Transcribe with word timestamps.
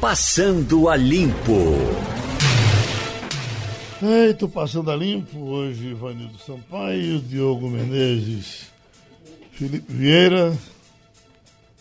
Passando 0.00 0.88
a 0.88 0.96
Limpo. 0.96 1.76
Eita, 4.02 4.48
passando 4.48 4.90
a 4.90 4.96
limpo 4.96 5.38
hoje, 5.38 5.88
Ivanildo 5.88 6.38
Sampaio, 6.38 7.20
Diogo 7.20 7.68
Menezes, 7.68 8.68
Felipe 9.52 9.92
Vieira, 9.92 10.56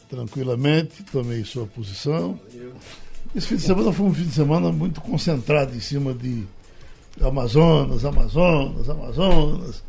tranquilamente, 0.09 1.01
tomei 1.03 1.45
sua 1.45 1.65
posição. 1.65 2.37
Esse 3.33 3.47
fim 3.47 3.55
de 3.55 3.61
semana 3.61 3.93
foi 3.93 4.05
um 4.05 4.13
fim 4.13 4.25
de 4.25 4.33
semana 4.33 4.69
muito 4.69 4.99
concentrado 4.99 5.73
em 5.73 5.79
cima 5.79 6.13
de 6.13 6.45
Amazonas, 7.21 8.03
Amazonas, 8.03 8.89
Amazonas. 8.89 9.81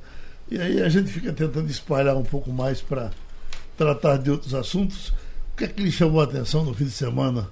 E 0.48 0.56
aí 0.56 0.80
a 0.80 0.88
gente 0.88 1.10
fica 1.10 1.32
tentando 1.32 1.68
espalhar 1.68 2.16
um 2.16 2.22
pouco 2.22 2.52
mais 2.52 2.80
para 2.80 3.10
tratar 3.76 4.18
de 4.18 4.30
outros 4.30 4.54
assuntos. 4.54 5.08
O 5.52 5.56
que 5.56 5.64
é 5.64 5.66
que 5.66 5.82
lhe 5.82 5.90
chamou 5.90 6.20
a 6.20 6.24
atenção 6.24 6.64
no 6.64 6.72
fim 6.72 6.84
de 6.84 6.92
semana? 6.92 7.50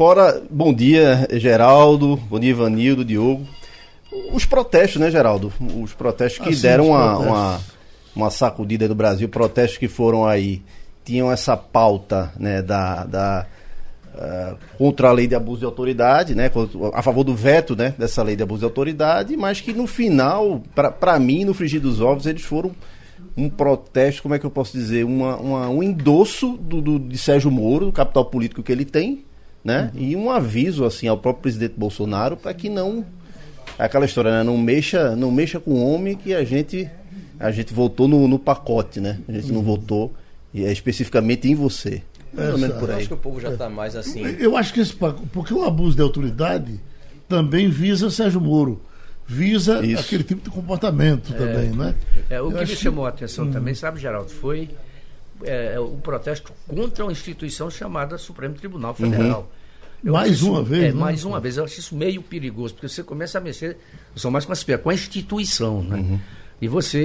Fora, 0.00 0.42
bom 0.50 0.74
dia, 0.74 1.26
Geraldo, 1.32 2.16
bom 2.28 2.38
dia, 2.38 2.50
Ivanildo, 2.50 3.02
Diogo. 3.02 3.46
Os 4.30 4.44
protestos, 4.44 5.00
né, 5.00 5.10
Geraldo? 5.10 5.50
Os 5.82 5.94
protestos 5.94 6.38
que 6.42 6.50
Ah, 6.50 6.54
sim, 6.54 6.60
deram 6.60 6.88
uma, 6.88 7.16
uma, 7.18 7.60
uma 8.14 8.30
sacudida 8.30 8.86
no 8.86 8.94
Brasil, 8.94 9.26
protestos 9.26 9.78
que 9.78 9.88
foram 9.88 10.26
aí, 10.26 10.60
tinham 11.02 11.32
essa 11.32 11.56
pauta, 11.56 12.30
né, 12.38 12.60
da. 12.60 13.04
da 13.04 13.46
ah, 14.18 14.54
contra 14.76 15.08
a 15.08 15.12
lei 15.12 15.26
de 15.26 15.34
abuso 15.34 15.60
de 15.60 15.64
autoridade, 15.64 16.34
né, 16.34 16.50
a 16.92 17.00
favor 17.02 17.24
do 17.24 17.34
veto, 17.34 17.74
né, 17.74 17.94
dessa 17.98 18.22
lei 18.22 18.36
de 18.36 18.42
abuso 18.42 18.60
de 18.60 18.64
autoridade, 18.66 19.34
mas 19.34 19.62
que 19.62 19.72
no 19.72 19.86
final, 19.86 20.62
para 21.00 21.18
mim, 21.18 21.44
no 21.44 21.52
frigir 21.54 21.80
dos 21.80 22.00
ovos, 22.02 22.26
eles 22.26 22.42
foram 22.42 22.70
um 23.36 23.48
protesto, 23.48 24.22
como 24.22 24.34
é 24.34 24.38
que 24.38 24.44
eu 24.46 24.50
posso 24.50 24.72
dizer, 24.76 25.04
uma, 25.04 25.36
uma- 25.36 25.68
um 25.70 25.82
endosso 25.82 26.56
do, 26.58 26.80
do- 26.82 26.98
de 26.98 27.16
Sérgio 27.18 27.50
Moro, 27.50 27.86
do 27.86 27.92
capital 27.92 28.24
político 28.26 28.62
que 28.62 28.72
ele 28.72 28.84
tem, 28.86 29.24
né? 29.66 29.90
E 29.96 30.14
um 30.14 30.30
aviso 30.30 30.84
assim 30.84 31.08
ao 31.08 31.18
próprio 31.18 31.42
presidente 31.42 31.74
Bolsonaro 31.76 32.36
para 32.36 32.54
que 32.54 32.68
não 32.68 33.04
aquela 33.76 34.04
história, 34.04 34.30
né? 34.30 34.44
Não 34.44 34.56
mexa, 34.56 35.16
não 35.16 35.32
mexa 35.32 35.58
com 35.58 35.72
o 35.72 35.92
homem 35.92 36.14
que 36.14 36.32
a 36.32 36.44
gente 36.44 36.88
a 37.38 37.50
gente 37.50 37.74
votou 37.74 38.06
no, 38.06 38.28
no 38.28 38.38
pacote, 38.38 39.00
né? 39.00 39.18
A 39.28 39.32
gente 39.32 39.50
não 39.50 39.62
votou 39.62 40.14
e 40.54 40.64
é 40.64 40.70
especificamente 40.70 41.48
em 41.48 41.56
você. 41.56 42.00
Ou 42.32 42.56
menos 42.56 42.76
por 42.76 42.88
Eu 42.88 42.94
aí. 42.94 43.00
acho 43.00 43.08
que 43.08 43.14
o 43.14 43.16
povo 43.16 43.40
já 43.40 43.50
está 43.50 43.68
mais 43.68 43.96
assim. 43.96 44.22
Eu 44.38 44.56
acho 44.56 44.72
que 44.72 44.78
esse 44.78 44.94
porque 44.94 45.52
o 45.52 45.64
abuso 45.64 45.96
de 45.96 46.02
autoridade 46.02 46.80
também 47.28 47.68
visa 47.68 48.08
Sérgio 48.08 48.40
Moro, 48.40 48.80
visa 49.26 49.84
Isso. 49.84 50.00
aquele 50.00 50.22
tipo 50.22 50.42
de 50.42 50.50
comportamento 50.50 51.34
também, 51.34 51.70
né? 51.70 51.92
É, 52.30 52.40
o 52.40 52.52
Eu 52.52 52.58
que 52.58 52.70
me 52.70 52.76
chamou 52.76 53.04
a 53.04 53.08
atenção 53.08 53.50
também, 53.50 53.74
sabe, 53.74 53.98
Geraldo, 53.98 54.30
foi 54.30 54.70
é, 55.42 55.78
o 55.80 55.96
protesto 55.96 56.52
contra 56.68 57.04
uma 57.04 57.10
instituição 57.10 57.68
chamada 57.68 58.16
Supremo 58.16 58.54
Tribunal 58.54 58.94
Federal. 58.94 59.50
Eu 60.06 60.12
Mais 60.12 60.30
acho 60.30 60.42
isso- 60.44 60.50
uma 60.52 60.62
vez, 60.62 60.84
É, 60.84 60.86
né? 60.88 60.92
mais 60.92 61.24
uma 61.24 61.40
vez. 61.40 61.56
Eu 61.56 61.64
acho 61.64 61.80
isso 61.80 61.96
meio 61.96 62.22
perigoso, 62.22 62.74
porque 62.74 62.88
você 62.88 63.02
começa 63.02 63.38
a 63.38 63.40
mexer, 63.40 63.76
sou 64.14 64.30
mais 64.30 64.44
com, 64.44 64.52
as, 64.52 64.62
com 64.62 64.88
a 64.90 64.94
instituição, 64.94 65.82
né? 65.82 66.20
E 66.62 66.68
você, 66.68 67.02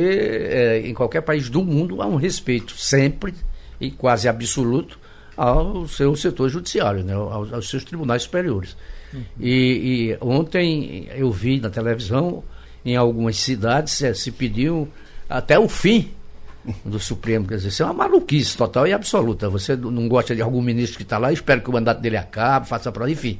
é, 0.52 0.88
em 0.88 0.94
qualquer 0.94 1.22
país 1.22 1.50
do 1.50 1.64
mundo, 1.64 2.02
há 2.02 2.06
um 2.06 2.16
respeito 2.16 2.74
sempre 2.78 3.34
e 3.80 3.90
quase 3.90 4.28
absoluto 4.30 5.00
ao 5.36 5.88
seu 5.88 6.16
setor 6.16 6.48
judiciário, 6.50 7.04
né? 7.04 7.14
aos, 7.14 7.52
aos 7.52 7.70
seus 7.70 7.84
tribunais 7.84 8.22
superiores. 8.24 8.78
E, 9.40 10.12
e 10.12 10.18
ontem 10.22 11.08
eu 11.16 11.32
vi 11.32 11.60
na 11.60 11.70
televisão, 11.72 12.44
em 12.86 12.96
algumas 12.96 13.36
cidades, 13.38 14.02
eh, 14.04 14.14
se 14.14 14.32
pediu 14.32 14.88
até 15.28 15.58
o 15.60 15.68
fim 15.68 16.12
do 16.86 17.00
Supremo. 17.00 17.48
Quer 17.48 17.56
dizer, 17.56 17.70
isso 17.70 17.84
é 17.84 17.86
uma 17.86 17.94
maluquice 17.94 18.56
total 18.58 18.88
e 18.88 18.94
absoluta. 18.94 19.50
Você 19.50 19.76
não 19.76 20.08
gosta 20.08 20.36
de 20.36 20.42
algum 20.42 20.62
ministro 20.62 20.98
que 20.98 21.04
está 21.04 21.18
lá, 21.18 21.32
espera 21.32 21.60
que 21.60 21.70
o 21.70 21.74
mandato 21.74 22.00
dele 22.02 22.18
acabe, 22.18 22.68
faça 22.68 22.92
para 22.92 23.10
enfim. 23.10 23.40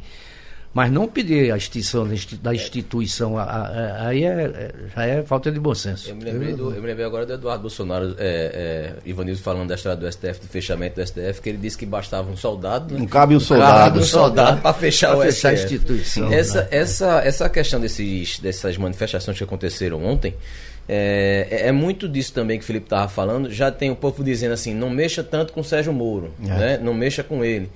Mas 0.74 0.90
não 0.90 1.06
pedir 1.06 1.52
a 1.52 1.58
extinção 1.58 2.08
da 2.08 2.14
insti- 2.14 2.38
da 2.38 2.56
instituição, 2.56 3.36
aí 3.38 4.24
é, 4.24 4.30
é- 4.30 4.72
já 4.96 5.06
é 5.06 5.22
falta 5.22 5.52
de 5.52 5.60
bom 5.60 5.76
senso. 5.76 6.10
Eu 6.10 6.16
me 6.16 6.24
lembrei, 6.24 6.54
do- 6.54 6.74
eu 6.74 6.82
me 6.82 6.88
lembrei 6.88 7.06
agora 7.06 7.26
do 7.26 7.34
Eduardo 7.34 7.64
Bolsonaro, 7.64 8.16
é, 8.18 8.96
é, 9.04 9.10
Ivanildo 9.10 9.42
falando 9.42 9.68
da 9.68 9.76
história 9.76 9.98
do 9.98 10.08
STF, 10.10 10.40
do 10.40 10.48
fechamento 10.48 10.96
do 10.96 11.02
STF, 11.06 11.42
que 11.42 11.50
ele 11.50 11.58
disse 11.58 11.78
que 11.78 11.86
bastava 11.86 12.32
um 12.32 12.38
soldado. 12.38 12.98
Não 12.98 13.06
cabe 13.06 13.34
Cabe 13.34 13.44
soldado. 13.44 14.00
um 14.00 14.04
soldado 14.04 14.62
para 14.62 14.74
fechar 14.74 15.10
Pra 15.10 15.18
o 15.18 15.22
fechar 15.24 15.50
a 15.50 15.58
STF. 15.58 15.74
instituição, 15.76 16.32
Essa, 16.32 16.62
né? 16.62 16.68
essa, 16.72 17.20
essa 17.20 17.50
questão 17.50 17.78
desses, 17.82 18.40
dessas 18.40 18.78
manifestações 18.78 19.38
que 19.38 19.44
aconteceram 19.44 20.02
ontem. 20.06 20.34
É, 20.94 21.48
é- 21.50 21.68
é 21.68 21.72
muito 21.72 22.10
disso 22.10 22.34
também 22.34 22.58
que 22.58 22.64
o 22.66 22.68
Felipe 22.68 22.86
estava 22.88 23.08
falando. 23.08 23.50
Já 23.50 23.72
tem 23.72 23.90
o 23.90 23.96
povo 23.96 24.22
dizendo 24.26 24.52
assim: 24.52 24.74
não 24.74 24.90
mexa 24.90 25.24
tanto 25.24 25.54
com 25.54 25.62
o 25.62 25.64
Sérgio 25.64 25.94
Moro, 25.94 26.32
É. 26.44 26.48
né? 26.48 26.78
não 26.84 26.94
mexa 26.94 27.24
com 27.24 27.46
ele. 27.46 27.70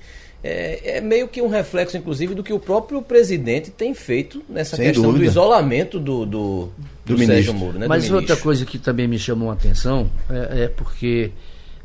É, 0.44 0.98
é 0.98 1.00
meio 1.00 1.26
que 1.26 1.40
um 1.40 1.48
reflexo, 1.48 1.96
inclusive, 1.96 2.34
do 2.34 2.42
que 2.44 2.52
o 2.52 2.58
próprio 2.60 3.00
presidente 3.00 3.70
tem 3.70 3.94
feito 3.94 4.44
nessa 4.48 4.76
Sem 4.76 4.86
questão 4.88 5.04
dúvida. 5.04 5.24
do 5.24 5.30
isolamento 5.30 5.98
do, 5.98 6.26
do, 6.26 6.68
do, 7.06 7.14
Do 7.14 7.18
Sérgio 7.18 7.26
ministro. 7.28 7.54
Moro. 7.54 7.78
Né? 7.78 7.86
do 7.86 7.88
Mas 7.88 8.10
outra 8.10 8.36
coisa 8.36 8.66
que 8.66 8.78
também 8.78 9.08
me 9.08 9.18
chamou 9.18 9.50
a 9.50 9.54
atenção 9.54 10.08
é, 10.30 10.64
é 10.64 10.68
porque, 10.68 11.30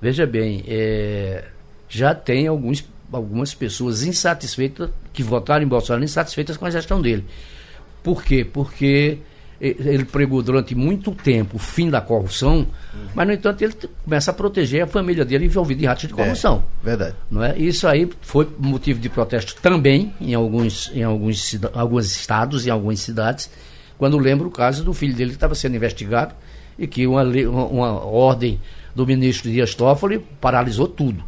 veja 0.02 0.28
bem, 0.28 0.64
é, 0.68 1.46
já 1.90 2.14
tem 2.14 2.46
alguns, 2.46 2.84
algumas 3.12 3.54
pessoas 3.54 4.04
insatisfeitas, 4.04 4.90
que 5.14 5.24
votaram 5.24 5.64
em 5.64 5.68
Bolsonaro 5.68 6.04
insatisfeitas 6.04 6.58
com 6.58 6.66
a 6.66 6.70
gestão 6.70 7.02
dele. 7.02 7.24
Por 8.04 8.22
quê? 8.24 8.46
Porque 8.46 9.18
ele 9.62 10.06
pregou 10.06 10.42
durante 10.42 10.74
muito 10.74 11.12
tempo 11.12 11.58
o 11.58 11.60
fim 11.60 11.90
da 11.90 12.02
corrupção, 12.02 12.66
mas, 13.14 13.28
no 13.28 13.34
entanto, 13.34 13.62
ele 13.62 13.74
começa 14.04 14.32
a 14.32 14.34
proteger 14.34 14.84
a 14.84 14.88
família 14.88 15.24
dele 15.24 15.46
envolvida 15.46 15.84
em 15.84 15.86
atos 15.88 16.08
de 16.08 16.14
corrupção. 16.16 16.64
Verdade. 16.84 17.16
Não 17.30 17.44
é? 17.44 17.56
Isso 17.58 17.88
aí 17.88 18.10
foi 18.22 18.48
motivo 18.58 19.00
de 19.00 19.08
protesto 19.08 19.56
também 19.62 20.14
em 20.20 20.34
alguns, 20.34 20.90
em 20.96 21.04
alguns, 21.04 21.60
alguns 21.74 22.06
estados, 22.12 22.66
em 22.66 22.72
algumas 22.72 23.00
cidades, 23.02 23.52
quando 23.98 24.18
lembro 24.18 24.48
o 24.48 24.52
caso 24.52 24.84
do 24.84 24.94
filho 24.94 25.14
dele 25.14 25.30
que 25.30 25.36
estava 25.38 25.54
sendo 25.54 25.76
investigado 25.76 26.34
e 26.80 26.88
que 26.88 27.06
uma, 27.06 27.22
lei- 27.22 27.46
uma, 27.46 27.66
uma 27.68 28.04
ordem 28.04 28.60
do 28.96 29.06
ministro 29.06 29.52
Dias 29.52 29.76
Toffoli 29.76 30.20
paralisou 30.42 30.88
tudo. 30.88 31.24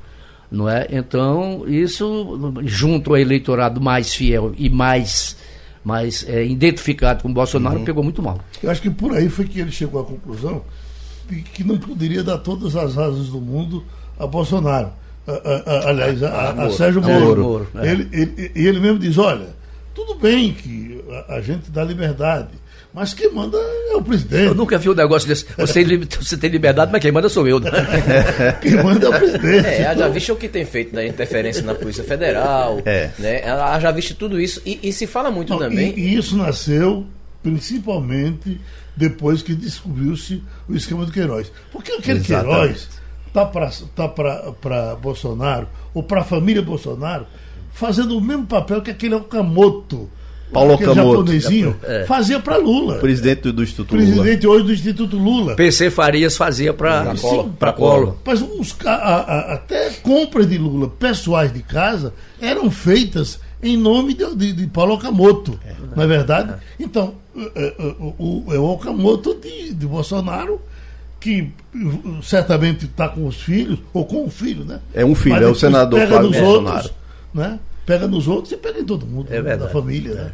Não 0.50 0.70
é? 0.70 0.88
Então, 0.92 1.66
isso, 1.68 2.54
junto 2.64 3.12
ao 3.12 3.18
eleitorado 3.18 3.82
mais 3.82 4.14
fiel 4.14 4.54
e 4.58 4.70
mais, 4.70 5.36
mais 5.84 6.26
eh, 6.28 6.46
identificado 6.46 7.22
com 7.24 7.30
o 7.30 7.34
Bolsonaro, 7.34 7.80
pegou 7.82 8.04
muito 8.04 8.22
mal. 8.22 8.40
Eu 8.62 8.70
acho 8.72 8.82
que 8.82 8.90
por 8.90 9.14
aí 9.14 9.28
foi 9.30 9.46
que 9.46 9.60
ele 9.60 9.72
chegou 9.72 10.02
à 10.02 10.06
conclusão 10.06 10.62
de 11.30 11.42
que 11.42 11.64
não 11.64 11.78
poderia 11.78 12.24
dar 12.24 12.38
todas 12.38 12.76
as 12.76 12.98
asas 12.98 13.28
do 13.28 13.40
mundo 13.42 13.84
a 14.20 14.26
Bolsonaro. 14.28 14.90
A- 15.28 15.32
a- 15.32 15.64
a- 15.86 15.90
aliás, 15.90 16.22
a, 16.24 16.28
a- 16.30 16.64
a 16.66 16.70
Sérgio 16.72 17.02
É, 17.04 17.20
Moro. 17.20 17.42
Moro, 17.44 17.68
é. 17.76 17.92
ele, 17.92 18.10
ele, 18.12 18.52
e 18.56 18.68
ele 18.68 18.80
mesmo 18.80 19.00
diz, 19.00 19.18
olha, 19.18 19.48
tudo 19.96 20.16
bem 20.16 20.54
que 20.54 21.02
a, 21.30 21.36
a 21.36 21.42
gente 21.42 21.72
dá 21.72 21.84
liberdade, 21.84 22.50
mas 22.94 23.14
quem 23.14 23.32
manda 23.32 23.58
é 23.58 23.96
o 23.96 24.04
presidente. 24.04 24.46
Eu 24.46 24.56
nunca 24.56 24.78
vi 24.78 24.90
um 24.90 24.94
negócio 24.94 25.28
desse. 25.28 25.46
Você 25.58 25.84
você 26.20 26.38
tem 26.38 26.50
liberdade, 26.50 26.92
mas 26.92 27.02
quem 27.02 27.12
manda 27.12 27.28
sou 27.28 27.48
eu. 27.48 27.60
Né? 27.60 27.72
Quem 28.62 28.84
manda 28.84 29.08
é 29.08 29.10
o 29.10 29.14
presidente. 29.14 29.66
É, 29.66 29.82
ela 29.82 29.96
já 29.96 30.08
visto 30.10 30.34
o 30.34 30.36
que 30.36 30.48
tem 30.48 30.64
feito 30.64 30.94
da 30.94 31.06
interferência 31.06 31.64
na 31.64 31.74
Polícia 31.74 32.04
Federal. 32.04 32.82
É. 32.86 33.10
Né? 33.18 33.42
Já 33.82 33.92
visto 33.92 34.14
tudo 34.16 34.40
isso. 34.40 34.62
E, 34.66 34.80
e 34.84 34.94
se 34.94 35.08
fala 35.08 35.32
muito 35.32 35.50
Não, 35.50 35.60
também. 35.60 35.94
E, 35.98 36.00
e 36.00 36.16
isso 36.18 36.38
nasceu 36.38 37.06
principalmente 37.42 38.62
depois 38.96 39.42
que 39.42 39.56
descobriu-se 39.56 40.44
o 40.70 40.76
esquema 40.76 41.06
do 41.06 41.12
Queiroz. 41.12 41.52
Porque 41.72 41.92
aquele 41.94 42.20
Exatamente. 42.20 42.58
Queiroz 42.58 42.90
tá 43.34 43.46
para 43.46 43.72
tá 43.96 44.08
para 44.08 44.96
Bolsonaro 44.96 45.68
ou 45.94 46.04
para 46.04 46.22
a 46.22 46.24
família 46.24 46.62
Bolsonaro 46.62 47.26
fazendo 47.72 48.16
o 48.16 48.22
mesmo 48.22 48.46
papel 48.46 48.82
que 48.82 48.92
aquele 48.92 49.16
Okamoto, 49.16 50.10
Paulo 50.54 50.74
aquele 50.76 50.92
Okamoto. 50.92 51.18
japonesinho, 51.20 51.76
fazia 52.08 52.40
para 52.40 52.58
Lula. 52.58 52.96
Presidente 53.00 53.52
do, 53.52 53.64
Instituto 53.64 53.96
Lula. 53.96 54.06
Presidente 54.08 54.48
hoje 54.48 54.66
do 54.66 54.74
Instituto 54.74 55.18
Lula. 55.18 55.56
PC 55.56 55.90
Farias 55.92 56.38
fazia 56.38 56.74
para 56.74 57.14
para 57.60 57.74
Colo. 57.74 58.18
Mas 58.26 58.72
ca- 58.74 58.92
a- 58.96 59.22
a- 59.22 59.54
até 59.56 59.90
compras 60.02 60.48
de 60.48 60.58
Lula 60.58 60.88
pessoais 60.88 61.52
de 61.54 61.62
casa 61.62 62.14
eram 62.42 62.70
feitas 62.72 63.40
em 63.62 63.78
nome 63.78 64.14
de, 64.14 64.36
de, 64.36 64.54
de 64.54 64.68
Paulo 64.68 64.96
Okamoto, 64.96 65.58
não 65.96 66.04
é 66.04 66.08
verdade? 66.08 66.54
Então, 66.80 67.14
eh, 67.38 67.76
eh, 67.80 67.96
o, 68.00 68.44
o, 68.48 68.54
é 68.54 68.60
o 68.60 68.66
Okamoto 68.66 69.36
de, 69.36 69.74
de 69.74 69.88
Bolsonaro, 69.88 70.60
que 71.18 71.50
eh, 71.74 71.80
certamente 72.22 72.84
está 72.86 73.08
com 73.08 73.26
os 73.26 73.42
filhos, 73.42 73.80
ou 73.94 74.06
com 74.06 74.26
o 74.26 74.30
filho, 74.30 74.66
né? 74.66 74.82
É 74.94 75.06
um 75.06 75.16
filho, 75.16 75.36
Mas 75.36 75.44
é 75.44 75.48
o 75.48 75.56
senador 75.56 75.98
pega 75.98 76.12
Flávio 76.12 76.30
nos 76.32 76.40
Bolsonaro. 76.40 76.76
outros, 76.76 76.94
né? 77.34 77.60
Pega 77.86 78.06
nos 78.08 78.28
outros 78.28 78.52
e 78.52 78.58
pega 78.58 78.80
em 78.82 78.86
todo 78.86 79.06
mundo, 79.06 79.28
É 79.30 79.36
né? 79.36 79.42
verdade. 79.42 79.72
da 79.74 79.80
família, 79.80 80.14
né? 80.14 80.32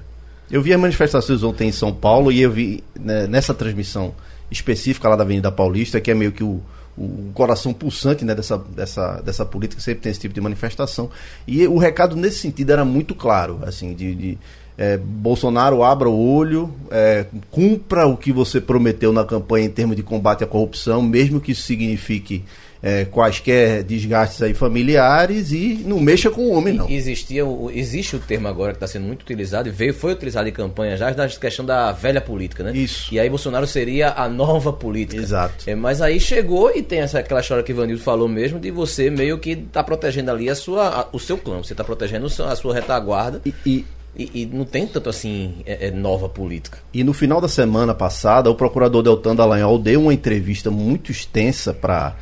Eu 0.51 0.61
vi 0.61 0.73
as 0.73 0.79
manifestações 0.79 1.43
ontem 1.43 1.69
em 1.69 1.71
São 1.71 1.93
Paulo 1.93 2.31
e 2.31 2.41
eu 2.41 2.51
vi 2.51 2.83
né, 2.99 3.27
nessa 3.27 3.53
transmissão 3.53 4.13
específica 4.49 5.07
lá 5.07 5.15
da 5.15 5.23
Avenida 5.23 5.51
Paulista, 5.51 6.01
que 6.01 6.09
é 6.09 6.13
meio 6.15 6.31
que 6.31 6.43
o, 6.43 6.61
o 6.97 7.31
coração 7.33 7.71
pulsante 7.71 8.25
né, 8.25 8.33
dessa, 8.33 8.57
dessa, 8.57 9.21
dessa 9.21 9.45
política, 9.45 9.81
sempre 9.81 10.01
tem 10.01 10.11
esse 10.11 10.19
tipo 10.19 10.33
de 10.33 10.41
manifestação. 10.41 11.09
E 11.47 11.67
o 11.67 11.77
recado 11.77 12.15
nesse 12.15 12.39
sentido 12.39 12.71
era 12.71 12.83
muito 12.83 13.13
claro, 13.13 13.59
assim, 13.63 13.93
de, 13.93 14.15
de 14.15 14.37
é, 14.77 14.97
Bolsonaro 14.97 15.83
abra 15.83 16.09
o 16.09 16.33
olho, 16.33 16.73
é, 16.89 17.25
cumpra 17.51 18.07
o 18.07 18.17
que 18.17 18.31
você 18.31 18.59
prometeu 18.59 19.13
na 19.13 19.23
campanha 19.23 19.67
em 19.67 19.69
termos 19.69 19.95
de 19.95 20.01
combate 20.01 20.43
à 20.43 20.47
corrupção, 20.47 21.01
mesmo 21.01 21.39
que 21.39 21.51
isso 21.51 21.63
signifique 21.63 22.43
é, 22.81 23.05
quaisquer 23.05 23.83
desgastes 23.83 24.41
aí 24.41 24.53
familiares 24.53 25.51
e 25.51 25.81
não 25.85 25.99
mexa 25.99 26.29
com 26.31 26.41
o 26.41 26.51
homem, 26.53 26.73
não. 26.73 26.89
Existia, 26.89 27.43
existe 27.73 28.15
o 28.15 28.19
termo 28.19 28.47
agora 28.47 28.71
que 28.71 28.77
está 28.77 28.87
sendo 28.87 29.05
muito 29.05 29.21
utilizado 29.23 29.67
e 29.67 29.71
veio, 29.71 29.93
foi 29.93 30.13
utilizado 30.13 30.47
em 30.47 30.51
campanha 30.51 30.95
já, 30.95 31.11
da 31.11 31.27
questão 31.27 31.65
da 31.65 31.91
velha 31.91 32.21
política, 32.21 32.63
né? 32.63 32.71
Isso. 32.73 33.13
E 33.13 33.19
aí 33.19 33.29
Bolsonaro 33.29 33.67
seria 33.67 34.11
a 34.15 34.29
nova 34.29 34.71
política. 34.71 35.21
Exato. 35.21 35.65
É, 35.67 35.75
mas 35.75 36.01
aí 36.01 36.19
chegou 36.19 36.71
e 36.75 36.81
tem 36.81 36.99
essa, 36.99 37.19
aquela 37.19 37.41
história 37.41 37.63
que 37.63 37.71
o 37.71 37.75
Ivanildo 37.75 38.01
falou 38.01 38.27
mesmo, 38.27 38.59
de 38.59 38.71
você 38.71 39.09
meio 39.09 39.37
que 39.39 39.55
tá 39.55 39.83
protegendo 39.83 40.31
ali 40.31 40.49
a 40.49 40.55
sua, 40.55 40.87
a- 41.01 41.07
o 41.11 41.19
seu 41.19 41.37
clã, 41.37 41.57
você 41.57 41.75
tá 41.75 41.83
protegendo 41.83 42.25
a 42.27 42.55
sua 42.55 42.73
retaguarda. 42.73 43.41
E, 43.45 43.53
e- 43.65 43.85
E, 44.17 44.41
e 44.41 44.45
não 44.47 44.65
tem 44.65 44.87
tanto 44.87 45.07
assim 45.07 45.57
é, 45.67 45.87
é 45.87 45.91
nova 45.91 46.27
política. 46.27 46.79
E 46.91 47.03
no 47.03 47.13
final 47.13 47.39
da 47.39 47.47
semana 47.47 47.93
passada, 47.93 48.49
o 48.49 48.55
procurador 48.55 49.03
Deltan 49.03 49.35
Dallagnol 49.35 49.77
deu 49.77 50.01
uma 50.01 50.13
entrevista 50.13 50.71
muito 50.71 51.11
extensa 51.11 51.73
para 51.73 52.15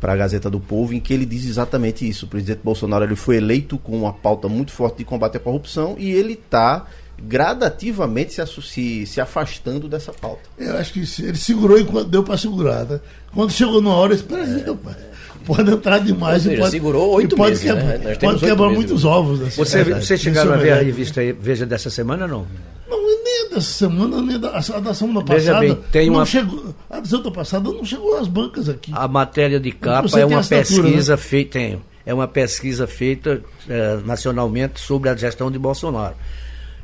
para 0.00 0.14
a 0.14 0.16
Gazeta 0.16 0.48
do 0.48 0.58
Povo, 0.58 0.94
em 0.94 1.00
que 1.00 1.12
ele 1.12 1.26
diz 1.26 1.44
exatamente 1.44 2.08
isso. 2.08 2.24
O 2.26 2.28
presidente 2.28 2.60
Bolsonaro 2.64 3.04
ele 3.04 3.14
foi 3.14 3.36
eleito 3.36 3.78
com 3.78 3.96
uma 3.96 4.12
pauta 4.12 4.48
muito 4.48 4.72
forte 4.72 4.98
de 4.98 5.04
combate 5.04 5.36
à 5.36 5.40
corrupção 5.40 5.94
e 5.98 6.10
ele 6.10 6.32
está 6.32 6.86
gradativamente 7.22 8.32
se, 8.32 8.62
se, 8.62 9.06
se 9.06 9.20
afastando 9.20 9.88
dessa 9.88 10.12
pauta. 10.12 10.42
Eu 10.58 10.76
acho 10.78 10.92
que 10.92 11.00
ele 11.22 11.36
segurou 11.36 11.78
enquanto 11.78 12.08
deu 12.08 12.22
para 12.22 12.38
segurar. 12.38 12.84
Né? 12.86 12.98
Quando 13.32 13.52
chegou 13.52 13.82
numa 13.82 13.94
hora, 13.94 14.14
espera 14.14 14.42
aí, 14.42 14.62
rapaz. 14.62 14.96
Pode 15.44 15.70
entrar 15.70 15.98
demais. 15.98 16.46
Ou 16.46 16.52
e 16.52 16.54
seja, 16.54 16.62
pode, 16.62 16.70
segurou 16.70 17.14
oito 17.14 17.34
e 17.34 17.36
pode 17.36 17.50
meses, 17.50 17.64
quebrar, 17.64 17.84
né? 17.84 17.98
Nós 18.04 18.18
temos 18.18 18.34
pode 18.40 18.52
quebrar 18.52 18.70
muitos 18.70 19.04
ovos. 19.04 19.40
nessa 19.40 19.56
Você, 19.64 19.82
verdade. 19.82 20.06
você 20.06 20.18
chegaram 20.18 20.52
a 20.52 20.54
é 20.54 20.58
ver 20.58 20.62
a 20.62 20.74
verdade. 20.76 20.86
revista 20.86 21.20
Veja 21.40 21.66
dessa 21.66 21.90
semana 21.90 22.26
não? 22.26 22.46
Não, 22.88 22.98
nem 23.42 23.50
dessa 23.50 23.70
semana, 23.72 24.22
nem 24.22 24.38
da, 24.38 24.48
a 24.58 24.80
da 24.80 24.94
semana 24.94 25.20
Veja 25.24 25.52
passada. 25.54 25.60
bem, 25.74 25.78
tem 25.92 26.10
uma- 26.10 26.26
chegou, 26.26 26.74
a 26.88 27.00
da 27.00 27.06
semana 27.06 27.30
passada 27.30 27.70
não 27.72 27.84
chegou 27.84 28.16
às 28.18 28.28
bancas 28.28 28.68
aqui. 28.68 28.90
A 28.94 29.06
matéria 29.08 29.58
de 29.60 29.72
capa 29.72 30.08
é 30.08 30.10
tem 30.10 30.24
uma 30.24 30.40
assinatura, 30.40 30.82
pesquisa 30.82 31.16
feita, 31.16 31.52
tenho, 31.58 31.82
é 32.06 32.14
uma 32.14 32.28
pesquisa 32.28 32.86
feita 32.86 33.42
eh, 33.68 33.98
nacionalmente 34.04 34.80
sobre 34.80 35.08
a 35.10 35.16
gestão 35.16 35.50
de 35.50 35.58
Bolsonaro. 35.58 36.14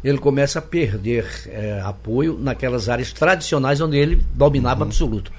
Ele 0.05 0.19
começa 0.19 0.59
a 0.61 0.63
perder 0.63 1.27
eh, 1.47 1.81
apoio 1.85 2.39
naquelas 2.41 2.89
áreas 2.89 3.13
tradicionais 3.13 3.81
onde 3.81 3.97
ele 3.97 4.23
dominava 4.35 4.83
Uhum. 4.83 4.87
absoluto. 4.89 5.33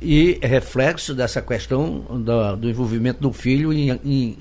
E 0.00 0.38
é 0.40 0.46
reflexo 0.48 1.14
dessa 1.14 1.40
questão 1.40 2.02
da- 2.24 2.54
do 2.56 2.68
envolvimento 2.68 3.20
do 3.20 3.32
filho 3.32 3.72
em, 3.72 3.90
em- 4.04 4.38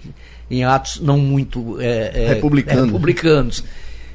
em 0.49 0.63
atos 0.63 0.99
não 0.99 1.17
muito 1.19 1.79
eh, 1.79 2.11
eh, 2.13 2.27
Republicanos. 2.29 2.85
republicanos. 2.85 3.63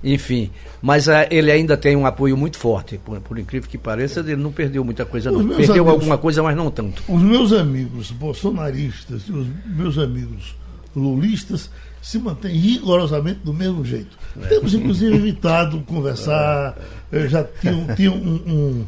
Enfim, 0.04 0.50
mas 0.82 1.08
eh, 1.08 1.26
ele 1.30 1.50
ainda 1.50 1.76
tem 1.76 1.96
um 1.96 2.06
apoio 2.06 2.36
muito 2.36 2.58
forte. 2.58 2.98
Por, 2.98 3.20
por 3.20 3.38
incrível 3.38 3.68
que 3.68 3.78
pareça, 3.78 4.20
ele 4.20 4.36
não 4.36 4.52
perdeu 4.52 4.84
muita 4.84 5.04
coisa, 5.04 5.30
Os 5.32 5.38
não. 5.44 5.48
Perdeu 5.56 5.74
amigos- 5.74 5.92
alguma 5.92 6.18
coisa, 6.18 6.42
mas 6.42 6.56
não 6.56 6.70
tanto. 6.70 7.02
Os 7.08 7.22
meus 7.22 7.52
amigos 7.52 8.10
bolsonaristas 8.10 9.22
e 9.28 9.32
os 9.32 9.46
meus 9.66 9.98
amigos 9.98 10.54
lulistas 10.94 11.70
se 12.02 12.18
mantêm 12.18 12.56
rigorosamente 12.56 13.40
do 13.42 13.52
mesmo 13.52 13.84
jeito. 13.84 14.16
Temos, 14.48 14.74
inclusive, 14.74 15.14
evitado 15.16 15.80
conversar. 15.82 16.76
Eu 17.10 17.28
já 17.28 17.42
tinha, 17.44 17.94
tinha 17.94 18.12
um, 18.12 18.86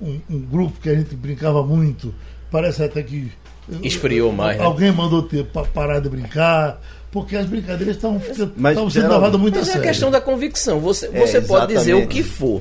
um, 0.00 0.06
um- 0.06 0.20
um 0.30 0.40
grupo 0.40 0.80
que 0.80 0.88
a 0.88 0.94
gente 0.94 1.14
brincava 1.14 1.62
muito. 1.64 2.14
Parece 2.50 2.82
até 2.84 3.02
que. 3.02 3.30
Esfriou 3.82 4.30
mais, 4.32 4.58
né? 4.58 4.64
Alguém 4.64 4.92
mandou 4.92 5.22
ter, 5.22 5.44
pa- 5.46 5.64
parar 5.64 5.98
de 6.00 6.08
brincar, 6.08 6.80
porque 7.14 7.36
as 7.36 7.46
brincadeiras 7.46 7.94
estavam 7.96 8.18
estavam 8.18 8.90
sendo 8.90 9.08
levadas 9.08 9.40
muito 9.40 9.54
a 9.54 9.58
Mas 9.60 9.68
é 9.68 9.70
a 9.70 9.74
sério. 9.74 9.88
questão 9.88 10.10
da 10.10 10.20
convicção. 10.20 10.80
Você, 10.80 11.06
É, 11.12 11.20
você 11.20 11.40
pode 11.40 11.72
dizer 11.72 11.94
o 11.94 12.06
que 12.08 12.22
for. 12.24 12.60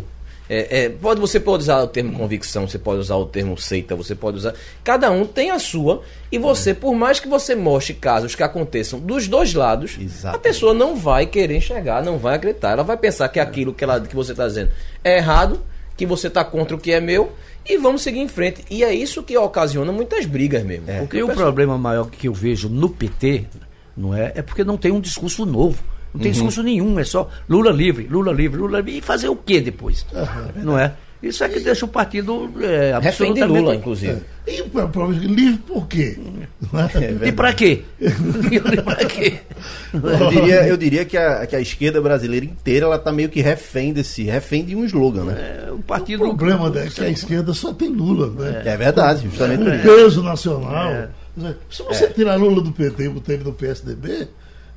É, 0.50 0.84
é, 0.84 0.90
pode, 0.90 1.20
você 1.22 1.40
pode 1.40 1.64
usar 1.64 1.82
o 1.82 1.88
termo 1.88 2.14
convicção, 2.18 2.68
você 2.68 2.78
pode 2.78 3.00
usar 3.00 3.16
o 3.16 3.26
termo 3.26 3.58
seita, 3.58 3.96
você 3.96 4.14
pode 4.14 4.38
usar. 4.38 4.54
Cada 4.84 5.10
um 5.10 5.26
tem 5.26 5.50
a 5.50 5.58
sua. 5.58 6.04
E 6.32 6.38
você, 6.38 6.74
por 6.74 6.94
mais 6.94 7.20
que 7.20 7.28
você 7.28 7.56
mostre 7.56 7.94
casos 7.96 8.36
que 8.36 8.44
aconteçam 8.44 9.00
dos 9.00 9.28
dois 9.28 9.54
lados, 9.56 9.98
Exatamente. 10.00 10.36
a 10.36 10.40
pessoa 10.40 10.74
não 10.74 10.96
vai 10.96 11.26
querer 11.26 11.56
enxergar, 11.58 12.04
não 12.04 12.20
vai 12.20 12.36
acreditar. 12.36 12.72
Ela 12.74 12.84
vai 12.84 12.98
pensar 12.98 13.28
que 13.30 13.40
aquilo 13.40 13.74
que, 13.74 13.84
ela, 13.84 14.00
que 14.02 14.16
você 14.16 14.34
está 14.34 14.46
dizendo 14.48 14.70
é 15.04 15.18
errado, 15.18 15.62
que 15.98 16.06
você 16.06 16.28
está 16.28 16.44
contra 16.44 16.76
o 16.76 16.80
que 16.80 16.92
é 16.92 17.00
meu, 17.00 17.32
e 17.68 17.78
vamos 17.78 18.02
seguir 18.04 18.20
em 18.20 18.28
frente. 18.28 18.64
E 18.70 18.84
é 18.84 18.94
isso 18.94 19.24
que 19.24 19.36
ocasiona 19.38 19.92
muitas 19.92 20.26
brigas 20.26 20.62
mesmo. 20.64 20.86
Porque 21.00 21.18
E 21.18 21.24
o 21.24 21.28
pessoal- 21.28 21.46
problema 21.48 21.78
maior 21.78 22.10
que 22.12 22.28
eu 22.28 22.34
vejo 22.34 22.68
no 22.68 22.90
PT, 22.90 23.46
não 23.96 24.14
é? 24.14 24.32
É 24.36 24.42
porque 24.42 24.64
não 24.64 24.78
tem 24.78 24.92
um 24.92 25.00
discurso 25.00 25.46
novo. 25.46 25.82
Não 26.14 26.22
tem 26.22 26.32
discurso 26.32 26.62
nenhum, 26.62 27.00
é 27.00 27.04
só 27.04 27.28
Lula 27.50 27.72
livre, 27.72 28.08
Lula 28.08 28.32
livre, 28.32 28.60
Lula 28.60 28.78
livre. 28.78 29.00
E 29.00 29.02
fazer 29.02 29.30
o 29.30 29.36
quê 29.36 29.60
depois? 29.60 30.06
Não 30.56 30.78
é? 30.78 30.94
Isso 31.24 31.42
é 31.42 31.48
que 31.48 31.62
deixa 31.62 31.86
o 31.86 31.88
partido 31.88 32.52
é, 32.60 33.00
refém 33.00 33.34
de 33.34 33.42
absolutamente... 33.42 33.62
Lula, 33.62 33.76
inclusive. 33.76 34.22
E 34.46 34.62
o 34.62 34.70
problema 34.70 35.16
é 35.16 35.20
que 35.22 35.28
livre 35.28 35.58
por 35.66 35.88
quê? 35.88 36.20
Não 36.20 36.80
é? 36.82 36.90
E 37.30 37.32
pra 37.32 37.54
quê? 37.54 37.82
e 38.02 38.82
pra 38.82 38.96
quê? 39.06 39.40
Eu 39.94 40.30
diria, 40.30 40.68
eu 40.68 40.78
diria 40.78 41.06
que, 41.06 41.16
a, 41.16 41.48
que 41.48 41.56
a 41.56 41.62
esquerda 41.62 42.02
brasileira 42.02 42.46
inteira 42.46 42.88
ela 42.88 43.00
tá 43.00 43.10
meio 43.10 43.30
que 43.30 43.42
refém 43.42 43.94
desse, 43.94 44.24
refém 44.24 44.66
de 44.66 44.76
um 44.76 44.84
slogan, 44.84 45.24
né? 45.24 45.64
É, 45.68 45.72
o 45.72 45.76
O 45.76 45.82
partido... 45.82 46.20
problema 46.20 46.72
é 46.78 46.88
que 46.88 47.02
a 47.02 47.10
esquerda 47.10 47.54
só 47.54 47.74
tem 47.74 47.88
Lula, 47.88 48.28
né? 48.28 48.62
É, 48.66 48.76
verdade, 48.76 49.24
justamente 49.30 49.64
o 49.64 49.82
peso 49.82 50.22
nacional. 50.22 51.08
É. 51.38 51.40
Dizer, 51.42 51.58
Se 51.70 51.84
você 51.84 52.08
tirar 52.10 52.36
Lula 52.36 52.62
do 52.62 52.72
PT 52.72 53.04
e 53.06 53.10
botar 53.10 53.34
ele 53.34 53.44
no 53.44 53.54
PSDB, 53.54 54.28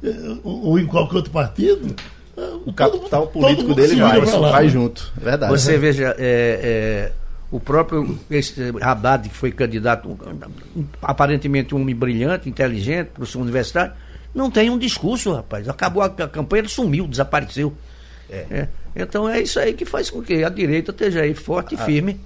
eh, 0.03 0.09
ou 0.43 0.79
em 0.79 0.87
qualquer 0.87 1.17
outro 1.17 1.31
partido, 1.31 1.95
eh, 2.37 2.41
O 2.65 2.73
capital 2.73 3.23
mundo- 3.23 3.33
político 3.33 3.75
dele 3.75 3.97
vai, 3.97 4.19
lá, 4.21 4.51
vai 4.51 4.65
né? 4.65 4.71
junto. 4.71 5.13
É 5.21 5.25
verdade. 5.25 5.53
Você 5.53 5.77
veja, 5.77 6.15
é, 6.19 7.11
é, 7.11 7.13
o 7.51 7.61
próprio 7.61 8.19
esse, 8.31 8.61
eh, 8.61 8.73
Haddad, 8.81 9.29
que 9.29 9.35
foi 9.35 9.53
candidato, 9.53 10.19
aparentemente 11.03 11.75
um 11.75 11.81
homem 11.81 11.95
brilhante, 11.95 12.49
inteligente, 12.49 13.09
professor 13.09 13.41
universitário, 13.41 13.93
não 14.35 14.51
tem 14.51 14.69
um 14.71 14.79
discurso, 14.79 15.33
rapaz. 15.33 15.69
Acabou 15.69 16.03
a, 16.03 16.07
a 16.07 16.29
campanha, 16.29 16.63
ele 16.63 16.69
sumiu, 16.69 17.07
desapareceu. 17.07 17.73
É. 18.29 18.67
Então 18.95 19.29
é 19.29 19.41
isso 19.41 19.59
aí 19.61 19.73
que 19.73 19.85
faz 19.85 20.11
com 20.11 20.21
que 20.21 20.43
a 20.43 20.49
direita 20.49 20.91
esteja 20.91 21.21
aí 21.21 21.33
forte 21.33 21.75
e 21.75 21.79
firme 21.79 22.19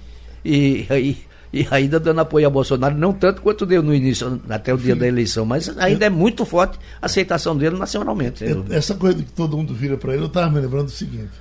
e, 0.43 0.85
aí 0.89 1.17
e 1.53 1.67
ainda 1.69 1.99
dando 1.99 2.21
apoio 2.21 2.47
a 2.47 2.49
Bolsonaro, 2.49 2.95
não 2.95 3.11
tanto 3.11 3.41
quanto 3.41 3.65
deu 3.65 3.83
no 3.83 3.93
início, 3.93 4.41
até 4.49 4.73
o 4.73 4.77
dia 4.77 4.95
da 4.95 5.05
eleição, 5.05 5.45
mas 5.45 5.75
ainda 5.77 6.05
é 6.05 6.09
muito 6.09 6.45
forte 6.45 6.79
a 7.01 7.07
aceitação 7.07 7.57
dele 7.57 7.77
nacionalmente. 7.77 8.39
sem 8.39 8.53
dúvida. 8.53 8.75
Essa 8.75 8.95
coisa 8.95 9.21
que 9.21 9.31
todo 9.31 9.57
mundo 9.57 9.73
vira 9.73 9.97
para 9.97 10.13
ele, 10.13 10.23
eu 10.23 10.27
estava 10.27 10.49
me 10.49 10.61
lembrando 10.61 10.85
do 10.85 10.91
seguinte: 10.91 11.31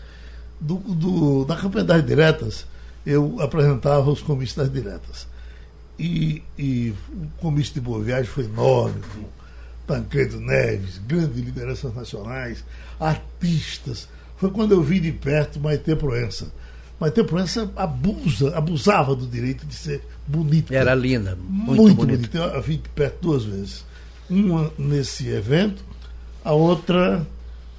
do, 0.61 0.77
do, 0.77 1.45
da 1.45 1.55
campanha 1.57 1.85
das 1.85 2.05
diretas, 2.05 2.67
eu 3.07 3.37
apresentava 3.41 4.11
os 4.11 4.21
comícios 4.21 4.57
das 4.57 4.73
diretas. 4.73 5.29
E, 5.99 6.43
e 6.59 6.95
o 7.13 7.41
comício 7.41 7.75
de 7.75 7.81
Boa 7.81 8.03
Viagem 8.03 8.25
foi 8.25 8.45
enorme, 8.45 9.01
com 9.15 9.25
Tancredo 9.87 10.41
Neves, 10.41 11.01
grandes 11.07 11.37
lideranças 11.37 11.95
nacionais, 11.95 12.65
artistas. 12.99 14.09
Foi 14.37 14.51
quando 14.51 14.73
eu 14.73 14.83
vi 14.83 14.99
de 14.99 15.13
perto 15.13 15.61
Maite 15.61 15.95
Proença. 15.95 16.51
Maite 17.01 17.25
Proença 17.25 17.71
abusa, 17.77 18.55
abusava 18.57 19.17
do 19.17 19.27
direito 19.27 19.65
de 19.67 19.75
ser 19.75 20.03
bonita. 20.27 20.75
Era 20.75 20.95
linda, 20.95 21.37
muito, 21.49 21.81
Muito, 21.83 21.97
bonita. 21.97 22.19
bonita. 22.19 22.39
Eu 22.39 22.57
a 22.57 22.61
vi 22.61 22.77
de 22.77 22.89
perto 22.91 23.19
duas 23.23 23.45
vezes. 23.45 23.85
Uma 24.29 24.71
nesse 24.79 25.27
evento, 25.29 25.83
a 26.45 26.53
outra 26.53 27.27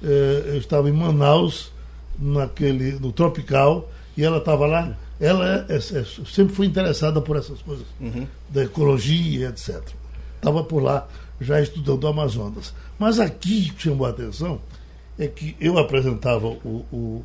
eh, 0.02 0.42
eu 0.46 0.58
estava 0.58 0.90
em 0.90 0.92
Manaus, 0.92 1.70
naquele, 2.18 2.92
no 2.98 3.12
Tropical, 3.12 3.90
e 4.16 4.24
ela 4.24 4.38
estava 4.38 4.66
lá. 4.66 4.96
Ela 5.20 5.66
é- 5.68 5.74
é- 5.74 5.76
é- 5.76 6.04
sempre 6.26 6.54
foi 6.54 6.66
interessada 6.66 7.20
por 7.20 7.36
essas 7.36 7.62
coisas, 7.62 7.86
da 8.50 8.64
ecologia, 8.64 9.48
etc. 9.50 9.80
Estava 10.36 10.64
por 10.64 10.82
lá 10.82 11.06
já 11.40 11.60
estudando 11.60 12.02
o 12.04 12.08
Amazonas. 12.08 12.74
Mas 12.98 13.20
aqui 13.20 13.72
chamou 13.78 14.06
a 14.06 14.10
atenção 14.10 14.60
é 15.18 15.28
que 15.28 15.56
eu 15.60 15.78
apresentava 15.78 16.46
o, 16.48 16.84
o, 16.92 17.24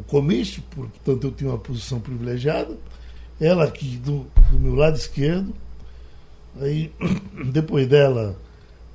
o 0.00 0.04
comício, 0.04 0.62
portanto 0.74 1.24
eu 1.26 1.30
tinha 1.32 1.50
uma 1.50 1.58
posição 1.58 2.00
privilegiada, 2.00 2.76
ela 3.40 3.64
aqui 3.64 3.96
do, 4.04 4.26
do 4.50 4.58
meu 4.58 4.74
lado 4.74 4.96
esquerdo, 4.96 5.54
aí 6.60 6.90
depois 7.52 7.86
dela 7.86 8.36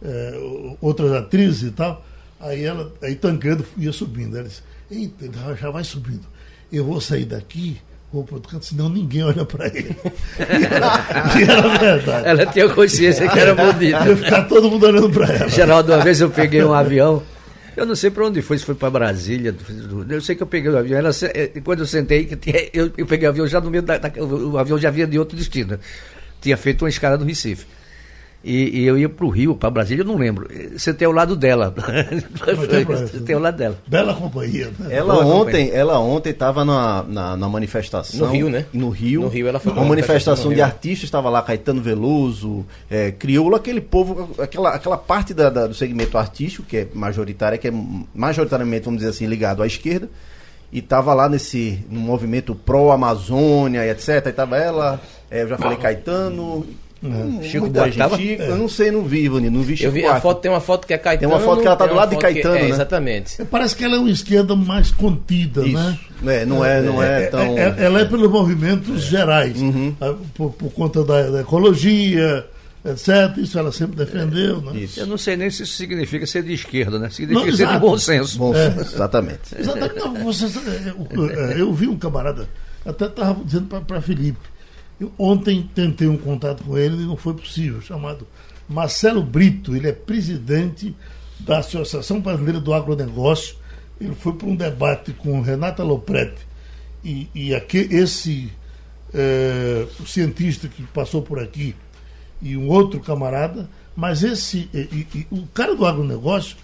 o- 0.02 0.78
outras 0.82 1.12
atrizes 1.12 1.64
e 1.70 1.72
tal, 1.72 2.06
aí 2.40 2.64
ela, 2.64 2.92
aí 3.02 3.16
Tancredo 3.16 3.66
ia 3.78 3.92
subindo, 3.94 4.38
ela 4.38 4.48
disse, 4.48 4.62
eita, 4.92 5.26
ele 5.26 5.34
já- 5.34 5.54
já 5.56 5.70
vai 5.72 5.84
subindo, 5.84 6.26
eu 6.72 6.84
vou 6.86 7.00
sair 7.02 7.26
daqui, 7.26 7.78
vou 8.14 8.24
para 8.24 8.36
outro 8.36 8.50
canto, 8.52 8.66
senão 8.66 8.88
ninguém 8.90 9.24
olha 9.24 9.44
para 9.46 9.68
ele. 9.68 9.96
e, 10.40 10.64
era, 10.66 11.40
e 11.40 11.44
era 11.44 11.78
verdade. 11.78 12.28
Ela 12.28 12.46
tinha 12.46 12.70
consciência 12.70 13.28
que 13.28 13.40
era 13.40 13.54
bonita. 13.56 14.08
Ia 14.08 14.16
ficar 14.18 14.44
todo 14.44 14.70
mundo 14.70 14.86
olhando 14.86 15.10
para 15.10 15.34
ela. 15.34 15.50
Geraldo, 15.50 15.92
uma 15.92 16.02
vez 16.04 16.22
eu 16.22 16.30
peguei 16.30 16.64
um 16.64 16.74
avião, 16.74 17.22
eu 17.75 17.86
não 17.86 17.96
sei 17.96 18.10
para 18.12 18.25
onde 18.25 18.41
foi, 18.41 18.58
se 18.58 18.65
foi 18.65 18.75
para 18.75 18.89
Brasília, 18.89 19.55
eu 20.10 20.22
sei 20.22 20.36
que 20.36 20.44
eu 20.44 20.48
peguei 20.48 20.70
o 20.72 20.77
avião, 20.77 21.12
se- 21.13 21.25
eh, 21.34 21.51
quando 21.63 21.79
eu 21.79 21.86
sentei, 21.86 22.27
eu, 22.74 22.91
peguei 23.05 23.27
o 23.27 23.32
avião 23.32 23.48
já 23.48 23.60
no 23.62 23.70
meio 23.70 23.84
da, 23.84 23.98
da- 23.98 24.12
o 24.24 24.58
avião 24.58 24.77
já 24.77 24.89
vinha 24.89 25.08
de 25.08 25.17
outro 25.20 25.38
destino, 25.38 25.79
tinha 26.41 26.55
feito 26.58 26.84
uma 26.84 26.89
escala 26.89 27.17
do 27.17 27.25
Recife. 27.25 27.65
E, 28.46 28.82
e 28.82 28.86
eu 28.86 28.96
ia 28.96 29.10
para 29.10 29.25
o 29.25 29.30
Rio, 29.30 29.56
para 29.56 29.72
Brasília, 29.72 30.04
eu 30.04 30.08
não 30.08 30.18
lembro. 30.18 30.48
Você 30.78 30.94
tem 30.94 31.08
o 31.08 31.12
lado 31.12 31.36
dela. 31.36 31.74
Você 32.88 33.20
tem 33.22 33.36
o 33.36 33.40
lado 33.40 33.58
dela. 33.58 33.75
Bela 33.88 34.14
companhia. 34.14 34.72
Né? 34.78 34.98
Ela 34.98 35.16
Boa 35.16 35.25
ontem, 35.25 35.66
companhia. 35.66 35.74
ela 35.74 36.00
ontem 36.00 36.30
estava 36.30 36.64
na, 36.64 37.02
na, 37.02 37.36
na, 37.36 37.50
manifestação. 37.50 38.28
No 38.28 38.32
Rio, 38.32 38.48
né? 38.48 38.66
No 38.72 38.90
Rio. 38.90 39.22
No 39.22 39.30
Rio 39.30 39.48
ela 39.48 39.60
foi. 39.60 39.74
Uma 39.74 39.86
manifestação 39.86 40.54
de 40.54 40.62
artistas, 40.62 41.06
estava 41.06 41.28
lá 41.28 41.42
Caetano 41.42 41.82
Veloso, 41.82 42.64
é, 42.88 43.12
Crioulo, 43.12 43.56
aquele 43.56 43.82
povo, 43.82 44.30
aquela, 44.38 44.75
aquela 44.75 44.98
parte 44.98 45.34
da, 45.34 45.50
da, 45.50 45.66
do 45.66 45.74
segmento 45.74 46.16
artístico, 46.16 46.68
que 46.68 46.78
é 46.78 46.88
majoritária, 46.94 47.58
que 47.58 47.68
é 47.68 47.74
majoritariamente, 48.14 48.86
vamos 48.86 49.00
dizer 49.00 49.10
assim, 49.10 49.25
ligado 49.25 49.64
à 49.64 49.68
esquerda 49.68 50.08
e 50.72 50.80
estava 50.80 51.14
lá 51.16 51.28
nesse 51.28 51.84
no 51.90 52.00
movimento 52.00 52.54
pró-Amazônia 52.54 53.86
e 53.86 53.90
etc. 53.90 54.28
E 54.28 54.32
tava 54.32 54.58
ela, 54.58 55.02
é, 55.32 55.42
eu 55.42 55.48
já 55.48 55.58
falei 55.58 55.78
Caetano. 55.78 56.66
Hum, 57.10 57.44
Chico 57.44 57.70
Buarque 57.70 57.98
tava? 57.98 58.18
Chico, 58.18 58.42
Eu 58.42 58.58
não 58.58 58.70
sei, 58.70 58.92
não 58.92 59.04
vi, 59.04 59.26
Ivani, 59.26 59.50
não 59.50 59.62
vi 59.62 59.78
Chico 59.78 59.88
Eu 59.88 59.92
vi 59.92 60.06
a 60.06 60.20
foto, 60.20 60.42
tem 60.42 60.52
uma 60.52 60.60
foto 60.60 60.88
que 60.88 60.94
é 60.94 60.98
Caetano. 60.98 61.32
Tem 61.32 61.40
uma 61.40 61.46
foto 61.46 61.62
que 61.62 61.68
ela 61.68 61.76
tá 61.76 61.86
do 61.86 61.96
lado 61.96 62.10
de 62.10 62.18
Caetano, 62.18 62.56
que, 62.56 62.62
é, 62.62 62.64
né? 62.64 62.70
Exatamente. 62.70 63.46
Parece 63.46 63.76
que 63.76 63.84
ela 63.84 63.96
é 63.96 64.00
uma 64.00 64.10
esquerda 64.10 64.56
mais 64.56 64.92
contida, 64.92 65.66
Isso. 65.66 65.74
né? 65.74 66.00
É, 66.28 66.46
não 66.46 66.64
é, 66.64 66.82
não 66.82 67.04
é, 67.04 67.24
é 67.24 67.28
tão. 67.28 67.58
É, 67.58 67.76
ela 67.78 68.02
é 68.02 68.06
pelos 68.06 68.30
movimentos 68.30 69.04
gerais, 69.04 69.62
uhum. 69.62 69.96
por, 70.34 70.52
por, 70.54 70.72
conta 70.72 71.04
da, 71.04 71.30
da 71.30 71.42
ecologia, 71.42 72.46
etc. 72.86 73.38
Isso 73.38 73.60
ela 73.60 73.72
sempre 73.72 73.98
defendeu. 73.98 74.62
Né? 74.62 74.80
Isso. 74.80 75.00
Eu 75.00 75.08
não 75.08 75.18
sei 75.18 75.36
nem 75.36 75.50
se 75.50 75.64
isso 75.64 75.74
significa 75.74 76.26
ser 76.26 76.44
de 76.44 76.54
esquerda, 76.54 76.98
né? 76.98 77.10
Significa 77.10 77.52
não, 77.52 77.58
ser 77.58 77.68
de 77.68 77.80
bom 77.80 77.98
senso. 77.98 78.38
Bom 78.38 78.56
é. 78.56 78.68
exatamente. 78.80 79.56
exatamente. 79.58 80.00
Não, 80.00 80.14
você, 80.24 80.46
eu, 80.46 81.52
eu, 81.58 81.74
vi 81.74 81.88
um 81.88 81.98
camarada, 81.98 82.48
até 82.86 83.06
estava 83.06 83.44
dizendo 83.44 83.68
para 83.82 84.02
Felipe. 84.02 84.55
Eu, 85.00 85.12
ontem 85.18 85.70
tentei 85.74 86.08
um 86.08 86.18
contato 86.18 86.64
com 86.64 86.78
ele 86.78 87.04
e 87.04 87.06
não 87.06 87.18
foi 87.18 87.34
possível, 87.34 87.82
chamado 87.82 88.28
Marcelo 88.68 89.22
Brito, 89.22 89.75
ele 89.75 89.88
é 89.88 89.92
presidente 89.92 90.96
da 91.40 91.60
Associação 91.60 92.22
Brasileira 92.22 92.60
do 92.60 92.74
Agronegócio. 92.74 93.56
Ele 94.00 94.16
foi 94.16 94.34
para 94.34 94.48
um 94.48 94.56
debate 94.56 95.14
com 95.14 95.42
Renata 95.42 95.84
Lopretti 95.84 96.46
e, 97.04 97.30
e 97.36 97.54
aqui, 97.54 97.88
esse 97.92 98.52
é, 99.14 99.86
cientista 100.06 100.68
que 100.68 100.84
passou 100.84 101.22
por 101.22 101.40
aqui, 101.40 101.75
e 102.42 102.58
um 102.58 102.68
outro 102.68 103.00
camarada, 103.00 103.70
mas 103.96 104.24
esse 104.24 104.70
e, 104.74 105.08
e, 105.14 105.28
o 105.32 105.48
cara 105.48 105.75
do 105.75 105.86
agronegócio 105.86 106.58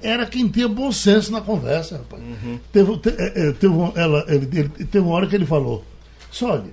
era 0.00 0.26
quem 0.26 0.46
tinha 0.46 0.68
bom 0.68 0.92
senso 0.92 1.32
na 1.32 1.40
conversa, 1.40 1.96
rapaz. 1.98 2.22
Uhum. 2.22 2.60
Teve, 2.72 2.98
te, 2.98 3.08
é, 3.08 3.48
é, 3.48 3.52
teve, 3.52 3.74
ela, 3.96 4.24
ele, 4.28 4.48
ele, 4.58 4.68
teve 4.68 5.00
uma 5.00 5.14
hora 5.14 5.26
que 5.26 5.34
ele 5.34 5.46
falou: 5.46 5.84
olha, 6.42 6.64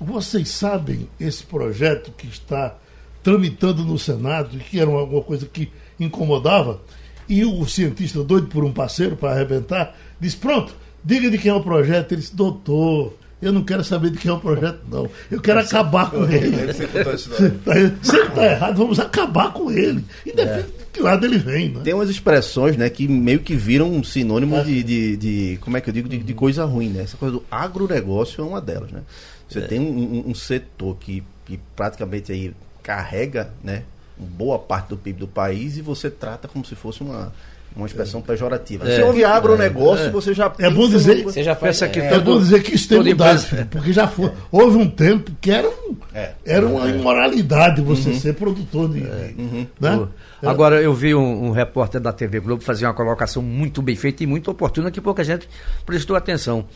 vocês 0.00 0.48
sabem 0.48 1.08
esse 1.18 1.42
projeto 1.42 2.12
que 2.12 2.26
está 2.26 2.76
tramitando 3.22 3.84
no 3.84 3.98
Senado 3.98 4.56
e 4.56 4.60
que 4.60 4.78
era 4.78 4.90
alguma 4.90 5.22
coisa 5.22 5.46
que 5.46 5.70
incomodava? 5.98 6.80
E 7.28 7.44
o 7.44 7.66
cientista, 7.66 8.22
doido 8.22 8.48
por 8.48 8.64
um 8.64 8.72
parceiro 8.72 9.16
para 9.16 9.32
arrebentar, 9.32 9.96
disse: 10.20 10.36
pronto, 10.36 10.74
diga 11.02 11.30
de 11.30 11.38
quem 11.38 11.50
é 11.50 11.54
o 11.54 11.62
projeto. 11.62 12.12
Ele 12.12 12.20
disse: 12.20 12.36
doutor, 12.36 13.14
eu 13.44 13.52
não 13.52 13.62
quero 13.62 13.84
saber 13.84 14.10
de 14.10 14.18
quem 14.18 14.30
é 14.30 14.34
o 14.34 14.40
projeto, 14.40 14.80
não. 14.90 15.08
Eu 15.30 15.40
quero 15.40 15.60
Você 15.60 15.74
acabar 15.74 16.10
com 16.10 16.24
ele. 16.24 16.72
Se 16.72 18.16
ele 18.16 18.26
está 18.26 18.44
errado, 18.44 18.76
vamos 18.76 18.98
acabar 18.98 19.52
com 19.52 19.70
ele. 19.70 20.04
E 20.24 20.32
depende 20.32 20.60
é. 20.60 20.62
de 20.62 20.84
que 20.92 21.00
lado 21.00 21.26
ele 21.26 21.38
vem. 21.38 21.70
Né? 21.70 21.80
Tem 21.84 21.92
umas 21.92 22.08
expressões 22.08 22.76
né, 22.76 22.88
que 22.88 23.06
meio 23.06 23.40
que 23.40 23.54
viram 23.54 23.90
um 23.90 24.02
sinônimo 24.02 24.56
é. 24.56 24.64
de, 24.64 24.82
de, 24.82 25.16
de, 25.16 25.58
Como 25.60 25.76
é 25.76 25.80
que 25.80 25.90
eu 25.90 25.92
digo? 25.92 26.08
De, 26.08 26.18
de, 26.18 26.34
coisa 26.34 26.64
ruim, 26.64 26.88
né? 26.88 27.02
Essa 27.02 27.16
coisa 27.16 27.34
do 27.34 27.44
agronegócio 27.50 28.42
é 28.42 28.46
uma 28.46 28.60
delas, 28.60 28.90
né? 28.90 29.02
Você 29.48 29.60
é. 29.60 29.62
tem 29.62 29.80
um, 29.80 30.30
um, 30.30 30.34
setor 30.34 30.96
que, 30.96 31.22
que 31.44 31.58
praticamente 31.76 32.32
aí 32.32 32.54
carrega 32.82 33.52
né, 33.62 33.84
boa 34.16 34.58
parte 34.58 34.88
do 34.88 34.96
PIB 34.96 35.20
do 35.20 35.28
país 35.28 35.76
e 35.76 35.82
você 35.82 36.10
trata 36.10 36.48
como 36.48 36.64
se 36.64 36.74
fosse 36.74 37.02
uma 37.02 37.32
uma 37.76 37.86
expressão 37.86 38.22
pejorativa. 38.22 38.88
É, 38.88 38.96
Se 38.96 39.02
houve 39.02 39.24
agronegócio, 39.24 40.06
é, 40.06 40.10
você 40.10 40.32
já 40.32 40.52
é 40.58 40.70
bom 40.70 40.88
dizer, 40.88 41.24
você 41.24 41.42
já 41.42 41.56
faz, 41.56 41.78
que 41.80 41.98
é, 41.98 42.14
é 42.14 42.18
bom 42.20 42.38
dizer 42.38 42.62
que 42.62 42.74
isso 42.74 42.88
tem 42.88 43.02
mudado, 43.02 43.44
porque 43.70 43.92
já 43.92 44.06
foi, 44.06 44.30
houve 44.50 44.76
um 44.76 44.88
tempo 44.88 45.32
que 45.40 45.50
era, 45.50 45.68
um, 45.68 45.96
é. 46.14 46.32
era 46.44 46.66
uma 46.66 46.88
imoralidade 46.88 47.82
você 47.82 48.10
uhum. 48.10 48.20
ser 48.20 48.34
produtor 48.34 48.88
de, 48.88 49.00
uhum. 49.00 49.66
né? 49.80 50.06
Agora 50.42 50.80
eu 50.80 50.94
vi 50.94 51.14
um, 51.14 51.46
um, 51.46 51.50
repórter 51.50 52.00
da 52.00 52.12
TV 52.12 52.38
Globo 52.38 52.62
fazer 52.62 52.86
uma 52.86 52.94
colocação 52.94 53.42
muito 53.42 53.82
bem 53.82 53.96
feita 53.96 54.22
e 54.22 54.26
muito 54.26 54.50
oportuna 54.50 54.90
que 54.90 55.00
pouca 55.00 55.24
gente 55.24 55.48
prestou 55.84 56.14
atenção. 56.14 56.66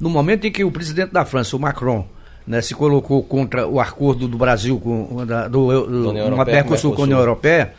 No 0.00 0.10
momento 0.10 0.46
em 0.46 0.50
que 0.50 0.64
o 0.64 0.70
presidente 0.70 1.12
da 1.12 1.24
França, 1.24 1.54
o 1.54 1.60
Macron, 1.60 2.08
né, 2.46 2.60
se 2.62 2.74
colocou 2.74 3.22
contra 3.22 3.68
o 3.68 3.78
acordo 3.78 4.26
do 4.26 4.38
Brasil 4.38 4.80
com 4.80 5.24
da, 5.26 5.46
do, 5.46 5.86
do, 5.86 6.44
Mercosul 6.46 6.94
com 6.94 7.02
a 7.02 7.04
União 7.04 7.18
Europeia 7.18 7.74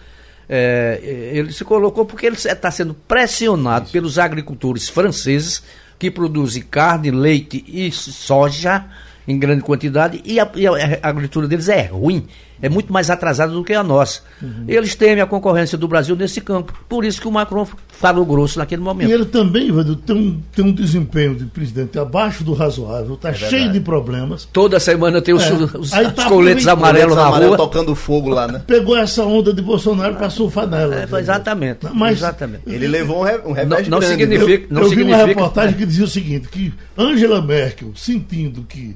é, 0.54 1.00
ele 1.34 1.54
se 1.54 1.64
colocou 1.64 2.06
porque 2.06 2.26
ele 2.26 2.36
está 2.36 2.70
sendo 2.70 2.94
pressionado 2.94 3.86
Isso. 3.86 3.94
pelos 3.94 4.20
agricultores 4.20 4.90
franceses 4.90 5.64
que 5.98 6.12
produzem 6.12 6.62
carne, 6.62 7.10
leite 7.10 7.64
e 7.66 7.90
soja 7.90 8.86
em 9.26 9.40
grande 9.40 9.62
quantidade 9.62 10.22
e 10.26 10.42
a, 10.42 10.52
e 10.56 10.68
a 10.68 11.00
agricultura 11.02 11.48
deles 11.48 11.70
é 11.70 11.84
ruim 11.84 12.28
é 12.62 12.70
muito 12.70 12.94
mais 12.94 13.10
atrasada 13.10 13.52
do 13.52 13.64
que 13.64 13.74
a 13.74 13.84
nossa. 13.84 14.22
Uhum. 14.42 14.66
Eles 14.68 14.94
temem 14.96 15.22
a 15.22 15.26
concorrência 15.26 15.78
do 15.78 15.88
Brasil 15.88 16.16
nesse 16.16 16.40
campo. 16.40 16.74
Por 16.88 17.04
isso 17.04 17.20
que 17.20 17.28
o 17.28 17.32
Macron 17.32 17.68
falou 17.88 18.26
grosso 18.26 18.60
naquele 18.60 18.82
momento. 18.82 19.10
E 19.10 19.14
ele 19.14 19.26
também, 19.26 19.68
Ivanildo, 19.68 19.96
tem 19.96 20.16
um, 20.16 20.42
tem 20.56 20.66
um 20.66 20.72
desempenho 20.72 21.36
de 21.36 21.46
presidente 21.46 21.98
abaixo 21.98 22.44
do 22.44 22.54
razoável, 22.54 23.16
está 23.16 23.30
é 23.30 23.34
cheio 23.34 23.72
de 23.72 23.80
problemas. 23.80 24.48
Toda 24.52 24.80
semana 24.80 25.22
tem 25.22 25.34
os, 25.34 25.44
é. 25.44 25.54
os, 25.54 25.74
os 25.74 25.90
tá 25.90 26.28
coletes 26.28 26.68
amarelos 26.68 27.16
na 27.16 27.28
amarelo 27.28 27.56
rua. 27.56 27.58
tocando 27.58 27.96
fogo 27.96 28.30
lá, 28.30 28.48
né? 28.48 28.64
Pegou 28.66 28.98
essa 28.98 29.24
onda 29.24 29.54
de 29.54 29.62
Bolsonaro 29.62 30.16
para 30.16 30.30
surfar 30.30 30.68
nela. 30.68 30.96
É, 30.96 31.20
exatamente. 31.20 31.88
Mas, 31.94 32.20
exatamente. 32.20 32.64
Ele 32.68 32.88
levou 32.88 33.22
um, 33.22 33.52
revés 33.52 33.88
não, 33.88 34.00
não 34.00 34.08
significa, 34.08 34.68
não 34.70 34.82
eu, 34.82 34.90
significa... 34.90 35.18
vi 35.18 35.22
uma 35.22 35.28
reportagem 35.28 35.76
que 35.76 35.86
dizia 35.86 36.06
o 36.06 36.08
seguinte, 36.08 36.48
que 36.48 36.74
Angela 36.98 37.42
Merkel, 37.42 37.92
sentindo 37.96 38.64
que, 38.64 38.96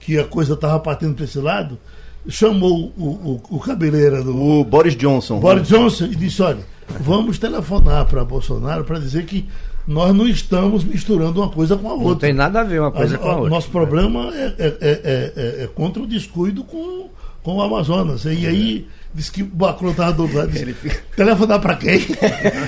que 0.00 0.18
a 0.18 0.24
coisa 0.24 0.54
estava 0.54 0.78
partindo 0.80 1.14
para 1.14 1.24
esse 1.24 1.38
lado, 1.38 1.78
chamou 2.28 2.92
o, 2.96 3.04
o, 3.04 3.42
o 3.50 3.60
cabeleira 3.60 4.22
do. 4.22 4.36
O 4.36 4.64
Boris 4.64 4.96
Johnson. 4.96 5.40
Boris 5.40 5.68
Johnson 5.68 6.06
e 6.06 6.16
disse: 6.16 6.42
olha, 6.42 6.60
vamos 7.00 7.38
telefonar 7.38 8.06
para 8.06 8.24
Bolsonaro 8.24 8.84
para 8.84 8.98
dizer 8.98 9.24
que 9.24 9.48
nós 9.86 10.14
não 10.14 10.26
estamos 10.26 10.82
misturando 10.82 11.40
uma 11.40 11.50
coisa 11.50 11.76
com 11.76 11.88
a 11.88 11.92
outra. 11.92 12.08
Não 12.08 12.16
tem 12.16 12.32
nada 12.32 12.60
a 12.60 12.64
ver 12.64 12.80
uma 12.80 12.90
coisa 12.90 13.14
a, 13.16 13.18
com 13.18 13.28
a 13.28 13.34
outra. 13.36 13.50
Nosso 13.50 13.70
problema 13.70 14.30
é, 14.34 14.54
é, 14.58 14.76
é, 14.80 15.32
é, 15.60 15.64
é 15.64 15.70
contra 15.74 16.02
o 16.02 16.06
descuido 16.06 16.64
com, 16.64 17.08
com 17.42 17.56
o 17.56 17.62
Amazonas. 17.62 18.24
E 18.24 18.46
aí 18.46 18.88
Diz 19.16 19.30
que 19.30 19.42
o 19.42 19.50
Macron 19.50 19.92
estava 19.92 20.12
do 20.12 20.30
lado. 20.30 20.50
Disse, 20.50 20.74
fica... 20.74 21.00
Telefonar 21.16 21.58
para 21.58 21.74
quem? 21.76 21.96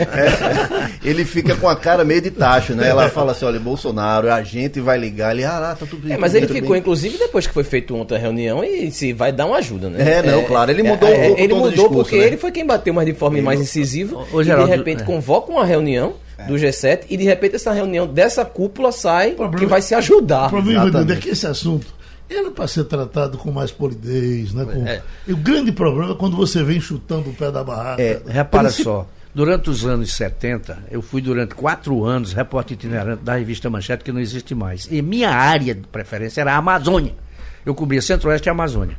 É, 0.08 1.08
ele 1.08 1.24
fica 1.24 1.54
com 1.54 1.68
a 1.68 1.76
cara 1.76 2.04
meio 2.04 2.22
de 2.22 2.30
tacho, 2.30 2.74
né? 2.74 2.88
Ela 2.88 3.08
fala 3.10 3.32
assim: 3.32 3.44
olha, 3.44 3.60
Bolsonaro, 3.60 4.32
a 4.32 4.42
gente 4.42 4.80
vai 4.80 4.96
ligar. 4.96 5.32
Ele, 5.32 5.44
ah, 5.44 5.58
lá, 5.58 5.74
tá 5.74 5.84
tudo 5.84 6.02
bem. 6.02 6.14
É, 6.14 6.16
mas 6.16 6.34
ele 6.34 6.46
ficou, 6.46 6.70
bem. 6.70 6.80
inclusive, 6.80 7.18
depois 7.18 7.46
que 7.46 7.52
foi 7.52 7.64
feita 7.64 7.92
ontem 7.92 8.14
a 8.14 8.18
reunião, 8.18 8.64
e 8.64 8.90
se 8.90 9.12
vai 9.12 9.30
dar 9.30 9.46
uma 9.46 9.58
ajuda, 9.58 9.90
né? 9.90 10.18
É, 10.18 10.22
não, 10.22 10.40
é, 10.40 10.44
claro. 10.44 10.70
Ele 10.70 10.82
mudou 10.82 11.08
é, 11.08 11.30
um 11.30 11.38
Ele 11.38 11.54
mudou 11.54 11.70
discurso, 11.70 11.94
porque 11.94 12.16
né? 12.16 12.24
ele 12.24 12.36
foi 12.36 12.50
quem 12.50 12.64
bateu 12.64 12.94
mais 12.94 13.06
de 13.06 13.14
forma 13.14 13.36
ele 13.36 13.44
mais 13.44 13.60
incisiva. 13.60 14.16
O, 14.16 14.36
o 14.36 14.42
Geraldo, 14.42 14.68
e 14.68 14.70
de 14.70 14.76
repente 14.76 15.02
é. 15.02 15.04
convoca 15.04 15.52
uma 15.52 15.64
reunião 15.64 16.14
do 16.46 16.54
G7 16.54 17.00
e 17.10 17.16
de 17.16 17.24
repente 17.24 17.56
essa 17.56 17.72
reunião 17.72 18.06
dessa 18.06 18.44
cúpula 18.44 18.92
sai 18.92 19.32
problema, 19.32 19.58
que 19.58 19.66
vai 19.66 19.82
se 19.82 19.94
ajudar. 19.94 20.46
O 20.46 20.50
problema 20.50 21.12
é 21.12 21.16
que 21.16 21.30
esse 21.30 21.46
assunto 21.46 21.97
era 22.34 22.50
para 22.50 22.68
ser 22.68 22.84
tratado 22.84 23.38
com 23.38 23.50
mais 23.50 23.70
polidez. 23.70 24.52
Né? 24.52 24.64
Com... 24.64 24.86
É. 24.86 25.02
E 25.26 25.32
o 25.32 25.36
grande 25.36 25.72
problema 25.72 26.12
é 26.12 26.14
quando 26.14 26.36
você 26.36 26.62
vem 26.62 26.80
chutando 26.80 27.30
o 27.30 27.34
pé 27.34 27.50
da 27.50 27.64
barraca. 27.64 28.02
É, 28.02 28.20
repara 28.26 28.70
só, 28.70 29.08
durante 29.34 29.70
os 29.70 29.86
anos 29.86 30.12
70, 30.12 30.84
eu 30.90 31.00
fui 31.00 31.22
durante 31.22 31.54
quatro 31.54 32.04
anos 32.04 32.32
repórter 32.32 32.76
itinerante 32.76 33.22
da 33.22 33.36
revista 33.36 33.70
Manchete, 33.70 34.04
que 34.04 34.12
não 34.12 34.20
existe 34.20 34.54
mais. 34.54 34.86
E 34.90 35.00
minha 35.00 35.30
área 35.30 35.74
de 35.74 35.86
preferência 35.86 36.40
era 36.42 36.52
a 36.52 36.56
Amazônia. 36.56 37.14
Eu 37.64 37.74
cobria 37.74 38.02
Centro-Oeste 38.02 38.48
e 38.48 38.50
Amazônia. 38.50 38.96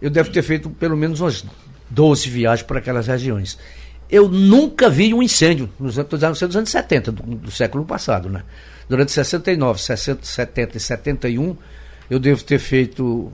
Eu 0.00 0.10
devo 0.10 0.30
ter 0.30 0.42
feito 0.42 0.70
pelo 0.70 0.96
menos 0.96 1.20
umas 1.20 1.44
12 1.90 2.28
viagens 2.30 2.66
para 2.66 2.78
aquelas 2.78 3.06
regiões. 3.06 3.58
Eu 4.08 4.28
nunca 4.28 4.88
vi 4.88 5.12
um 5.12 5.22
incêndio 5.22 5.68
nos 5.78 5.98
anos, 5.98 6.40
nos 6.40 6.56
anos 6.56 6.70
70 6.70 7.12
do, 7.12 7.22
do 7.22 7.50
século 7.50 7.84
passado. 7.84 8.28
Né? 8.28 8.42
Durante 8.88 9.12
69, 9.12 9.80
60, 9.80 10.24
70 10.24 10.76
e 10.76 10.80
71 10.80 11.56
eu 12.10 12.18
devo 12.18 12.42
ter 12.44 12.58
feito 12.58 13.32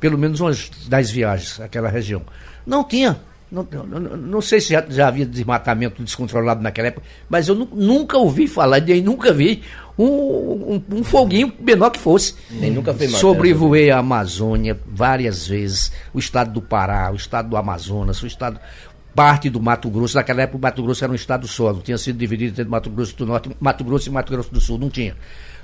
pelo 0.00 0.18
menos 0.18 0.40
umas 0.40 0.68
10 0.88 1.10
viagens 1.10 1.60
àquela 1.60 1.88
região. 1.88 2.22
Não 2.66 2.84
tinha. 2.84 3.20
Não, 3.50 3.68
não, 3.70 4.00
não 4.16 4.40
sei 4.40 4.62
se 4.62 4.72
já, 4.72 4.82
já, 4.88 5.08
havia 5.08 5.26
desmatamento 5.26 6.02
descontrolado 6.02 6.62
naquela 6.62 6.88
época, 6.88 7.06
mas 7.28 7.48
eu 7.48 7.54
nunca 7.54 8.16
ouvi 8.16 8.48
falar, 8.48 8.80
nem 8.80 9.02
nunca 9.02 9.30
vi 9.30 9.62
um, 9.98 10.06
um, 10.06 10.82
um 10.90 11.04
foguinho 11.04 11.52
menor 11.60 11.90
que 11.90 11.98
fosse. 11.98 12.34
Nem 12.50 12.70
nunca 12.70 12.94
foi 12.94 13.08
Sobrevoei 13.08 13.90
a 13.90 13.98
Amazônia 13.98 14.80
várias 14.86 15.46
vezes, 15.46 15.92
o 16.14 16.18
estado 16.18 16.50
do 16.50 16.62
Pará, 16.62 17.12
o 17.12 17.16
estado 17.16 17.50
do 17.50 17.56
Amazonas, 17.58 18.22
o 18.22 18.26
estado 18.26 18.58
parte 19.14 19.50
do 19.50 19.60
Mato 19.60 19.90
Grosso. 19.90 20.16
Naquela 20.16 20.42
época 20.42 20.58
o 20.58 20.60
Mato 20.60 20.82
Grosso 20.82 21.04
era 21.04 21.12
um 21.12 21.16
estado 21.16 21.46
só, 21.46 21.72
não 21.72 21.80
tinha 21.80 21.98
sido 21.98 22.18
dividido 22.18 22.52
entre 22.52 22.64
Mato 22.64 22.90
Grosso 22.90 23.16
do 23.16 23.26
Norte, 23.26 23.50
Mato 23.60 23.84
Grosso 23.84 24.08
e 24.08 24.12
Mato 24.12 24.32
Grosso 24.32 24.52
do 24.52 24.60
Sul, 24.60 24.78
não 24.78 24.90
tinha 24.90 25.16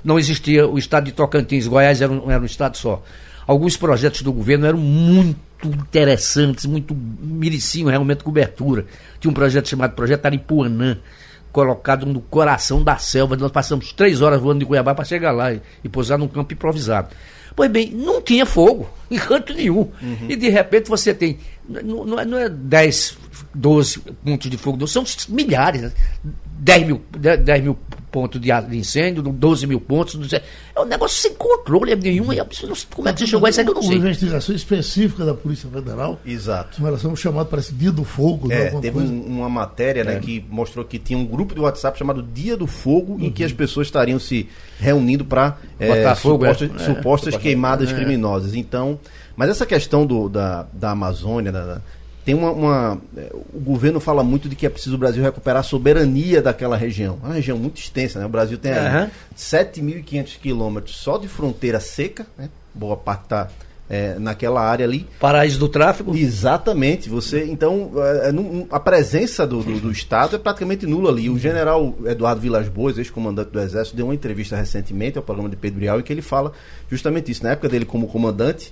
não 0.03 0.17
existia 0.17 0.67
o 0.67 0.77
estado 0.77 1.05
de 1.05 1.11
Tocantins, 1.11 1.67
Goiás 1.67 2.01
era 2.01 2.11
um, 2.11 2.31
era 2.31 2.41
um 2.41 2.45
estado 2.45 2.77
só. 2.77 3.03
Alguns 3.45 3.75
projetos 3.75 4.21
do 4.21 4.31
governo 4.31 4.65
eram 4.65 4.77
muito 4.77 5.39
interessantes, 5.65 6.65
muito 6.65 6.95
mereciam 6.95 7.89
realmente 7.89 8.23
cobertura. 8.23 8.85
Tinha 9.19 9.31
um 9.31 9.33
projeto 9.33 9.67
chamado 9.67 9.95
Projeto 9.95 10.25
Aripuanã, 10.25 10.99
colocado 11.51 12.05
no 12.05 12.21
coração 12.21 12.83
da 12.83 12.97
selva. 12.97 13.35
Nós 13.35 13.51
passamos 13.51 13.91
três 13.91 14.21
horas 14.21 14.39
voando 14.39 14.59
de 14.59 14.65
Cuiabá 14.65 14.93
para 14.93 15.03
chegar 15.03 15.31
lá 15.31 15.51
e, 15.51 15.61
e 15.83 15.89
pousar 15.89 16.17
num 16.17 16.27
campo 16.27 16.53
improvisado. 16.53 17.09
Pois 17.59 17.69
bem, 17.69 17.91
não 17.91 18.21
tinha 18.21 18.45
fogo, 18.45 18.89
em 19.11 19.17
canto 19.17 19.53
nenhum. 19.53 19.91
Uhum. 20.01 20.27
E 20.29 20.37
de 20.37 20.47
repente 20.47 20.87
você 20.87 21.13
tem, 21.13 21.39
não, 21.67 22.05
não, 22.05 22.17
é, 22.17 22.23
não 22.23 22.37
é 22.37 22.47
10, 22.47 23.17
12 23.53 23.99
pontos 24.23 24.49
de 24.49 24.55
fogo, 24.57 24.77
não, 24.77 24.87
são 24.87 25.03
milhares. 25.27 25.81
Né? 25.81 25.91
10 26.59 26.87
mil, 26.87 27.01
10 27.17 27.63
mil 27.63 27.77
pontos 28.11 28.41
de 28.41 28.51
incêndio, 28.75 29.23
12 29.23 29.65
mil 29.65 29.79
pontos. 29.79 30.33
É 30.33 30.43
um 30.79 30.85
negócio 30.85 31.21
sem 31.21 31.33
controle 31.35 31.95
nenhum. 31.95 32.31
Absurdo. 32.39 32.75
Como 32.93 33.07
é 33.07 33.13
que 33.13 33.19
você 33.19 33.27
chegou 33.27 33.45
a 33.45 33.49
isso 33.49 33.59
aí 33.59 33.65
que 33.65 33.71
eu 33.71 33.75
não 33.75 33.81
sei. 33.81 33.97
Uma 33.97 34.07
investigação 34.07 34.55
específica 34.55 35.25
da 35.25 35.33
Polícia 35.33 35.69
Federal. 35.69 36.19
Exato. 36.25 36.77
Com 36.77 36.83
relação 36.83 37.11
ao 37.11 37.15
chamado, 37.15 37.47
parece 37.47 37.73
Dia 37.73 37.91
do 37.91 38.03
Fogo. 38.03 38.51
É, 38.51 38.71
né, 38.71 38.79
teve 38.81 38.99
um, 38.99 39.21
uma 39.25 39.49
matéria 39.49 40.03
né, 40.03 40.15
é. 40.15 40.19
que 40.19 40.43
mostrou 40.49 40.83
que 40.83 40.99
tinha 40.99 41.17
um 41.17 41.25
grupo 41.25 41.55
de 41.55 41.61
WhatsApp 41.61 41.97
chamado 41.97 42.21
Dia 42.21 42.57
do 42.57 42.67
Fogo, 42.67 43.13
uhum. 43.13 43.25
em 43.25 43.31
que 43.31 43.43
as 43.43 43.53
pessoas 43.53 43.87
estariam 43.87 44.19
se 44.19 44.49
reunindo 44.79 45.23
para 45.23 45.57
é, 45.79 46.13
supostas, 46.15 46.69
é. 46.75 46.79
supostas 46.79 47.37
queimadas 47.37 47.93
criminosas. 47.93 48.53
Então, 48.53 48.99
mas 49.35 49.49
essa 49.49 49.65
questão 49.65 50.05
do, 50.05 50.27
da, 50.27 50.67
da 50.73 50.91
Amazônia, 50.91 51.51
da, 51.51 51.81
tem 52.25 52.35
uma, 52.35 52.51
uma, 52.51 53.01
é, 53.17 53.31
O 53.53 53.59
governo 53.59 53.99
fala 53.99 54.23
muito 54.23 54.47
de 54.47 54.55
que 54.55 54.65
é 54.65 54.69
preciso 54.69 54.95
o 54.95 54.99
Brasil 54.99 55.23
recuperar 55.23 55.61
a 55.61 55.63
soberania 55.63 56.41
daquela 56.41 56.77
região. 56.77 57.19
É 57.23 57.25
uma 57.27 57.35
região 57.35 57.57
muito 57.57 57.79
extensa, 57.79 58.19
né? 58.19 58.25
O 58.25 58.29
Brasil 58.29 58.57
tem 58.57 58.71
uhum. 58.71 59.09
7.500 59.35 60.39
quilômetros 60.39 60.95
só 60.97 61.17
de 61.17 61.27
fronteira 61.27 61.79
seca, 61.79 62.27
né? 62.37 62.49
Boa 62.73 62.95
parte 62.95 63.23
está 63.23 63.49
é, 63.89 64.19
naquela 64.19 64.61
área 64.61 64.85
ali. 64.85 65.07
Paraíso 65.19 65.57
do 65.57 65.67
tráfego? 65.67 66.15
Exatamente. 66.15 67.09
Você, 67.09 67.45
então, 67.45 67.91
é, 67.97 68.29
é 68.29 68.65
a 68.69 68.79
presença 68.79 69.47
do, 69.47 69.63
do, 69.63 69.79
do, 69.79 69.91
Estado 69.91 70.35
é 70.35 70.39
praticamente 70.39 70.85
nula 70.85 71.09
ali. 71.09 71.29
O 71.29 71.39
general 71.39 71.95
Eduardo 72.05 72.39
Vilas 72.39 72.67
Boas, 72.67 72.97
ex-comandante 72.97 73.49
do 73.49 73.59
Exército, 73.59 73.97
deu 73.97 74.05
uma 74.05 74.13
entrevista 74.13 74.55
recentemente 74.55 75.17
ao 75.17 75.23
programa 75.23 75.49
de 75.49 75.55
Pedro 75.55 75.79
Bial 75.79 75.99
em 75.99 76.03
que 76.03 76.13
ele 76.13 76.21
fala 76.21 76.51
justamente 76.89 77.31
isso. 77.31 77.43
Na 77.43 77.51
época 77.51 77.67
dele 77.67 77.85
como 77.85 78.07
comandante, 78.07 78.71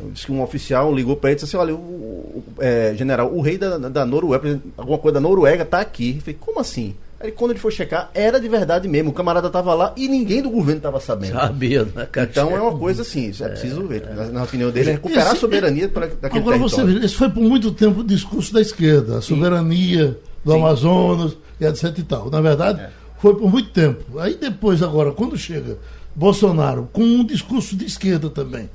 Diz 0.00 0.24
que 0.24 0.32
um 0.32 0.42
oficial 0.42 0.94
ligou 0.94 1.16
para 1.16 1.30
ele 1.30 1.34
e 1.34 1.40
disse 1.40 1.56
assim: 1.56 1.56
olha, 1.56 1.74
o, 1.74 1.78
o 1.78 2.44
é, 2.60 2.94
general, 2.94 3.32
o 3.32 3.40
rei 3.40 3.58
da, 3.58 3.76
da 3.76 4.06
Noruega, 4.06 4.60
alguma 4.76 4.98
coisa 4.98 5.14
da 5.14 5.20
Noruega 5.20 5.64
tá 5.64 5.80
aqui. 5.80 6.16
Eu 6.16 6.20
falei, 6.20 6.36
como 6.38 6.60
assim? 6.60 6.94
Aí 7.20 7.32
quando 7.32 7.50
ele 7.50 7.58
foi 7.58 7.72
checar, 7.72 8.10
era 8.14 8.40
de 8.40 8.48
verdade 8.48 8.86
mesmo. 8.86 9.10
O 9.10 9.12
camarada 9.12 9.50
tava 9.50 9.74
lá 9.74 9.92
e 9.96 10.06
ninguém 10.06 10.40
do 10.40 10.50
governo 10.50 10.80
tava 10.80 11.00
sabendo. 11.00 11.32
Sabia, 11.32 11.84
né, 11.84 12.08
Então 12.30 12.56
é 12.56 12.60
uma 12.60 12.78
coisa 12.78 13.02
assim, 13.02 13.30
isso 13.30 13.42
é, 13.42 13.46
é 13.46 13.50
preciso 13.50 13.82
ver. 13.86 14.04
É, 14.04 14.30
na, 14.30 14.44
opinião 14.44 14.70
dele, 14.70 14.90
é 14.90 14.92
recuperar 14.92 15.26
esse, 15.26 15.36
a 15.36 15.40
soberania 15.40 15.88
para 15.88 16.06
daquele 16.06 16.40
Agora 16.40 16.58
território. 16.58 16.92
você 16.92 17.00
vê, 17.00 17.04
esse 17.04 17.16
foi 17.16 17.28
por 17.28 17.42
muito 17.42 17.72
tempo 17.72 18.00
o 18.00 18.04
discurso 18.04 18.52
da 18.54 18.60
esquerda, 18.60 19.18
a 19.18 19.20
soberania 19.20 20.10
Sim. 20.10 20.16
do 20.44 20.52
Sim. 20.52 20.58
Amazonas 20.58 21.36
e 21.60 21.64
etc 21.64 21.98
e 21.98 22.02
tal. 22.04 22.30
Na 22.30 22.40
verdade, 22.40 22.82
é. 22.82 22.90
foi 23.18 23.34
por 23.34 23.50
muito 23.50 23.70
tempo. 23.70 24.20
Aí 24.20 24.36
depois, 24.36 24.80
agora, 24.80 25.10
quando 25.10 25.36
chega 25.36 25.76
Bolsonaro 26.14 26.88
com 26.92 27.02
um 27.02 27.24
discurso 27.24 27.76
de 27.76 27.84
esquerda 27.84 28.30
também, 28.30 28.62
é, 28.62 28.66
é, 28.66 28.70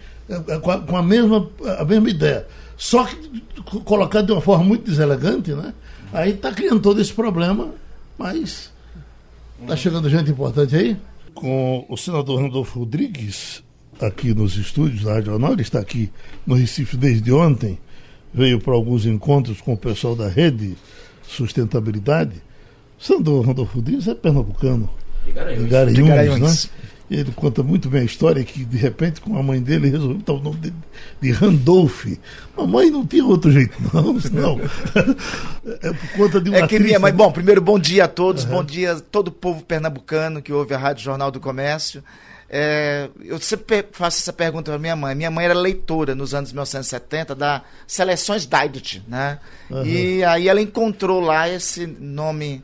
com 0.62 0.72
a, 0.72 0.80
com 0.80 0.98
a, 0.98 1.03
mesma, 1.03 1.50
a 1.80 1.86
mesma 1.86 2.10
ideia. 2.10 2.48
Só 2.77 3.06
que 3.06 3.44
colocado 3.86 4.27
de 4.27 4.32
uma 4.32 4.42
forma 4.42 4.63
muito 4.63 4.89
deselegante, 4.89 5.51
né? 5.51 5.74
Aí 6.12 6.32
está 6.32 6.51
criando 6.51 6.80
todo 6.80 7.01
esse 7.01 7.13
problema, 7.13 7.74
mas 8.18 8.72
está 9.62 9.75
chegando 9.75 10.10
gente 10.10 10.32
importante 10.32 10.75
aí. 10.75 10.98
Com 11.34 11.86
o 11.89 11.98
senador 11.98 12.42
Randolfo 12.42 12.80
Rodrigues, 12.80 13.63
aqui 14.00 14.34
nos 14.34 14.58
estúdios 14.58 15.03
da 15.03 15.13
Rádio 15.13 15.34
ele 15.51 15.62
está 15.62 15.80
aqui 15.80 16.12
no 16.46 16.56
Recife 16.56 16.96
desde 16.96 17.32
ontem, 17.32 17.80
veio 18.34 18.60
para 18.60 18.74
alguns 18.74 19.06
encontros 19.06 19.60
com 19.62 19.74
o 19.74 19.77
pessoal 19.77 20.15
da 20.15 20.27
rede 20.27 20.75
Sustentabilidade. 21.27 22.36
O 23.00 23.03
senador 23.03 23.46
Randolfo 23.46 23.77
Rodrigues 23.77 24.08
é 24.08 24.13
pernambucano. 24.13 24.89
De 25.25 25.32
Garanhuns, 25.32 25.63
de 25.63 25.70
Garanhuns, 25.70 25.96
de 25.96 26.03
Garanhuns. 26.03 26.65
Né? 26.65 26.72
Ele 27.13 27.32
conta 27.32 27.62
muito 27.62 27.89
bem 27.89 28.01
a 28.01 28.05
história 28.05 28.43
que, 28.43 28.65
de 28.65 28.77
repente, 28.77 29.22
com 29.22 29.38
a 29.38 29.43
mãe 29.43 29.62
dele, 29.62 29.89
resolveu 29.89 30.17
botar 30.17 30.34
o 30.34 30.39
nome 30.39 30.58
dele 30.58 30.75
de 31.22 31.32
Randolph. 31.32 32.05
Mamãe 32.58 32.89
não 32.89 33.05
tinha 33.05 33.25
outro 33.25 33.51
jeito, 33.51 33.75
não. 33.93 34.13
não. 34.32 34.60
É 35.82 35.93
por 35.93 36.10
conta 36.17 36.41
de 36.41 36.50
uma. 36.50 36.60
É 36.60 36.67
que 36.67 36.77
minha 36.77 37.00
mãe. 37.00 37.13
Bom, 37.13 37.32
primeiro, 37.32 37.62
bom 37.62 37.79
dia 37.79 38.03
a 38.03 38.08
todos, 38.08 38.43
uhum. 38.43 38.50
bom 38.50 38.63
dia 38.63 38.93
a 38.93 39.00
todo 39.00 39.29
o 39.29 39.32
povo 39.32 39.63
pernambucano 39.63 40.41
que 40.41 40.51
ouve 40.51 40.74
a 40.74 40.77
Rádio 40.77 41.05
Jornal 41.05 41.32
do 41.32 41.39
Comércio. 41.39 42.03
É, 42.50 43.09
eu 43.24 43.40
sempre 43.40 43.85
faço 43.92 44.20
essa 44.20 44.33
pergunta 44.33 44.72
para 44.72 44.79
minha 44.79 44.96
mãe. 44.96 45.16
Minha 45.16 45.31
mãe 45.31 45.46
era 45.46 45.53
leitora 45.53 46.14
nos 46.14 46.33
anos 46.33 46.51
1970 46.51 47.33
da 47.33 47.64
Seleções 47.87 48.46
Daidet, 48.46 49.01
né? 49.07 49.40
Uhum. 49.70 49.85
E 49.85 50.24
aí 50.24 50.48
ela 50.48 50.61
encontrou 50.61 51.20
lá 51.20 51.50
esse 51.50 51.87
nome 51.87 52.64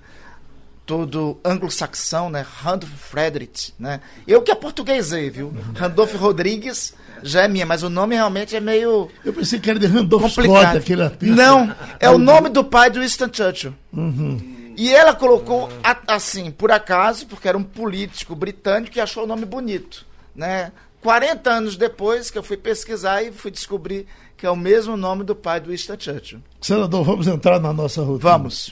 todo 0.89 1.39
anglo-saxão, 1.45 2.31
né? 2.31 2.43
Randolph 2.63 2.91
Frederick, 2.91 3.71
né? 3.77 4.01
Eu 4.27 4.41
que 4.41 4.49
é 4.49 4.55
portuguesei, 4.55 5.29
viu? 5.29 5.53
Randolph 5.75 6.15
Rodrigues 6.15 6.95
já 7.21 7.43
é 7.43 7.47
minha, 7.47 7.63
mas 7.63 7.83
o 7.83 7.91
nome 7.91 8.15
realmente 8.15 8.55
é 8.55 8.59
meio 8.59 9.07
Eu 9.23 9.31
pensei 9.31 9.59
que 9.59 9.69
era 9.69 9.77
de 9.77 9.85
Randolph 9.85 10.23
complicado. 10.23 10.63
Scott, 10.63 10.77
aquele 10.79 11.03
artista. 11.03 11.35
Não, 11.35 11.75
é 11.99 12.09
o 12.09 12.17
nome 12.17 12.49
do 12.49 12.63
pai 12.63 12.89
do 12.89 13.01
Winston 13.01 13.29
Churchill. 13.31 13.75
Uhum. 13.93 14.73
E 14.75 14.91
ela 14.91 15.13
colocou 15.13 15.69
assim, 16.07 16.49
por 16.49 16.71
acaso, 16.71 17.27
porque 17.27 17.47
era 17.47 17.57
um 17.57 17.63
político 17.63 18.35
britânico 18.35 18.93
que 18.93 18.99
achou 18.99 19.25
o 19.25 19.27
nome 19.27 19.45
bonito, 19.45 20.07
né? 20.35 20.71
40 21.03 21.51
anos 21.51 21.77
depois 21.77 22.31
que 22.31 22.37
eu 22.39 22.43
fui 22.43 22.57
pesquisar 22.57 23.21
e 23.21 23.31
fui 23.31 23.51
descobrir 23.51 24.07
que 24.35 24.43
é 24.43 24.49
o 24.49 24.55
mesmo 24.55 24.97
nome 24.97 25.23
do 25.23 25.35
pai 25.35 25.59
do 25.59 25.69
Winston 25.69 25.97
Churchill. 25.99 26.39
Senador, 26.59 27.03
vamos 27.03 27.27
entrar 27.27 27.59
na 27.59 27.71
nossa 27.71 28.01
rotina. 28.01 28.31
Vamos. 28.31 28.69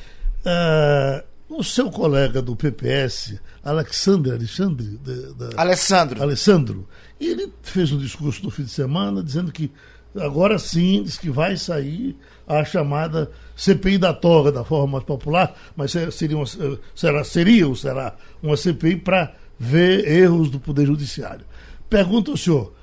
Uh, 0.47 1.26
o 1.49 1.63
seu 1.63 1.89
colega 1.89 2.41
do 2.41 2.55
PPS, 2.55 3.39
Alexandre 3.63 4.31
Alexandre, 4.31 4.99
da, 5.37 5.61
Alessandro. 5.61 6.21
Alessandro, 6.21 6.87
ele 7.19 7.51
fez 7.61 7.91
um 7.91 7.97
discurso 7.97 8.43
no 8.43 8.51
fim 8.51 8.63
de 8.63 8.69
semana 8.69 9.23
dizendo 9.23 9.51
que 9.51 9.71
agora 10.15 10.59
sim 10.59 11.03
diz 11.03 11.17
que 11.17 11.29
vai 11.29 11.55
sair 11.55 12.17
a 12.47 12.63
chamada 12.65 13.31
CPI 13.55 13.97
da 13.97 14.13
toga, 14.13 14.51
da 14.51 14.63
forma 14.63 14.93
mais 14.93 15.03
popular, 15.03 15.55
mas 15.75 15.93
seria, 16.11 16.37
uma, 16.37 16.45
será, 16.95 17.23
seria 17.23 17.67
ou 17.67 17.75
será 17.75 18.15
uma 18.41 18.55
CPI 18.55 18.97
para 18.97 19.33
ver 19.59 20.07
erros 20.07 20.49
do 20.49 20.59
Poder 20.59 20.85
Judiciário. 20.85 21.45
Pergunta 21.89 22.31
ao 22.31 22.37
senhor, 22.37 22.73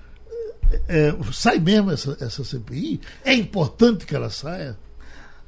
é, 0.88 1.14
sai 1.32 1.58
mesmo 1.58 1.90
essa, 1.90 2.16
essa 2.20 2.44
CPI? 2.44 3.00
É 3.24 3.34
importante 3.34 4.06
que 4.06 4.14
ela 4.14 4.30
saia? 4.30 4.76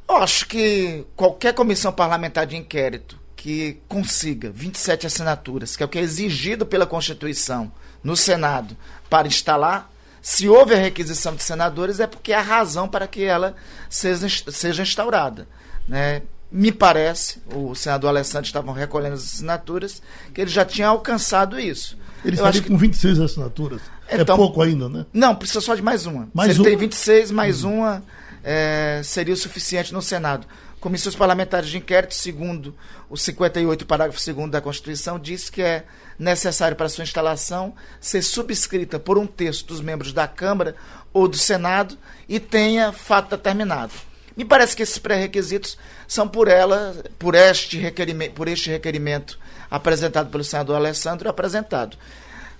Eu 0.09 0.17
acho 0.17 0.47
que 0.47 1.05
qualquer 1.17 1.53
comissão 1.53 1.93
parlamentar 1.93 2.47
de 2.47 2.57
inquérito 2.57 3.19
que 3.37 3.79
consiga 3.89 4.51
27 4.51 5.07
assinaturas, 5.07 5.77
que 5.77 5.83
é 5.83 5.87
o 5.87 5.89
que 5.89 5.99
é 5.99 6.03
exigido 6.03 6.65
pela 6.65 6.87
Constituição 6.87 7.71
no 8.03 8.17
Senado 8.17 8.77
para 9.11 9.29
instalar, 9.29 9.91
se 10.23 10.49
houve 10.49 10.75
a 10.75 10.79
requisição 10.79 11.35
de 11.37 11.43
senadores, 11.43 12.01
é 12.01 12.07
porque 12.07 12.33
há 12.33 12.41
razão 12.41 12.89
para 12.89 13.07
que 13.07 13.23
ela 13.23 13.55
seja, 13.89 14.29
seja 14.51 14.83
instaurada. 14.83 15.47
Né? 15.87 16.23
Me 16.51 16.73
parece, 16.73 17.41
o 17.55 17.75
senador 17.77 18.09
Alessandro 18.09 18.47
estava 18.47 18.73
recolhendo 18.73 19.15
as 19.15 19.23
assinaturas, 19.23 20.03
que 20.35 20.41
ele 20.41 20.51
já 20.51 20.65
tinha 20.65 20.89
alcançado 20.89 21.61
isso. 21.61 21.97
Ele 22.25 22.35
estaria 22.35 22.63
com 22.63 22.77
26 22.77 23.21
assinaturas. 23.21 23.81
É 24.09 24.21
então, 24.21 24.35
é 24.35 24.39
pouco 24.39 24.63
ainda, 24.63 24.89
né? 24.89 25.07
Não, 25.13 25.35
precisa 25.35 25.61
só 25.61 25.75
de 25.75 25.83
mais 25.83 26.07
uma. 26.07 26.29
Mais 26.35 26.53
Se 26.53 26.61
ele 26.61 26.71
tem 26.71 26.77
26, 26.77 27.31
mais 27.31 27.63
hum. 27.63 27.75
uma 27.75 28.03
é, 28.49 29.01
seria 29.03 29.35
o 29.35 29.37
suficiente 29.37 29.93
no 29.93 30.01
Senado. 30.01 30.47
Comissões 30.79 31.17
parlamentares 31.17 31.69
de 31.69 31.79
inquérito, 31.79 32.15
segundo 32.15 32.77
o 33.11 33.17
58, 33.17 33.85
parágrafo 33.85 34.33
2 34.33 34.51
da 34.53 34.61
Constituição, 34.61 35.19
diz 35.19 35.51
que 35.51 35.61
é 35.61 35.85
necessário 36.17 36.77
para 36.77 36.89
sua 36.89 37.03
instalação 37.03 37.75
ser 38.01 38.23
subscrita 38.23 39.01
por 39.01 39.19
um 39.19 39.27
terço 39.27 39.67
dos 39.67 39.81
membros 39.81 40.13
da 40.13 40.29
Câmara 40.29 40.77
ou 41.13 41.27
do 41.27 41.37
Senado 41.37 41.99
e 42.29 42.39
tenha 42.39 42.93
fato 42.93 43.31
determinado. 43.31 43.93
Me 44.37 44.45
parece 44.45 44.77
que 44.77 44.83
esses 44.85 44.99
pré-requisitos 44.99 45.77
são 46.07 46.29
por 46.29 46.47
ela, 46.47 46.95
por 47.19 47.35
este 47.35 47.79
requerimento, 47.79 48.35
por 48.35 48.47
este 48.47 48.71
requerimento 48.71 49.41
apresentado 49.69 50.31
pelo 50.31 50.45
senador 50.45 50.77
Alessandro 50.77 51.29
apresentado. 51.29 51.97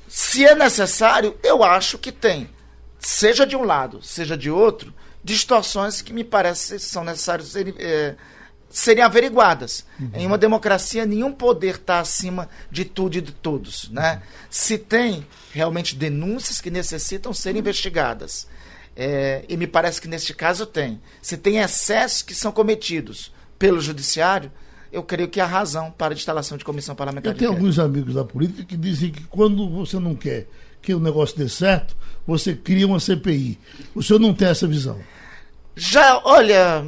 Se 0.09 0.45
é 0.45 0.55
necessário, 0.55 1.37
eu 1.45 1.63
acho 1.63 1.97
que 1.97 2.11
tem, 2.11 2.51
seja 2.99 3.47
de 3.47 3.55
um 3.55 3.63
lado, 3.63 4.03
seja 4.03 4.37
de 4.37 4.51
outro, 4.51 4.93
distorções 5.27 6.01
que 6.01 6.13
me 6.13 6.23
parece 6.23 6.79
são 6.79 7.03
necessárias 7.03 7.49
serem, 7.49 7.75
é, 7.79 8.15
serem 8.71 9.03
averiguadas. 9.03 9.85
Uhum. 9.99 10.11
Em 10.15 10.25
uma 10.25 10.39
democracia, 10.39 11.05
nenhum 11.05 11.33
poder 11.33 11.75
está 11.75 11.99
acima 11.99 12.49
de 12.71 12.85
tudo 12.85 13.19
e 13.19 13.21
de 13.21 13.33
todos. 13.33 13.91
Né? 13.91 14.15
Uhum. 14.15 14.21
Se 14.49 14.79
tem 14.79 15.27
realmente 15.53 15.97
denúncias 15.97 16.61
que 16.61 16.71
necessitam 16.71 17.35
ser 17.35 17.51
uhum. 17.51 17.59
investigadas, 17.59 18.47
é, 18.95 19.45
e 19.49 19.57
me 19.57 19.67
parece 19.67 20.01
que 20.01 20.07
neste 20.07 20.33
caso 20.33 20.65
tem, 20.65 21.01
se 21.21 21.37
tem 21.37 21.59
excessos 21.59 22.23
que 22.23 22.35
são 22.35 22.53
cometidos 22.53 23.33
pelo 23.59 23.81
judiciário, 23.81 24.51
eu 24.93 25.03
creio 25.03 25.29
que 25.29 25.41
há 25.41 25.45
razão 25.45 25.91
para 25.91 26.15
a 26.15 26.17
instalação 26.17 26.57
de 26.57 26.65
comissão 26.65 26.95
parlamentar. 26.95 27.33
Eu 27.33 27.37
tenho 27.37 27.51
alguns 27.51 27.81
amigos 27.81 28.15
da 28.15 28.25
política 28.25 28.65
que 28.65 28.77
dizem 28.77 29.11
que 29.11 29.25
quando 29.25 29.69
você 29.69 29.99
não 29.99 30.15
quer 30.15 30.47
que 30.81 30.95
o 30.95 31.01
negócio 31.01 31.37
dê 31.37 31.49
certo, 31.49 31.97
você 32.25 32.55
cria 32.55 32.87
uma 32.87 33.01
CPI. 33.01 33.59
O 33.93 34.05
senhor 34.05 34.21
não 34.21 34.33
tem 34.33 34.47
essa 34.47 34.69
visão? 34.69 35.01
Já, 35.77 36.23
olha, 36.25 36.87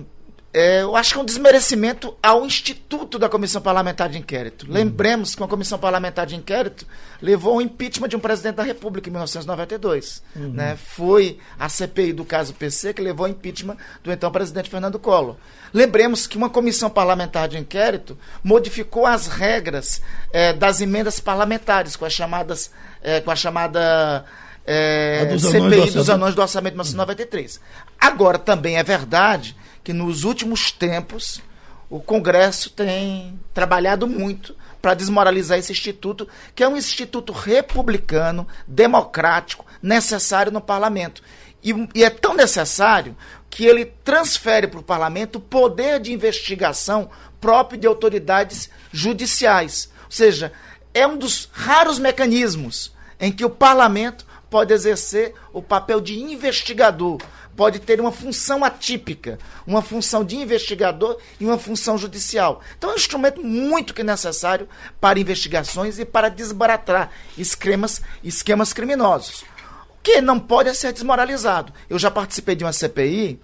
é, 0.53 0.81
eu 0.81 0.97
acho 0.97 1.13
que 1.13 1.19
é 1.19 1.23
um 1.23 1.27
desmerecimento 1.27 2.17
ao 2.23 2.47
Instituto 2.47 3.19
da 3.19 3.29
Comissão 3.29 3.61
Parlamentar 3.61 4.09
de 4.09 4.17
Inquérito. 4.17 4.67
Uhum. 4.67 4.73
Lembremos 4.73 5.35
que 5.35 5.43
uma 5.43 5.49
Comissão 5.49 5.79
Parlamentar 5.79 6.25
de 6.25 6.35
Inquérito 6.35 6.87
levou 7.21 7.55
ao 7.55 7.61
impeachment 7.61 8.09
de 8.09 8.17
um 8.17 8.21
presidente 8.21 8.57
da 8.57 8.63
República 8.63 9.11
em 9.11 9.13
1992. 9.13 10.23
Uhum. 10.35 10.49
Né? 10.55 10.77
Foi 10.77 11.39
a 11.59 11.69
CPI 11.69 12.15
do 12.15 12.25
caso 12.25 12.55
PC 12.55 12.95
que 12.95 13.03
levou 13.03 13.27
ao 13.27 13.31
impeachment 13.31 13.77
do 14.03 14.11
então 14.11 14.33
presidente 14.33 14.71
Fernando 14.71 14.99
Collor. 14.99 15.37
Lembremos 15.73 16.27
que 16.27 16.39
uma 16.39 16.49
comissão 16.49 16.89
parlamentar 16.89 17.47
de 17.47 17.59
inquérito 17.59 18.17
modificou 18.43 19.05
as 19.05 19.27
regras 19.27 20.01
é, 20.33 20.55
das 20.55 20.81
emendas 20.81 21.21
parlamentares 21.21 21.95
com 21.95 22.07
as 22.07 22.15
chamadas, 22.15 22.71
é, 23.03 23.21
com 23.21 23.31
a 23.31 23.37
chamada 23.37 24.25
é, 24.71 25.25
dos 25.25 25.41
CPI 25.41 25.93
dos 25.93 26.11
anões 26.11 26.35
do 26.35 26.43
orçamento 26.43 26.73
de 26.73 26.79
1993. 26.79 27.59
Agora 27.99 28.39
também 28.39 28.77
é 28.77 28.83
verdade 28.83 29.57
que 29.83 29.95
nos 29.95 30.25
últimos 30.25 30.71
tempos 30.71 31.41
o 31.89 31.99
Congresso 32.01 32.69
tem 32.69 33.41
trabalhado 33.55 34.07
muito 34.07 34.55
para 34.83 34.93
desmoralizar 34.93 35.59
esse 35.59 35.73
instituto, 35.73 36.29
que 36.55 36.63
é 36.63 36.69
um 36.69 36.77
instituto 36.77 37.33
republicano, 37.33 38.47
democrático, 38.67 39.65
necessário 39.83 40.53
no 40.53 40.61
parlamento. 40.61 41.23
E, 41.65 41.73
e 41.95 42.05
é 42.05 42.11
tão 42.11 42.35
necessário 42.35 43.17
que 43.49 43.65
ele 43.65 43.87
transfere 44.05 44.67
para 44.67 44.81
o 44.81 44.83
parlamento 44.83 45.37
o 45.37 45.41
poder 45.41 45.99
de 45.99 46.13
investigação 46.13 47.09
próprio 47.41 47.81
de 47.81 47.87
autoridades 47.87 48.69
judiciais. 48.93 49.91
Ou 50.05 50.11
seja, 50.11 50.53
é 50.93 51.07
um 51.07 51.17
dos 51.17 51.49
raros 51.53 51.99
mecanismos 51.99 52.93
em 53.19 53.33
que 53.33 53.47
o 53.47 53.51
parlamento 53.51 54.28
pode 54.51 54.73
exercer 54.73 55.35
o 55.53 55.63
papel 55.63 56.01
de 56.01 56.19
investigador, 56.19 57.19
pode 57.57 57.81
ter 57.81 58.01
uma 58.01 58.13
função 58.13 58.65
atípica, 58.65 59.39
uma 59.67 59.83
função 59.83 60.25
de 60.25 60.37
investigador 60.37 61.19
e 61.41 61.45
uma 61.45 61.59
função 61.59 61.99
judicial. 61.99 62.61
Então 62.77 62.91
é 62.91 62.93
um 62.93 62.97
instrumento 62.97 63.43
muito 63.43 63.93
que 63.93 64.03
necessário 64.03 64.69
para 65.01 65.19
investigações 65.19 65.99
e 65.99 66.05
para 66.05 66.29
desbaratar 66.29 67.11
esquemas, 67.37 68.01
esquemas 68.23 68.73
criminosos. 68.73 69.43
O 69.91 70.03
que 70.03 70.21
não 70.21 70.39
pode 70.39 70.69
é 70.69 70.75
ser 70.75 70.93
desmoralizado. 70.93 71.73
Eu 71.91 71.99
já 71.99 72.11
participei 72.11 72.55
de 72.55 72.65
uma 72.65 72.73
CPI 72.73 73.41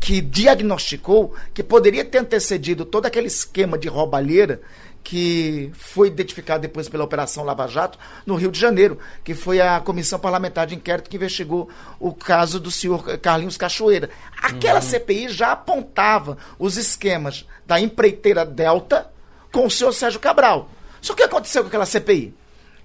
que 0.00 0.20
diagnosticou 0.20 1.34
que 1.52 1.62
poderia 1.62 2.04
ter 2.04 2.18
antecedido 2.18 2.84
todo 2.84 3.06
aquele 3.06 3.26
esquema 3.26 3.78
de 3.78 3.88
roubalheira 3.88 4.60
que 5.04 5.70
foi 5.74 6.08
identificado 6.08 6.62
depois 6.62 6.88
pela 6.88 7.04
Operação 7.04 7.44
Lava 7.44 7.68
Jato 7.68 7.98
no 8.24 8.34
Rio 8.34 8.50
de 8.50 8.58
Janeiro, 8.58 8.98
que 9.22 9.34
foi 9.34 9.60
a 9.60 9.78
comissão 9.78 10.18
parlamentar 10.18 10.66
de 10.66 10.74
inquérito 10.74 11.10
que 11.10 11.16
investigou 11.16 11.68
o 12.00 12.12
caso 12.14 12.58
do 12.58 12.70
senhor 12.70 13.18
Carlinhos 13.18 13.58
Cachoeira. 13.58 14.08
Aquela 14.42 14.80
uhum. 14.80 14.86
CPI 14.86 15.28
já 15.28 15.52
apontava 15.52 16.38
os 16.58 16.78
esquemas 16.78 17.46
da 17.66 17.78
empreiteira 17.78 18.46
Delta 18.46 19.12
com 19.52 19.66
o 19.66 19.70
senhor 19.70 19.92
Sérgio 19.92 20.18
Cabral. 20.18 20.70
Só 21.02 21.12
que 21.12 21.22
o 21.22 21.28
que 21.28 21.30
aconteceu 21.30 21.62
com 21.62 21.68
aquela 21.68 21.84
CPI? 21.84 22.34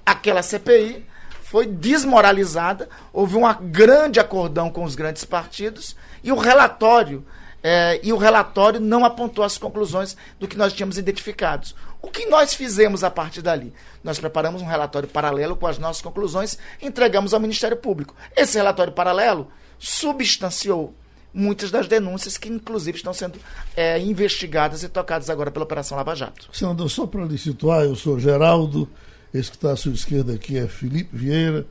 Aquela 0.05 0.43
CPI 0.43 1.05
foi 1.41 1.65
desmoralizada, 1.65 2.89
houve 3.13 3.38
um 3.38 3.43
grande 3.71 4.19
acordão 4.19 4.69
com 4.69 4.84
os 4.84 4.93
grandes 4.93 5.23
partidos 5.23 5.95
e 6.21 6.34
o 6.34 6.38
relatório 6.38 7.25
é, 7.63 7.99
e 8.03 8.13
o 8.13 8.17
relatório 8.17 8.79
não 8.79 9.03
apontou 9.03 9.43
as 9.43 9.58
conclusões 9.58 10.15
do 10.39 10.47
que 10.47 10.58
nós 10.58 10.73
tínhamos 10.73 10.97
identificados. 10.97 11.75
O 12.01 12.09
que 12.09 12.25
nós 12.27 12.53
fizemos 12.53 13.03
a 13.03 13.12
partir 13.12 13.41
dali? 13.41 13.73
Nós 14.03 14.19
preparamos 14.19 14.62
um 14.62 14.65
relatório 14.65 15.07
paralelo 15.07 15.55
com 15.55 15.67
as 15.67 15.77
nossas 15.77 16.01
conclusões 16.01 16.57
entregamos 16.81 17.33
ao 17.33 17.39
Ministério 17.39 17.77
Público. 17.77 18.15
Esse 18.35 18.57
relatório 18.57 18.93
paralelo 18.93 19.47
substanciou 19.77 20.93
muitas 21.33 21.71
das 21.71 21.88
denúncias 21.88 22.38
que, 22.38 22.49
inclusive, 22.49 22.97
estão 22.97 23.13
sendo 23.13 23.39
é, 23.75 23.99
investigadas 23.99 24.83
e 24.83 24.89
tocadas 24.89 25.29
agora 25.29 25.51
pela 25.51 25.65
Operação 25.65 25.97
Lava 25.97 26.15
Jato. 26.15 26.49
Senador, 26.53 26.89
só 26.89 27.05
para 27.05 27.25
lhe 27.25 27.38
situar, 27.38 27.83
eu 27.83 27.95
sou 27.95 28.19
Geraldo, 28.19 28.89
esse 29.33 29.51
que 29.51 29.57
está 29.57 29.71
à 29.73 29.75
sua 29.75 29.93
esquerda 29.93 30.33
aqui 30.33 30.57
é 30.57 30.67
Felipe 30.67 31.15
Vieira, 31.15 31.65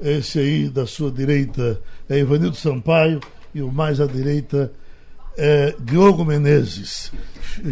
esse 0.00 0.38
aí 0.38 0.68
da 0.68 0.86
sua 0.86 1.10
direita 1.10 1.80
é 2.08 2.18
Ivanildo 2.18 2.56
Sampaio 2.56 3.20
e 3.54 3.62
o 3.62 3.70
mais 3.70 4.00
à 4.00 4.06
direita 4.06 4.72
é 4.72 4.85
Diogo 5.78 6.24
Menezes. 6.24 7.12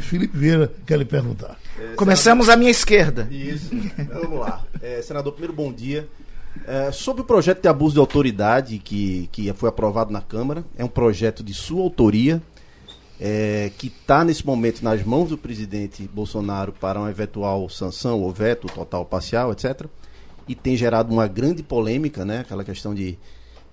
Felipe 0.00 0.36
Vieira 0.36 0.70
quer 0.86 0.98
lhe 0.98 1.04
perguntar. 1.04 1.58
É, 1.78 1.94
Começamos 1.94 2.46
senador... 2.46 2.54
à 2.54 2.56
minha 2.56 2.70
esquerda. 2.70 3.28
Isso. 3.30 3.70
Vamos 4.12 4.40
lá. 4.40 4.64
É, 4.80 5.02
senador, 5.02 5.32
primeiro 5.32 5.52
bom 5.52 5.72
dia. 5.72 6.08
É, 6.66 6.92
sobre 6.92 7.22
o 7.22 7.24
projeto 7.24 7.60
de 7.60 7.68
abuso 7.68 7.94
de 7.94 8.00
autoridade 8.00 8.78
que, 8.78 9.28
que 9.32 9.52
foi 9.54 9.68
aprovado 9.68 10.12
na 10.12 10.20
Câmara, 10.20 10.64
é 10.76 10.84
um 10.84 10.88
projeto 10.88 11.42
de 11.42 11.52
sua 11.52 11.82
autoria, 11.82 12.40
é, 13.20 13.70
que 13.76 13.88
está 13.88 14.24
nesse 14.24 14.46
momento 14.46 14.82
nas 14.82 15.02
mãos 15.02 15.28
do 15.30 15.38
presidente 15.38 16.08
Bolsonaro 16.12 16.72
para 16.72 16.98
uma 16.98 17.10
eventual 17.10 17.68
sanção 17.68 18.20
ou 18.20 18.32
veto 18.32 18.68
total 18.68 19.04
parcial, 19.04 19.52
etc. 19.52 19.86
E 20.46 20.54
tem 20.54 20.76
gerado 20.76 21.12
uma 21.12 21.26
grande 21.26 21.62
polêmica, 21.62 22.24
né? 22.24 22.40
Aquela 22.40 22.64
questão 22.64 22.94
de. 22.94 23.18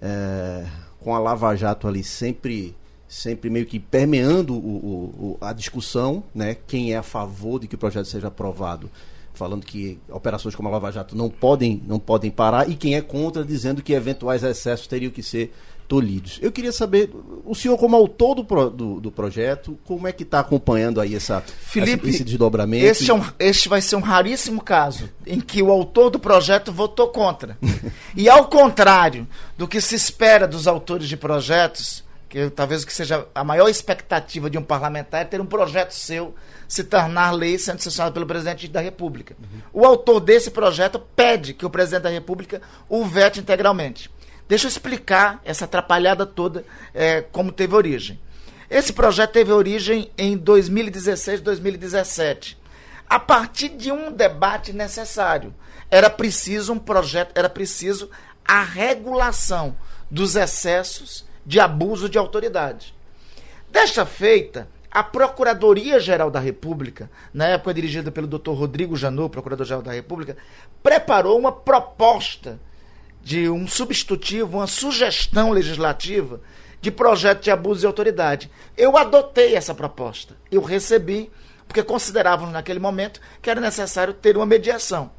É, 0.01 0.65
com 0.99 1.15
a 1.15 1.19
Lava 1.19 1.56
Jato 1.56 1.88
ali 1.88 2.04
sempre 2.04 2.75
sempre 3.12 3.50
meio 3.50 3.65
que 3.65 3.78
permeando 3.78 4.54
o, 4.54 5.38
o, 5.38 5.38
a 5.41 5.52
discussão, 5.52 6.24
né? 6.34 6.56
Quem 6.65 6.93
é 6.93 6.97
a 6.97 7.04
favor 7.04 7.60
de 7.60 7.67
que 7.67 7.76
o 7.76 7.78
projeto 7.78 8.06
seja 8.06 8.30
aprovado, 8.30 8.89
falando 9.34 9.65
que 9.65 10.00
operações 10.10 10.56
como 10.56 10.69
a 10.69 10.71
Lava 10.71 10.89
Jato 10.93 11.13
não 11.13 11.30
podem, 11.30 11.84
não 11.86 12.00
podem 12.00 12.32
parar, 12.32 12.69
e 12.69 12.76
quem 12.76 12.95
é 12.95 13.02
contra, 13.02 13.43
dizendo 13.43 13.84
que 13.84 13.91
eventuais 13.91 14.43
excessos 14.43 14.88
teriam 14.88 15.12
que 15.12 15.21
ser 15.21 15.54
tolhidos. 15.89 16.39
Eu 16.41 16.54
queria 16.54 16.71
saber, 16.71 17.13
o 17.43 17.54
senhor 17.54 17.78
como 17.78 17.97
autor 17.97 18.36
do, 18.36 18.45
pro, 18.45 18.69
do, 18.69 19.02
do 19.02 19.12
projeto, 19.12 19.78
como 19.84 20.08
é 20.08 20.13
que 20.13 20.24
está 20.24 20.39
acompanhando 20.39 21.02
aí 21.02 21.13
essa, 21.13 21.41
Felipe, 21.41 22.08
esse 22.08 22.24
desdobramento? 22.24 22.86
Este, 22.86 23.12
é 23.12 23.13
um, 23.13 23.21
este 23.38 23.67
vai 23.67 23.82
ser 23.82 23.97
um 23.97 24.02
raríssimo 24.02 24.63
caso 24.63 25.10
em 25.28 25.41
que 25.41 25.62
o 25.62 25.69
autor 25.69 26.10
do 26.10 26.17
projeto 26.17 26.71
votou 26.71 27.10
contra. 27.10 27.58
e 28.15 28.30
ao 28.30 28.45
contrário 28.45 29.28
do 29.58 29.67
que 29.67 29.82
se 29.82 29.95
espera 29.95 30.47
dos 30.47 30.65
autores 30.65 31.10
de 31.10 31.17
projetos, 31.17 32.10
que 32.31 32.49
talvez 32.49 32.81
o 32.83 32.87
que 32.87 32.93
seja 32.93 33.27
a 33.35 33.43
maior 33.43 33.67
expectativa 33.67 34.49
de 34.49 34.57
um 34.57 34.63
parlamentar 34.63 35.21
é 35.21 35.25
ter 35.25 35.41
um 35.41 35.45
projeto 35.45 35.91
seu 35.91 36.33
se 36.65 36.81
tornar 36.85 37.31
lei 37.31 37.59
sendo 37.59 37.81
sancionado 37.81 38.13
pelo 38.13 38.25
presidente 38.25 38.69
da 38.69 38.79
República. 38.79 39.35
Uhum. 39.37 39.81
O 39.81 39.85
autor 39.85 40.21
desse 40.21 40.49
projeto 40.49 40.97
pede 40.97 41.53
que 41.53 41.65
o 41.65 41.69
presidente 41.69 42.03
da 42.03 42.09
República 42.09 42.61
o 42.87 43.03
vete 43.03 43.41
integralmente. 43.41 44.09
Deixa 44.47 44.65
eu 44.65 44.69
explicar 44.69 45.41
essa 45.43 45.65
atrapalhada 45.65 46.25
toda, 46.25 46.63
é, 46.93 47.19
como 47.19 47.51
teve 47.51 47.75
origem. 47.75 48.17
Esse 48.69 48.93
projeto 48.93 49.31
teve 49.33 49.51
origem 49.51 50.09
em 50.17 50.37
2016, 50.37 51.41
2017. 51.41 52.57
A 53.09 53.19
partir 53.19 53.67
de 53.67 53.91
um 53.91 54.09
debate 54.09 54.71
necessário. 54.71 55.53
Era 55.89 56.09
preciso 56.09 56.71
um 56.71 56.79
projeto, 56.79 57.33
era 57.35 57.49
preciso 57.49 58.09
a 58.45 58.63
regulação 58.63 59.75
dos 60.09 60.37
excessos 60.37 61.29
de 61.45 61.60
abuso 61.60 62.10
de 62.10 62.17
autoridade. 62.17 62.93
Desta 63.69 64.06
feita, 64.06 64.67
a 64.91 65.01
Procuradoria-Geral 65.01 66.30
da 66.30 66.39
República, 66.39 67.10
na 67.34 67.47
época 67.47 67.73
dirigida 67.73 68.12
pelo 68.12 68.27
Dr. 68.27 68.51
Rodrigo 68.51 68.97
Janot, 68.97 69.32
Procurador-Geral 69.32 69.82
da 69.82 69.93
República, 69.93 70.36
preparou 70.84 71.39
uma 71.39 71.51
proposta 71.51 72.60
de 73.23 73.49
um 73.49 73.67
substitutivo, 73.67 74.58
uma 74.58 74.67
sugestão 74.67 75.51
legislativa 75.51 76.41
de 76.82 76.91
projeto 76.91 77.43
de 77.43 77.51
abuso 77.51 77.82
de 77.82 77.86
autoridade. 77.86 78.51
Eu 78.75 78.97
adotei 78.97 79.56
essa 79.56 79.73
proposta. 79.73 80.36
Eu 80.51 80.62
recebi, 80.62 81.32
porque 81.67 81.84
considerávamos 81.84 82.51
naquele 82.51 82.80
momento 82.80 83.21
que 83.41 83.49
era 83.49 83.62
necessário 83.62 84.13
ter 84.13 84.36
uma 84.36 84.45
mediação. 84.45 85.12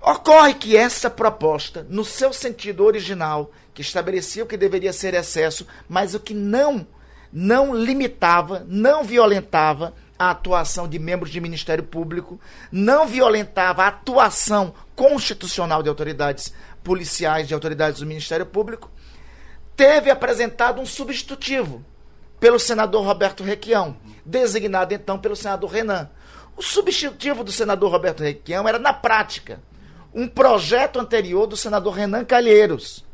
Ocorre 0.00 0.54
que 0.54 0.76
essa 0.76 1.10
proposta, 1.10 1.86
no 1.88 2.04
seu 2.04 2.32
sentido 2.32 2.84
original, 2.84 3.50
que 3.76 3.82
estabelecia 3.82 4.42
o 4.42 4.46
que 4.46 4.56
deveria 4.56 4.90
ser 4.90 5.12
excesso, 5.12 5.66
mas 5.86 6.14
o 6.14 6.20
que 6.20 6.32
não 6.32 6.86
não 7.30 7.76
limitava, 7.76 8.64
não 8.66 9.04
violentava 9.04 9.92
a 10.18 10.30
atuação 10.30 10.88
de 10.88 10.98
membros 10.98 11.30
de 11.30 11.42
Ministério 11.42 11.84
Público, 11.84 12.40
não 12.72 13.06
violentava 13.06 13.82
a 13.82 13.88
atuação 13.88 14.72
constitucional 14.94 15.82
de 15.82 15.90
autoridades 15.90 16.54
policiais, 16.82 17.46
de 17.46 17.52
autoridades 17.52 18.00
do 18.00 18.06
Ministério 18.06 18.46
Público, 18.46 18.90
teve 19.76 20.10
apresentado 20.10 20.80
um 20.80 20.86
substitutivo 20.86 21.84
pelo 22.40 22.58
senador 22.58 23.04
Roberto 23.04 23.44
Requião, 23.44 23.98
designado 24.24 24.94
então 24.94 25.18
pelo 25.18 25.36
senador 25.36 25.70
Renan. 25.70 26.08
O 26.56 26.62
substitutivo 26.62 27.44
do 27.44 27.52
senador 27.52 27.90
Roberto 27.90 28.22
Requião 28.22 28.66
era, 28.66 28.78
na 28.78 28.94
prática, 28.94 29.60
um 30.14 30.26
projeto 30.26 30.98
anterior 30.98 31.46
do 31.46 31.58
senador 31.58 31.92
Renan 31.92 32.24
Calheiros, 32.24 33.04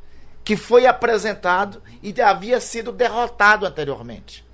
que 0.44 0.57
foi 0.57 0.87
apresentado 0.87 1.83
e 2.02 2.20
havia 2.20 2.61
sido 2.61 2.92
derrotado 2.92 3.66
anteriormente. 3.66 4.44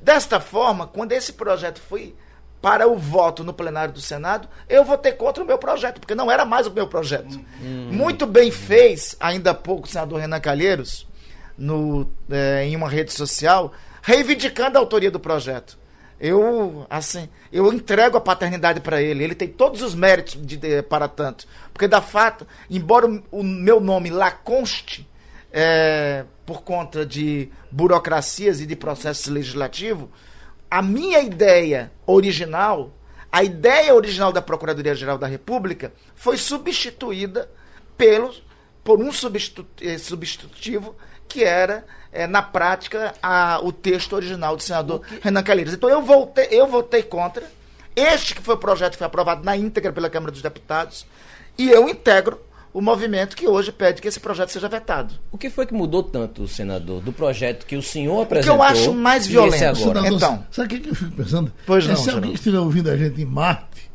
Desta 0.00 0.38
forma, 0.38 0.86
quando 0.86 1.12
esse 1.12 1.32
projeto 1.32 1.80
foi 1.80 2.14
para 2.60 2.88
o 2.88 2.96
voto 2.96 3.44
no 3.44 3.52
plenário 3.52 3.92
do 3.92 4.00
Senado, 4.00 4.48
eu 4.68 4.84
votei 4.84 5.12
contra 5.12 5.42
o 5.42 5.46
meu 5.46 5.58
projeto, 5.58 6.00
porque 6.00 6.14
não 6.14 6.30
era 6.30 6.44
mais 6.44 6.66
o 6.66 6.70
meu 6.70 6.86
projeto. 6.86 7.38
Hum. 7.60 7.90
Muito 7.92 8.26
bem 8.26 8.50
fez, 8.50 9.16
ainda 9.20 9.50
há 9.50 9.54
pouco, 9.54 9.86
o 9.86 9.90
senador 9.90 10.20
Renan 10.20 10.40
Calheiros, 10.40 11.06
no, 11.58 12.08
é, 12.30 12.64
em 12.64 12.74
uma 12.74 12.88
rede 12.88 13.12
social, 13.12 13.72
reivindicando 14.02 14.78
a 14.78 14.80
autoria 14.80 15.10
do 15.10 15.20
projeto. 15.20 15.78
Eu, 16.18 16.86
assim, 16.88 17.28
eu 17.52 17.70
entrego 17.72 18.16
a 18.16 18.20
paternidade 18.20 18.80
para 18.80 19.02
ele. 19.02 19.24
Ele 19.24 19.34
tem 19.34 19.48
todos 19.48 19.82
os 19.82 19.94
méritos 19.94 20.34
de, 20.40 20.56
de, 20.56 20.82
para 20.82 21.06
tanto. 21.06 21.46
Porque, 21.72 21.88
da 21.88 22.00
fato, 22.00 22.46
embora 22.70 23.06
o, 23.06 23.22
o 23.30 23.42
meu 23.42 23.80
nome 23.80 24.08
lá 24.10 24.30
conste, 24.30 25.06
é, 25.56 26.24
por 26.44 26.62
conta 26.62 27.06
de 27.06 27.48
burocracias 27.70 28.60
e 28.60 28.66
de 28.66 28.74
processo 28.74 29.32
legislativo, 29.32 30.10
a 30.68 30.82
minha 30.82 31.20
ideia 31.20 31.92
original, 32.04 32.92
a 33.30 33.44
ideia 33.44 33.94
original 33.94 34.32
da 34.32 34.42
Procuradoria-Geral 34.42 35.16
da 35.16 35.28
República, 35.28 35.92
foi 36.16 36.36
substituída 36.36 37.48
pelo, 37.96 38.34
por 38.82 39.00
um 39.00 39.10
eh, 39.80 39.98
substitutivo 39.98 40.96
que 41.28 41.44
era, 41.44 41.86
é, 42.12 42.26
na 42.26 42.42
prática, 42.42 43.14
a, 43.22 43.60
o 43.62 43.70
texto 43.70 44.14
original 44.14 44.56
do 44.56 44.62
senador 44.62 45.02
Renan 45.22 45.44
Calheiros. 45.44 45.72
Então 45.72 45.88
eu 45.88 46.02
voltei, 46.02 46.48
eu 46.50 46.66
votei 46.66 47.04
contra. 47.04 47.44
Este 47.94 48.34
que 48.34 48.42
foi 48.42 48.56
o 48.56 48.58
projeto 48.58 48.92
que 48.92 48.98
foi 48.98 49.06
aprovado 49.06 49.44
na 49.44 49.56
íntegra 49.56 49.92
pela 49.92 50.10
Câmara 50.10 50.32
dos 50.32 50.42
Deputados. 50.42 51.06
E 51.56 51.70
eu 51.70 51.88
integro 51.88 52.40
o 52.74 52.80
movimento 52.80 53.36
que 53.36 53.46
hoje 53.46 53.70
pede 53.70 54.02
que 54.02 54.08
esse 54.08 54.18
projeto 54.18 54.50
seja 54.50 54.68
vetado. 54.68 55.14
O 55.30 55.38
que 55.38 55.48
foi 55.48 55.64
que 55.64 55.72
mudou 55.72 56.02
tanto, 56.02 56.48
senador, 56.48 57.00
do 57.00 57.12
projeto 57.12 57.64
que 57.64 57.76
o 57.76 57.82
senhor 57.82 58.22
apresentou? 58.22 58.56
O 58.56 58.58
que 58.58 58.62
eu 58.62 58.66
acho 58.66 58.92
mais 58.92 59.28
violento. 59.28 59.62
Agora? 59.62 59.76
Senador, 59.76 60.06
então, 60.06 60.46
sabe 60.50 60.74
o 60.74 60.80
que 60.80 60.88
eu 60.88 60.94
fico 60.94 61.12
pensando? 61.12 61.52
Pois 61.64 61.84
é, 61.84 61.88
não, 61.88 61.96
se 61.96 62.10
alguém 62.10 62.32
estiver 62.32 62.58
ouvindo 62.58 62.90
a 62.90 62.96
gente 62.96 63.22
em 63.22 63.24
Marte 63.24 63.88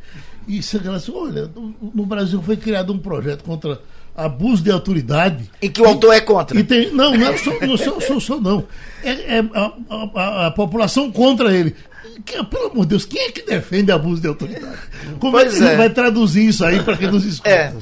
e 0.48 0.64
se 0.64 0.78
assim, 0.78 1.12
olha, 1.14 1.52
no 1.94 2.06
Brasil 2.06 2.42
foi 2.42 2.56
criado 2.56 2.94
um 2.94 2.98
projeto 2.98 3.44
contra 3.44 3.82
abuso 4.16 4.64
de 4.64 4.72
autoridade. 4.72 5.52
E 5.62 5.68
que 5.68 5.82
o 5.82 5.86
autor 5.86 6.14
é 6.14 6.22
contra. 6.22 6.58
E 6.58 6.64
tem, 6.64 6.90
não, 6.94 7.16
não, 7.18 7.38
sou, 7.38 7.60
não 7.60 7.78
sou, 7.78 8.00
sou, 8.00 8.22
sou 8.22 8.42
não. 8.42 8.66
É, 9.04 9.12
é 9.12 9.40
a, 9.54 9.74
a, 9.90 10.48
a, 10.48 10.52
população 10.52 11.12
contra 11.12 11.54
ele. 11.54 11.76
Que, 12.26 12.42
pelo 12.46 12.72
amor 12.72 12.86
de 12.86 12.90
Deus, 12.90 13.06
quem 13.06 13.22
é 13.24 13.32
que 13.32 13.42
defende 13.44 13.92
abuso 13.92 14.22
de 14.22 14.28
autoridade? 14.28 14.78
Como 15.20 15.34
pois 15.34 15.54
é 15.54 15.58
que 15.58 15.64
é. 15.64 15.68
ele 15.68 15.78
vai 15.78 15.90
traduzir 15.90 16.48
isso 16.48 16.64
aí 16.66 16.82
para 16.82 16.96
quem 16.96 17.12
nos 17.12 17.26
escuta? 17.26 17.50
É. 17.50 17.74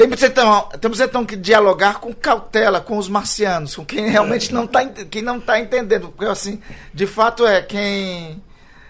Temos 0.00 0.22
então, 0.22 0.68
temos 0.80 1.00
então 1.00 1.26
que 1.26 1.36
dialogar 1.36 2.00
com 2.00 2.14
cautela 2.14 2.80
com 2.80 2.96
os 2.96 3.06
marcianos, 3.06 3.76
com 3.76 3.84
quem 3.84 4.08
realmente 4.08 4.52
não 4.52 4.64
está 4.64 4.86
quem 4.86 5.20
não 5.20 5.38
tá 5.38 5.60
entendendo, 5.60 6.08
porque 6.08 6.24
assim, 6.24 6.60
de 6.94 7.06
fato 7.06 7.46
é 7.46 7.60
quem 7.60 8.42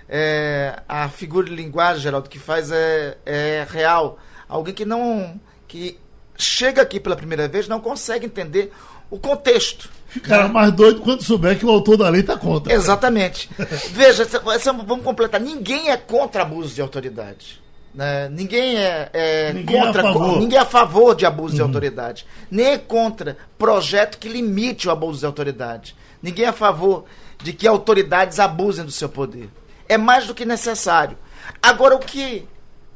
é, 0.08 0.80
a 0.88 1.08
figura 1.08 1.48
de 1.48 1.56
linguagem, 1.56 2.02
Geraldo, 2.02 2.28
que 2.28 2.38
faz 2.38 2.70
é, 2.70 3.18
é 3.26 3.66
real, 3.68 4.18
alguém 4.48 4.72
que 4.72 4.84
não 4.84 5.40
que 5.66 5.98
chega 6.36 6.82
aqui 6.82 7.00
pela 7.00 7.16
primeira 7.16 7.48
vez 7.48 7.66
não 7.66 7.80
consegue 7.80 8.26
entender 8.26 8.72
o 9.10 9.18
contexto. 9.18 9.90
Ficará 10.06 10.46
né? 10.46 10.54
mais 10.54 10.72
doido 10.72 11.00
quando 11.00 11.24
souber 11.24 11.58
que 11.58 11.66
o 11.66 11.70
autor 11.70 11.96
da 11.96 12.08
lei 12.08 12.20
está 12.20 12.36
contra. 12.36 12.72
Exatamente. 12.72 13.50
Veja, 13.90 14.22
essa, 14.54 14.72
vamos 14.72 15.04
completar. 15.04 15.40
Ninguém 15.40 15.90
é 15.90 15.96
contra 15.96 16.42
abuso 16.42 16.74
de 16.74 16.80
autoridade. 16.80 17.60
Né? 17.94 18.28
Ninguém 18.28 18.76
é, 18.76 19.10
é 19.12 19.52
ninguém 19.52 19.76
é 19.76 19.84
contra, 19.84 20.02
é 20.02 20.38
ninguém 20.38 20.58
é 20.58 20.62
a 20.62 20.66
favor 20.66 21.14
de 21.14 21.26
abuso 21.26 21.52
uhum. 21.52 21.56
de 21.56 21.62
autoridade, 21.62 22.26
nem 22.50 22.66
é 22.66 22.78
contra 22.78 23.36
projeto 23.58 24.18
que 24.18 24.28
limite 24.28 24.88
o 24.88 24.90
abuso 24.90 25.20
de 25.20 25.26
autoridade. 25.26 25.96
Ninguém 26.22 26.44
é 26.44 26.48
a 26.48 26.52
favor 26.52 27.04
de 27.42 27.52
que 27.52 27.66
autoridades 27.66 28.38
abusem 28.38 28.84
do 28.84 28.90
seu 28.90 29.08
poder. 29.08 29.48
É 29.88 29.98
mais 29.98 30.26
do 30.26 30.34
que 30.34 30.44
necessário. 30.44 31.16
Agora, 31.60 31.96
o 31.96 31.98
que 31.98 32.46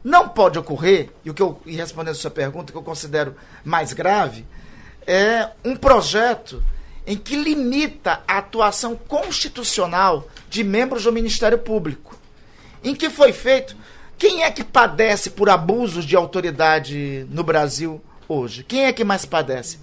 não 0.02 0.28
pode 0.28 0.58
ocorrer, 0.58 1.10
e 1.24 1.30
o 1.30 1.34
que 1.34 1.42
eu, 1.42 1.60
e 1.64 1.74
respondendo 1.74 2.12
a 2.12 2.18
sua 2.18 2.30
pergunta, 2.30 2.70
que 2.70 2.78
eu 2.78 2.82
considero 2.82 3.34
mais 3.64 3.92
grave, 3.92 4.46
é 5.06 5.48
um 5.64 5.74
projeto 5.74 6.62
em 7.06 7.16
que 7.16 7.36
limita 7.36 8.20
a 8.28 8.38
atuação 8.38 8.96
constitucional 8.96 10.28
de 10.48 10.62
membros 10.62 11.04
do 11.04 11.12
Ministério 11.12 11.58
Público. 11.58 12.16
Em 12.82 12.94
que 12.94 13.08
foi 13.08 13.32
feito 13.32 13.76
quem 14.18 14.42
é 14.42 14.50
que 14.50 14.64
padece 14.64 15.30
por 15.30 15.48
abusos 15.48 16.04
de 16.04 16.16
autoridade 16.16 17.26
no 17.30 17.42
Brasil 17.42 18.02
hoje? 18.28 18.64
Quem 18.64 18.84
é 18.86 18.92
que 18.92 19.04
mais 19.04 19.24
padece? 19.24 19.78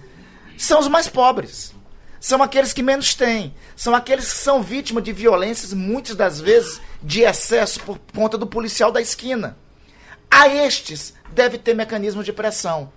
São 0.56 0.80
os 0.80 0.88
mais 0.88 1.08
pobres. 1.08 1.74
São 2.20 2.42
aqueles 2.42 2.72
que 2.72 2.82
menos 2.82 3.14
têm. 3.14 3.54
São 3.76 3.94
aqueles 3.94 4.32
que 4.32 4.38
são 4.38 4.62
vítimas 4.62 5.02
de 5.02 5.12
violências, 5.12 5.72
muitas 5.72 6.14
das 6.16 6.40
vezes 6.40 6.80
de 7.02 7.22
excesso 7.22 7.80
por 7.80 7.98
conta 8.14 8.38
do 8.38 8.46
policial 8.46 8.92
da 8.92 9.00
esquina. 9.00 9.56
A 10.30 10.48
estes 10.48 11.14
deve 11.32 11.58
ter 11.58 11.74
mecanismo 11.74 12.22
de 12.22 12.32
pressão. 12.32 12.92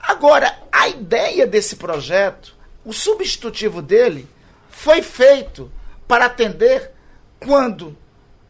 Agora, 0.00 0.56
a 0.70 0.88
ideia 0.88 1.46
desse 1.46 1.76
projeto, 1.76 2.54
o 2.84 2.92
substitutivo 2.92 3.82
dele, 3.82 4.28
foi 4.70 5.02
feito 5.02 5.70
para 6.06 6.26
atender 6.26 6.92
quando 7.40 7.96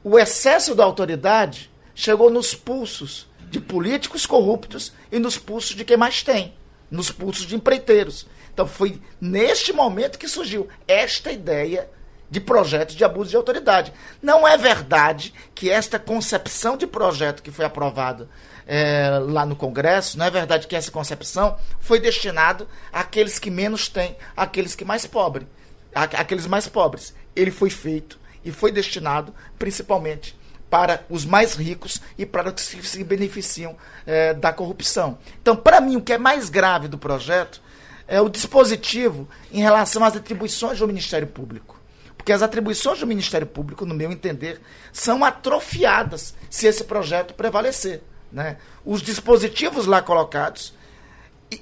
o 0.04 0.18
excesso 0.18 0.74
da 0.74 0.84
autoridade 0.84 1.70
chegou 1.96 2.30
nos 2.30 2.54
pulsos 2.54 3.26
de 3.50 3.59
políticos 3.59 4.26
corruptos 4.26 4.92
e 5.11 5.18
nos 5.18 5.38
pulsos 5.38 5.74
de 5.74 5.85
quem 5.85 5.96
mais 5.96 6.22
tem, 6.22 6.54
nos 6.90 7.11
pulsos 7.11 7.46
de 7.46 7.56
empreiteiros. 7.56 8.26
Então 8.52 8.68
foi 8.68 9.00
neste 9.20 9.72
momento 9.72 10.18
que 10.18 10.28
surgiu 10.28 10.68
esta 10.87 11.32
ideia 11.32 11.88
de 12.28 12.40
projeto 12.40 12.94
de 12.94 13.04
abuso 13.04 13.30
de 13.30 13.37
autoridade. 13.37 13.92
Não 14.20 14.46
é 14.46 14.59
verdade 14.59 15.32
que 15.54 15.70
esta 15.70 15.98
concepção 15.98 16.76
de 16.76 16.87
projeto 16.87 17.42
que 17.42 17.50
foi 17.50 17.64
aprovado 17.64 18.28
é, 18.66 19.18
lá 19.22 19.46
no 19.46 19.56
Congresso, 19.56 20.18
não 20.18 20.26
é 20.26 20.30
verdade 20.30 20.66
que 20.66 20.76
essa 20.76 20.90
concepção 20.90 21.56
foi 21.80 21.98
destinado 21.98 22.68
àqueles 22.92 23.38
que 23.38 23.50
menos 23.50 23.88
têm, 23.88 24.16
àqueles 24.37 24.74
que 24.74 24.85
mais 24.85 25.06
pobres, 25.06 25.46
àqueles 25.94 26.46
mais 26.46 26.68
pobres. 26.68 27.14
Ele 27.35 27.50
foi 27.50 27.70
feito 27.70 28.18
e 28.44 28.50
foi 28.52 28.70
destinado 28.70 29.32
principalmente 29.59 30.37
para 30.76 31.06
os 31.08 31.24
mais 31.24 31.54
ricos 31.54 32.02
e 32.18 32.26
para 32.26 32.50
os 32.50 32.68
que 32.68 32.86
se 32.86 33.02
beneficiam 33.02 33.74
é, 34.06 34.34
da 34.34 34.52
corrupção. 34.52 35.16
Então, 35.40 35.56
para 35.56 35.80
mim, 35.80 35.96
o 35.96 36.02
que 36.02 36.12
é 36.12 36.18
mais 36.18 36.50
grave 36.50 36.86
do 36.86 36.98
projeto 36.98 37.62
é 38.06 38.20
o 38.20 38.28
dispositivo 38.28 39.26
em 39.50 39.62
relação 39.62 40.04
às 40.04 40.14
atribuições 40.14 40.78
do 40.78 40.86
Ministério 40.86 41.26
Público. 41.28 41.80
Porque 42.14 42.30
as 42.30 42.42
atribuições 42.42 43.00
do 43.00 43.06
Ministério 43.06 43.46
Público, 43.46 43.86
no 43.86 43.94
meu 43.94 44.12
entender, 44.12 44.60
são 44.92 45.24
atrofiadas 45.24 46.34
se 46.50 46.66
esse 46.66 46.84
projeto 46.84 47.32
prevalecer. 47.32 48.02
Né? 48.30 48.58
Os 48.84 49.00
dispositivos 49.00 49.86
lá 49.86 50.02
colocados 50.02 50.74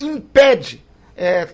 impedem 0.01 0.83
é, 1.17 1.47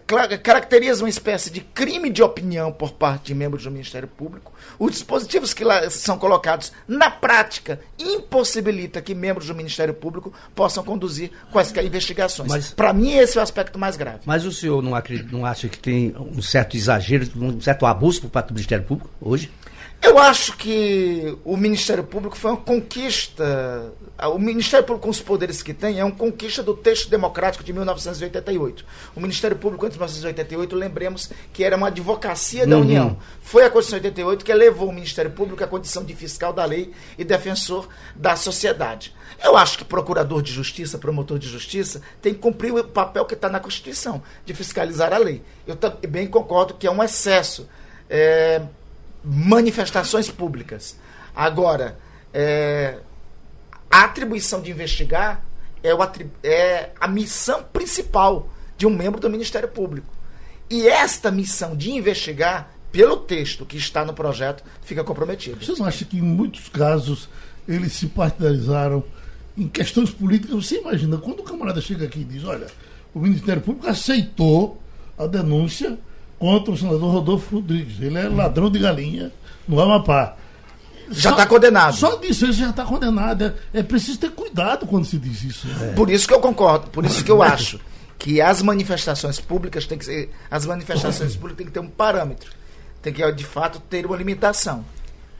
caracteriza 0.42 1.03
uma 1.03 1.09
espécie 1.09 1.51
de 1.51 1.61
crime 1.61 2.11
de 2.11 2.23
opinião 2.23 2.73
por 2.73 2.92
parte 2.92 3.27
de 3.27 3.35
membros 3.35 3.64
do 3.64 3.70
Ministério 3.70 4.09
Público. 4.09 4.53
Os 4.79 4.92
dispositivos 4.92 5.53
que 5.53 5.64
lá 5.64 5.88
são 5.90 6.18
colocados 6.18 6.73
na 6.88 7.11
prática 7.11 7.81
impossibilita 7.99 9.03
que 9.03 9.14
membros 9.14 9.49
do 9.49 9.55
Ministério 9.55 9.94
Público 9.94 10.33
possam 10.55 10.83
conduzir 10.83 11.31
quaisquer 11.53 11.85
investigações. 11.85 12.73
Para 12.73 12.92
mim, 12.92 13.12
esse 13.12 13.37
é 13.37 13.40
o 13.40 13.42
aspecto 13.42 13.79
mais 13.79 13.96
grave. 13.96 14.20
Mas 14.25 14.44
o 14.44 14.53
senhor 14.53 14.83
não, 14.83 14.94
acredita, 14.94 15.29
não 15.31 15.44
acha 15.44 15.68
que 15.68 15.79
tem 15.79 16.14
um 16.16 16.40
certo 16.40 16.77
exagero, 16.77 17.29
um 17.37 17.61
certo 17.61 17.87
abuso 17.87 18.23
por 18.23 18.31
parte 18.31 18.49
do 18.49 18.55
Ministério 18.55 18.85
Público 18.85 19.11
hoje? 19.20 19.51
Eu 20.03 20.19
acho 20.19 20.57
que 20.57 21.37
o 21.45 21.57
Ministério 21.59 22.03
Público 22.03 22.37
foi 22.37 22.51
uma 22.53 22.57
conquista. 22.57 23.93
O 24.33 24.39
Ministério 24.39 24.87
Público, 24.87 25.05
com 25.05 25.11
os 25.11 25.21
poderes 25.21 25.63
que 25.63 25.75
tem, 25.75 26.01
é 26.01 26.05
uma 26.05 26.15
conquista 26.15 26.63
do 26.63 26.75
texto 26.75 27.11
democrático 27.11 27.63
de 27.63 27.73
1988. 27.73 28.85
O 29.15 29.21
Ministério 29.21 29.57
Público, 29.57 29.85
antes 29.85 29.97
de 29.97 30.01
1988, 30.01 30.75
lembremos 30.75 31.31
que 31.53 31.63
era 31.63 31.77
uma 31.77 31.89
advocacia 31.89 32.67
da 32.67 32.77
uhum. 32.77 32.83
União. 32.83 33.19
Foi 33.43 33.65
a 33.65 33.71
Constituição 33.71 34.01
de 34.01 34.07
88 34.07 34.45
que 34.45 34.55
levou 34.55 34.89
o 34.89 34.93
Ministério 34.93 35.31
Público 35.31 35.63
à 35.63 35.67
condição 35.67 36.03
de 36.03 36.15
fiscal 36.15 36.53
da 36.53 36.65
lei 36.65 36.93
e 37.19 37.25
defensor 37.25 37.87
da 38.17 38.37
sociedade. 38.37 39.15
Eu 39.43 39.57
acho 39.57 39.77
que 39.77 39.85
procurador 39.85 40.41
de 40.43 40.51
justiça, 40.51 40.99
promotor 40.99 41.39
de 41.39 41.49
justiça, 41.49 42.01
tem 42.23 42.33
que 42.33 42.41
cumprir 42.41 42.73
o 42.73 42.83
papel 42.85 43.27
que 43.27 43.35
está 43.35 43.51
na 43.51 43.61
Constituição, 43.61 44.23
de 44.47 44.55
fiscalizar 44.55 45.13
a 45.13 45.19
lei. 45.19 45.43
Eu 45.67 45.77
também 45.77 46.27
concordo 46.27 46.75
que 46.75 46.87
é 46.87 46.91
um 46.91 47.03
excesso. 47.03 47.69
É, 48.09 48.63
manifestações 49.25 50.31
públicas. 50.31 50.99
Agora, 51.35 51.99
é, 52.33 52.99
a 53.91 54.05
atribuição 54.05 54.61
de 54.61 54.71
investigar 54.71 55.45
é, 55.83 55.91
é 56.43 56.91
a 57.01 57.09
missão 57.09 57.63
principal 57.73 58.49
de 58.77 58.87
um 58.87 58.91
membro 58.91 59.21
do 59.21 59.29
Ministério 59.29 59.69
Público. 59.69 60.09
E 60.69 60.87
esta 60.87 61.31
missão 61.31 61.77
de 61.77 61.91
investigar, 61.91 62.71
pelo 62.93 63.17
texto 63.17 63.67
que 63.67 63.77
está 63.77 64.05
no 64.05 64.15
projeto, 64.15 64.63
fica 64.83 65.03
comprometida. 65.03 65.57
Vocês 65.57 65.79
não 65.79 65.87
acham 65.87 66.07
que 66.07 66.19
em 66.19 66.23
muitos 66.23 66.69
casos 66.69 67.29
eles 67.67 67.93
se 67.93 68.07
partidarizaram 68.07 69.03
em 69.57 69.69
questões 69.69 70.11
políticas? 70.11 70.65
Você 70.65 70.79
imagina, 70.79 71.19
quando 71.19 71.41
o 71.41 71.43
camarada 71.43 71.81
chega 71.81 72.05
aqui 72.05 72.21
e 72.21 72.25
diz, 72.25 72.45
olha, 72.45 72.69
o 73.13 73.19
Ministério 73.19 73.61
Público 73.61 73.89
aceitou 73.89 74.81
a 75.19 75.27
denúncia 75.27 75.99
contra 76.40 76.72
o 76.72 76.76
senador 76.76 77.12
Rodolfo 77.12 77.55
Rodrigues. 77.55 78.00
Ele 78.00 78.18
é 78.18 78.29
ladrão 78.29 78.68
de 78.68 78.81
galinha 78.81 79.31
no 79.68 79.81
Amapá. 79.81 80.35
Já 81.12 81.31
está 81.31 81.46
condenado. 81.46 81.94
Só 81.94 82.16
disso 82.16 82.46
ele 82.46 82.53
já 82.53 82.70
está 82.70 82.85
condenado. 82.85 83.44
É, 83.72 83.81
é, 83.81 83.83
preciso 83.85 84.18
ter 84.18 84.33
cuidado 84.33 84.85
quando 84.87 85.05
se 85.05 85.18
diz 85.18 85.44
isso. 85.44 85.68
É. 85.83 85.92
Por 85.92 86.11
isso 86.11 86.26
que 86.26 86.35
eu 86.35 86.40
concordo, 86.40 86.90
por 86.90 87.05
isso 87.05 87.22
que 87.22 87.31
eu 87.31 87.42
acho 87.42 87.79
que 88.18 88.40
as 88.40 88.61
manifestações 88.62 89.38
públicas 89.38 89.87
têm 89.87 89.98
que 89.98 90.05
ser. 90.05 90.31
As 90.50 90.66
manifestações 90.66 91.37
públicas 91.37 91.59
têm 91.59 91.66
que 91.66 91.72
ter 91.72 91.81
um 91.81 91.88
parâmetro 91.88 92.61
tem 93.03 93.12
que, 93.12 93.33
de 93.33 93.44
fato, 93.44 93.81
ter 93.81 94.07
uma 94.07 94.16
limitação. 94.16 94.85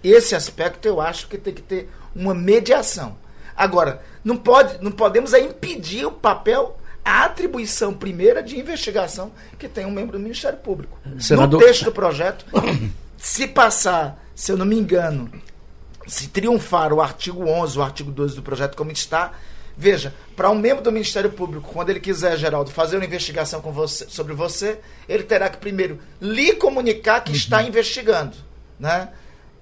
Esse 0.03 0.35
aspecto 0.35 0.87
eu 0.87 1.01
acho 1.01 1.29
que 1.29 1.37
tem 1.37 1.53
que 1.53 1.63
ter 1.63 1.91
uma 2.15 2.35
mediação. 2.35 3.17
Agora, 3.57 4.03
não, 4.25 4.37
pode, 4.37 4.83
não 4.83 4.91
podemos 4.91 5.35
é 5.35 5.41
impedir 5.41 6.07
o 6.07 6.13
papel, 6.13 6.79
a 7.11 7.25
atribuição 7.25 7.93
primeira 7.93 8.43
de 8.43 8.59
investigação 8.59 9.33
que 9.59 9.69
tem 9.69 9.85
um 9.85 9.91
membro 9.91 10.13
do 10.13 10.23
Ministério 10.23 10.59
Público. 10.59 10.99
Senador... 11.19 11.61
No 11.61 11.67
texto 11.67 11.85
do 11.85 11.93
projeto, 11.93 12.45
se 13.19 13.47
passar, 13.49 14.23
se 14.35 14.53
eu 14.53 14.57
não 14.57 14.65
me 14.65 14.79
engano, 14.79 15.31
se 16.07 16.29
triunfar 16.29 16.93
o 16.93 17.01
artigo 17.01 17.49
11, 17.49 17.79
o 17.79 17.83
artigo 17.83 18.11
12 18.11 18.37
do 18.37 18.43
projeto 18.43 18.77
como 18.77 18.93
está, 18.93 19.33
veja, 19.77 20.15
para 20.37 20.51
um 20.51 20.55
membro 20.55 20.83
do 20.83 20.93
Ministério 20.93 21.31
Público, 21.31 21.71
quando 21.73 21.91
ele 21.91 22.01
quiser, 22.01 22.37
Geraldo, 22.37 22.71
fazer 22.71 22.97
uma 22.97 23.05
investigação 23.05 23.61
com 23.61 23.73
você, 23.73 24.07
sobre 24.09 24.33
você, 24.33 24.79
ele 25.09 25.25
terá 25.25 25.49
que 25.49 25.59
primeiro 25.59 25.99
lhe 26.21 26.55
comunicar 26.55 27.23
que 27.23 27.31
uhum. 27.31 27.37
está 27.37 27.63
investigando, 27.63 28.37
né? 28.79 29.09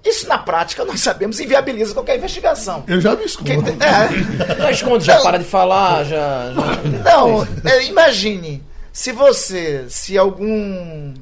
Isso 0.04 0.28
na 0.28 0.38
prática 0.38 0.84
nós 0.84 1.00
sabemos 1.00 1.40
inviabiliza 1.40 1.92
qualquer 1.92 2.16
investigação. 2.16 2.84
Eu 2.86 3.00
já 3.00 3.16
me 3.16 3.24
escondo. 3.24 3.68
é, 3.82 4.54
já 4.62 4.70
esconde, 4.70 5.04
já 5.04 5.20
para 5.20 5.38
de 5.38 5.44
falar, 5.44 6.04
já. 6.04 6.52
já... 6.52 6.62
Não, 7.04 7.46
é, 7.64 7.84
imagine 7.84 8.62
se 8.92 9.12
você, 9.12 9.86
se 9.88 10.16
algum 10.16 11.14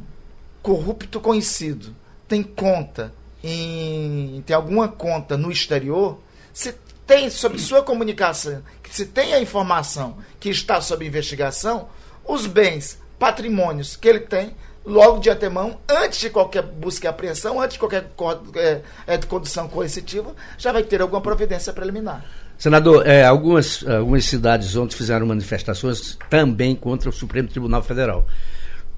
corrupto 0.63 1.21
conhecido 1.21 1.95
tem 2.27 2.43
conta 2.43 3.13
em 3.43 4.43
tem 4.47 4.57
alguma 4.57 4.89
conta 4.89 5.37
no 5.37 5.51
exterior, 5.51 6.19
se 6.53 6.75
tem 7.07 7.31
sobre 7.31 7.59
sua 7.59 7.83
comunicação, 7.83 8.63
se 8.91 9.07
tem 9.07 9.35
a 9.35 9.41
informação 9.41 10.17
que 10.41 10.49
está 10.49 10.81
sob 10.81 11.07
investigação, 11.07 11.89
os 12.25 12.47
bens, 12.47 12.99
patrimônios 13.19 13.95
que 13.95 14.09
ele 14.09 14.21
tem 14.21 14.57
logo 14.87 15.19
de 15.19 15.29
antemão, 15.29 15.79
antes 15.89 16.21
de 16.21 16.31
qualquer 16.31 16.63
busca 16.63 17.07
e 17.07 17.09
apreensão, 17.09 17.61
antes 17.61 17.75
de 17.75 17.79
qualquer 17.81 18.09
é, 18.55 18.81
é, 19.07 19.19
condição 19.19 19.69
coercitiva, 19.69 20.35
já 20.57 20.73
vai 20.73 20.85
ter 20.85 21.03
alguma 21.03 21.21
providência 21.21 21.73
preliminar. 21.73 22.25
Senador, 22.57 23.07
é, 23.07 23.25
algumas, 23.25 23.87
algumas 23.87 24.25
cidades 24.25 24.75
ontem 24.77 24.97
fizeram 24.97 25.27
manifestações 25.27 26.17
também 26.31 26.75
contra 26.75 27.11
o 27.11 27.13
Supremo 27.13 27.49
Tribunal 27.49 27.83
Federal. 27.83 28.27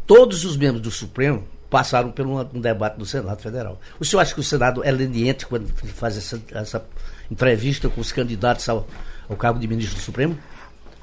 Todos 0.07 0.45
os 0.45 0.57
membros 0.57 0.83
do 0.83 0.91
Supremo 0.91 1.45
passaram 1.69 2.11
por 2.11 2.27
um, 2.27 2.39
um 2.39 2.61
debate 2.61 2.99
do 2.99 3.07
Senado 3.07 3.41
Federal. 3.43 3.81
O 3.99 4.05
senhor 4.05 4.23
acha 4.23 4.35
que 4.35 4.41
o 4.41 4.45
Senado 4.45 4.85
é 4.85 4.91
leniente 4.91 5.47
quando 5.47 5.69
faz 5.69 6.17
essa, 6.17 6.41
essa 6.53 6.85
entrevista 7.31 7.89
com 7.89 8.01
os 8.01 8.13
candidatos 8.13 8.69
ao, 8.69 8.87
ao 9.29 9.37
cargo 9.37 9.59
de 9.59 9.67
ministro 9.67 9.97
do 9.97 10.03
Supremo? 10.03 10.39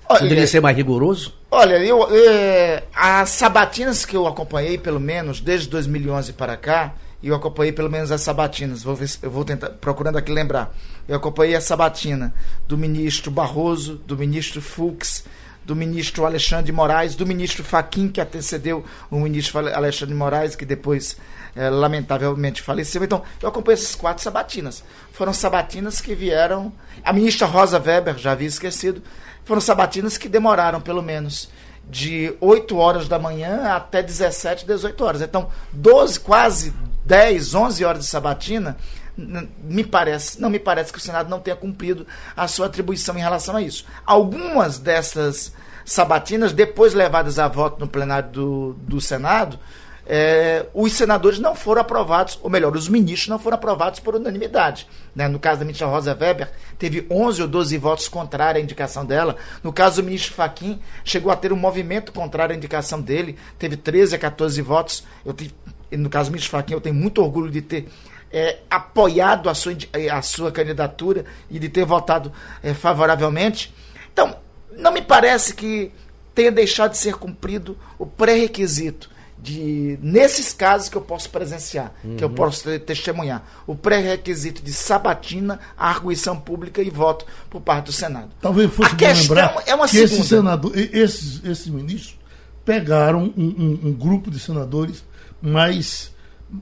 Olha, 0.08 0.20
Poderia 0.20 0.48
ser 0.48 0.62
mais 0.62 0.76
rigoroso? 0.78 1.34
Olha, 1.50 1.78
eu, 1.78 2.08
é, 2.12 2.84
as 2.94 3.30
sabatinas 3.30 4.06
que 4.06 4.16
eu 4.16 4.28
acompanhei, 4.28 4.78
pelo 4.78 5.00
menos, 5.00 5.40
desde 5.40 5.68
2011 5.70 6.34
para 6.34 6.56
cá, 6.56 6.94
eu 7.24 7.34
acompanhei 7.34 7.72
pelo 7.72 7.90
menos 7.90 8.12
as 8.12 8.22
sabatinas, 8.22 8.84
vou 8.84 8.96
ver, 8.96 9.10
eu 9.22 9.32
vou 9.32 9.44
tentar, 9.44 9.70
procurando 9.70 10.18
aqui 10.18 10.32
lembrar. 10.32 10.76
Eu 11.08 11.16
acompanhei 11.18 11.56
a 11.56 11.62
sabatina 11.62 12.34
do 12.68 12.78
ministro 12.78 13.32
Barroso, 13.32 13.96
do 14.06 14.16
ministro 14.16 14.62
Fux, 14.62 15.24
do 15.64 15.76
ministro 15.76 16.26
Alexandre 16.26 16.66
de 16.66 16.72
Moraes, 16.72 17.16
do 17.16 17.26
ministro 17.26 17.64
Faquim, 17.64 18.08
que 18.08 18.22
antecedeu 18.22 18.86
o 19.10 19.20
ministro 19.20 19.58
Alexandre 19.58 20.14
de 20.14 20.20
Moraes, 20.20 20.56
que 20.56 20.66
depois, 20.66 21.18
é, 21.56 21.68
lamentavelmente, 21.70 22.62
faleceu. 22.62 23.04
Então, 23.04 23.24
eu 23.42 23.50
acompanhei 23.50 23.82
essas 23.82 23.96
quatro 23.96 24.24
sabatinas. 24.24 24.84
Foram 25.12 25.34
sabatinas 25.34 26.00
que 26.00 26.14
vieram. 26.14 26.72
A 27.04 27.12
ministra 27.12 27.48
Rosa 27.48 27.80
Weber, 27.80 28.18
já 28.20 28.34
havia 28.34 28.48
esquecido, 28.48 29.02
foram 29.46 29.62
sabatinas 29.62 30.18
que 30.18 30.28
demoraram 30.28 30.82
pelo 30.82 31.02
menos 31.02 31.50
de 31.90 32.36
8 32.42 32.76
horas 32.78 33.08
da 33.08 33.20
manhã 33.20 33.74
até 33.74 34.02
17, 34.02 34.66
18 34.66 35.04
horas. 35.04 35.22
Então, 35.22 35.50
12, 35.72 36.20
quase 36.20 36.74
10, 37.06 37.54
11 37.54 37.86
horas 37.86 38.02
de 38.02 38.08
sabatina, 38.08 38.76
me 39.18 39.84
parece, 39.84 40.42
não 40.42 40.50
me 40.50 40.60
parece 40.60 40.92
que 40.92 40.98
o 40.98 41.02
Senado 41.02 41.30
não 41.30 41.40
tenha 41.40 41.56
cumprido 41.56 42.06
a 42.36 42.48
sua 42.48 42.66
atribuição 42.66 43.16
em 43.18 43.22
relação 43.22 43.56
a 43.56 43.62
isso. 43.62 43.86
Algumas 44.06 44.78
dessas 44.78 45.54
sabatinas, 45.86 46.52
depois 46.52 46.94
levadas 46.94 47.40
a 47.40 47.48
voto 47.48 47.80
no 47.80 47.88
plenário 47.88 48.30
do, 48.30 48.74
do 48.80 49.00
Senado, 49.00 49.60
é, 50.08 50.68
os 50.74 50.94
senadores 50.94 51.40
não 51.40 51.56
foram 51.56 51.82
aprovados, 51.82 52.40
ou 52.44 52.50
melhor, 52.50 52.76
os 52.76 52.88
ministros 52.88 53.28
não 53.28 53.40
foram 53.40 53.56
aprovados 53.56 54.00
por 54.00 54.16
unanimidade. 54.16 54.88
Né? 55.16 55.28
No 55.28 55.40
caso 55.40 55.60
da 55.60 55.66
ministra 55.66 55.88
Rosa 55.88 56.16
Weber, 56.20 56.52
teve 56.78 57.08
11 57.10 57.42
ou 57.42 57.48
12 57.48 57.78
votos 57.78 58.08
contrários 58.08 58.62
à 58.62 58.64
indicação 58.64 59.04
dela. 59.04 59.36
No 59.64 59.74
caso 59.74 60.02
do 60.02 60.06
ministro 60.06 60.34
Faquim, 60.34 60.80
chegou 61.04 61.32
a 61.32 61.36
ter 61.36 61.52
um 61.52 61.58
movimento 61.58 62.12
contrário 62.12 62.54
à 62.54 62.58
indicação 62.58 63.02
dele, 63.02 63.38
teve 63.58 63.76
13 63.76 64.16
a 64.16 64.20
14 64.20 64.62
votos. 64.62 65.04
Eu 65.26 65.34
tive, 65.34 65.54
no 65.92 66.10
caso 66.10 66.30
do 66.30 66.34
ministro 66.34 66.52
Faquim, 66.52 66.74
eu 66.74 66.82
tenho 66.82 66.96
muito 66.96 67.22
orgulho 67.22 67.50
de 67.50 67.62
ter 67.62 67.88
é, 68.32 68.60
apoiado 68.70 69.50
a 69.50 69.56
sua, 69.56 69.74
a 70.12 70.22
sua 70.22 70.52
candidatura 70.52 71.26
e 71.50 71.58
de 71.58 71.68
ter 71.68 71.86
votado 71.86 72.32
é, 72.62 72.76
favoravelmente. 72.76 73.74
Então, 74.14 74.36
não 74.78 74.92
me 74.92 75.02
parece 75.02 75.56
que 75.56 75.92
tenha 76.36 76.52
deixado 76.52 76.92
de 76.92 76.98
ser 76.98 77.16
cumprido 77.16 77.76
o 77.98 78.06
pré-requisito 78.06 79.15
de 79.46 80.00
nesses 80.02 80.52
casos 80.52 80.90
que 80.90 80.96
eu 80.96 81.02
posso 81.02 81.30
presenciar, 81.30 81.94
uhum. 82.04 82.16
que 82.16 82.24
eu 82.24 82.30
uhum. 82.30 82.34
posso 82.34 82.80
testemunhar, 82.80 83.46
o 83.68 83.76
pré-requisito 83.76 84.64
de 84.64 84.74
sabatina, 84.74 85.60
arguição 85.78 86.40
pública 86.40 86.82
e 86.82 86.90
voto 86.90 87.26
por 87.50 87.62
parte 87.62 87.86
do 87.86 87.92
Senado. 87.92 88.30
Talvez 88.42 88.74
fosse 88.74 88.94
a 88.94 88.96
questão 88.96 89.36
lembrar 89.36 89.64
é 89.68 89.76
uma 89.76 89.86
que 89.88 89.92
segunda. 89.92 90.16
Esses, 90.16 90.28
senador, 90.28 90.72
esses, 90.76 91.46
esses 91.46 91.68
ministros 91.68 92.18
pegaram 92.66 93.32
um, 93.38 93.44
um, 93.44 93.80
um 93.90 93.94
grupo 93.94 94.32
de 94.32 94.40
senadores 94.40 95.06
mais, 95.40 96.12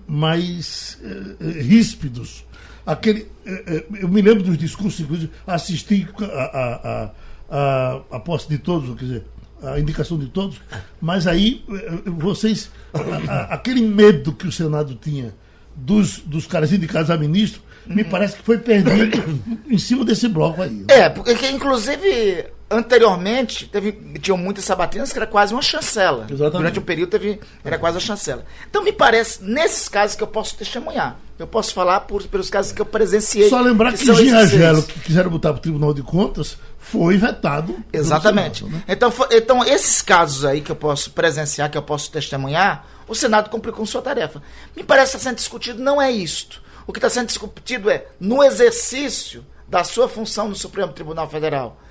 mais 0.05 0.99
eh, 1.01 1.35
eh 1.39 1.61
ríspidos. 1.61 2.45
Aquele, 2.85 3.27
eh, 3.45 3.85
eu 4.01 4.09
me 4.09 4.21
lembro 4.21 4.43
dos 4.43 4.57
discursos, 4.57 4.99
inclusive, 4.99 5.31
assisti 5.47 6.05
a, 6.19 6.25
a, 6.25 6.73
a, 6.73 7.11
a, 7.49 8.01
a 8.11 8.19
posse 8.19 8.49
de 8.49 8.57
todos, 8.57 8.93
quer 8.97 9.05
dizer, 9.05 9.23
a 9.63 9.79
indicação 9.79 10.17
de 10.17 10.27
todos, 10.27 10.59
mas 10.99 11.27
aí 11.27 11.63
eh, 11.69 12.01
vocês, 12.05 12.69
a, 12.93 13.31
a, 13.31 13.43
aquele 13.53 13.81
medo 13.81 14.33
que 14.33 14.47
o 14.47 14.51
Senado 14.51 14.95
tinha 14.95 15.33
dos, 15.75 16.19
dos 16.19 16.45
caras 16.45 16.71
indicados 16.71 17.09
a 17.09 17.17
ministro, 17.17 17.61
me 17.85 18.03
parece 18.03 18.37
que 18.37 18.43
foi 18.43 18.57
perdido 18.57 19.41
em 19.69 19.77
cima 19.77 20.05
desse 20.05 20.27
bloco 20.27 20.61
aí. 20.61 20.69
Né? 20.69 20.85
É, 20.89 21.09
porque 21.09 21.33
inclusive 21.49 22.45
anteriormente 22.69 23.67
teve, 23.67 23.91
tinham 24.19 24.37
muitas 24.37 24.65
sabatinas 24.65 25.11
que 25.11 25.19
era 25.19 25.27
quase 25.27 25.53
uma 25.53 25.61
chancela. 25.61 26.25
Exatamente. 26.29 26.57
Durante 26.57 26.79
um 26.79 26.83
período 26.83 27.09
teve, 27.09 27.39
era 27.63 27.77
quase 27.77 27.95
uma 27.95 28.01
chancela. 28.01 28.45
Então 28.69 28.83
me 28.83 28.91
parece, 28.91 29.43
nesses 29.43 29.87
casos 29.87 30.15
que 30.15 30.23
eu 30.23 30.27
posso 30.27 30.55
testemunhar, 30.55 31.17
eu 31.37 31.47
posso 31.47 31.73
falar 31.73 32.01
por, 32.01 32.23
pelos 32.23 32.49
casos 32.49 32.71
que 32.71 32.81
eu 32.81 32.85
presenciei. 32.85 33.49
Só 33.49 33.61
lembrar 33.61 33.91
que, 33.93 34.03
que 34.03 34.13
Gingagelo, 34.13 34.83
que 34.83 34.99
quiseram 35.01 35.29
botar 35.29 35.49
para 35.49 35.59
o 35.59 35.61
Tribunal 35.61 35.93
de 35.93 36.01
Contas, 36.01 36.57
foi 36.93 37.17
vetado. 37.17 37.75
Exatamente. 37.91 38.59
Senado, 38.59 38.75
né? 38.75 38.83
então, 38.87 39.11
então, 39.31 39.65
esses 39.65 39.99
casos 39.99 40.45
aí 40.45 40.61
que 40.61 40.71
eu 40.71 40.75
posso 40.75 41.09
presenciar, 41.09 41.71
que 41.71 41.77
eu 41.77 41.81
posso 41.81 42.11
testemunhar, 42.11 42.85
o 43.07 43.15
Senado 43.15 43.49
cumpriu 43.49 43.73
com 43.73 43.83
sua 43.83 43.99
tarefa. 43.99 44.43
Me 44.75 44.83
parece 44.83 45.13
que 45.13 45.17
está 45.17 45.29
sendo 45.29 45.37
discutido 45.37 45.81
não 45.81 45.99
é 45.99 46.11
isto. 46.11 46.61
O 46.85 46.93
que 46.93 46.99
está 46.99 47.09
sendo 47.09 47.27
discutido 47.27 47.89
é, 47.89 48.05
no 48.19 48.43
exercício 48.43 49.43
da 49.67 49.83
sua 49.83 50.07
função 50.07 50.47
no 50.47 50.55
Supremo 50.55 50.93
Tribunal 50.93 51.27
Federal, 51.27 51.81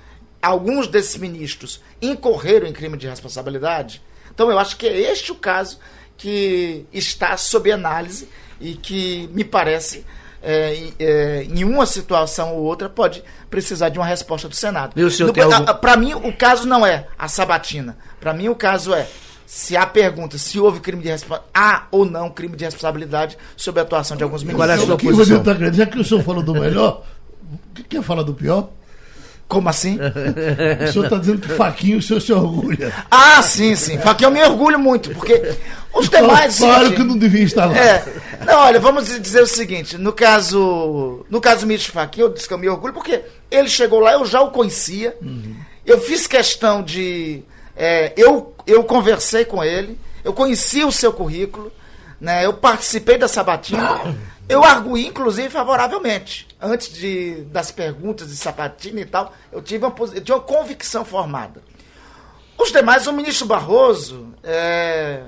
alguns 0.41 0.87
desses 0.87 1.17
ministros 1.17 1.81
incorreram 2.01 2.65
em 2.65 2.71
crime 2.71 2.97
de 2.97 3.09
responsabilidade. 3.09 4.01
Então, 4.33 4.49
eu 4.49 4.57
acho 4.57 4.77
que 4.77 4.87
é 4.87 5.11
este 5.11 5.33
o 5.33 5.35
caso 5.35 5.79
que 6.15 6.85
está 6.93 7.35
sob 7.35 7.69
análise 7.69 8.29
e 8.61 8.75
que 8.75 9.29
me 9.33 9.43
parece 9.43 10.05
é, 10.43 10.89
é, 10.99 11.43
em 11.43 11.63
uma 11.63 11.85
situação 11.85 12.53
ou 12.53 12.63
outra, 12.63 12.89
pode 12.89 13.23
precisar 13.49 13.89
de 13.89 13.97
uma 13.97 14.05
resposta 14.05 14.49
do 14.49 14.55
Senado. 14.55 14.93
Algum... 15.69 15.79
Para 15.79 15.97
mim, 15.97 16.13
o 16.13 16.33
caso 16.33 16.67
não 16.67 16.85
é 16.85 17.07
a 17.17 17.27
sabatina. 17.27 17.97
Para 18.19 18.33
mim, 18.33 18.49
o 18.49 18.55
caso 18.55 18.93
é 18.93 19.07
se 19.45 19.77
há 19.77 19.85
pergunta 19.85 20.37
se 20.37 20.59
houve 20.59 20.79
crime 20.79 21.01
de 21.01 21.09
responsabilidade, 21.09 21.51
há 21.53 21.87
ou 21.91 22.05
não 22.05 22.29
crime 22.29 22.57
de 22.57 22.65
responsabilidade 22.65 23.37
sobre 23.55 23.79
a 23.79 23.83
atuação 23.83 24.17
de 24.17 24.23
alguns 24.23 24.43
ministros. 24.43 24.67
Qual 24.67 24.77
é 24.77 24.81
a 24.81 24.85
sua 24.85 24.97
posição? 24.97 25.43
Tá 25.43 25.53
já 25.71 25.85
que 25.85 25.99
o 25.99 26.03
senhor 26.03 26.23
falou 26.23 26.43
do 26.43 26.53
melhor, 26.53 27.03
quer 27.87 28.01
falar 28.01 28.23
do 28.23 28.33
pior? 28.33 28.69
Como 29.53 29.69
assim? 29.69 29.97
O 29.97 30.91
senhor 30.91 31.05
está 31.05 31.17
dizendo 31.17 31.41
que 31.41 31.49
Faquinho 31.49 31.99
o 31.99 32.01
senhor 32.01 32.19
se 32.19 32.33
orgulha. 32.33 32.91
Ah, 33.09 33.41
sim, 33.43 33.75
sim. 33.75 33.99
Faquinho 33.99 34.29
eu 34.29 34.31
me 34.31 34.43
orgulho 34.43 34.79
muito, 34.79 35.11
porque 35.11 35.55
os 35.93 36.09
demais. 36.09 36.57
Claro 36.57 36.91
que 36.91 37.03
não 37.03 37.15
devia 37.15 37.43
estar 37.43 37.65
lá. 37.65 37.77
É. 37.77 38.03
Não, 38.45 38.59
olha, 38.61 38.79
vamos 38.79 39.05
dizer 39.21 39.43
o 39.43 39.47
seguinte: 39.47 39.95
no 39.95 40.11
caso. 40.11 41.23
No 41.29 41.39
caso 41.39 41.61
do 41.61 41.67
ministro 41.67 41.93
Faquinho, 41.93 42.25
eu 42.25 42.33
disse 42.33 42.47
que 42.47 42.53
eu 42.53 42.57
me 42.57 42.67
orgulho, 42.67 42.93
porque 42.93 43.21
ele 43.51 43.69
chegou 43.69 43.99
lá, 43.99 44.13
eu 44.13 44.25
já 44.25 44.41
o 44.41 44.49
conhecia. 44.49 45.15
Uhum. 45.21 45.55
Eu 45.85 46.01
fiz 46.01 46.25
questão 46.25 46.81
de. 46.81 47.43
É, 47.77 48.11
eu, 48.17 48.53
eu 48.65 48.83
conversei 48.83 49.45
com 49.45 49.63
ele, 49.63 49.99
eu 50.23 50.33
conheci 50.33 50.83
o 50.83 50.91
seu 50.91 51.13
currículo, 51.13 51.71
né, 52.23 52.45
eu 52.45 52.53
participei 52.53 53.17
da 53.17 53.27
sabatina. 53.27 54.15
Eu 54.47 54.63
arguí, 54.63 55.07
inclusive, 55.07 55.49
favoravelmente. 55.49 56.47
Antes 56.61 56.93
de, 56.93 57.43
das 57.51 57.69
perguntas 57.69 58.29
de 58.29 58.37
Sapatina 58.37 59.01
e 59.01 59.05
tal, 59.05 59.33
eu 59.51 59.61
tive 59.61 59.85
uma, 59.85 59.93
eu 60.13 60.21
tinha 60.21 60.37
uma 60.37 60.43
convicção 60.43 61.03
formada. 61.03 61.61
Os 62.57 62.71
demais, 62.71 63.07
o 63.07 63.13
ministro 63.13 63.45
Barroso, 63.45 64.33
é, 64.41 65.23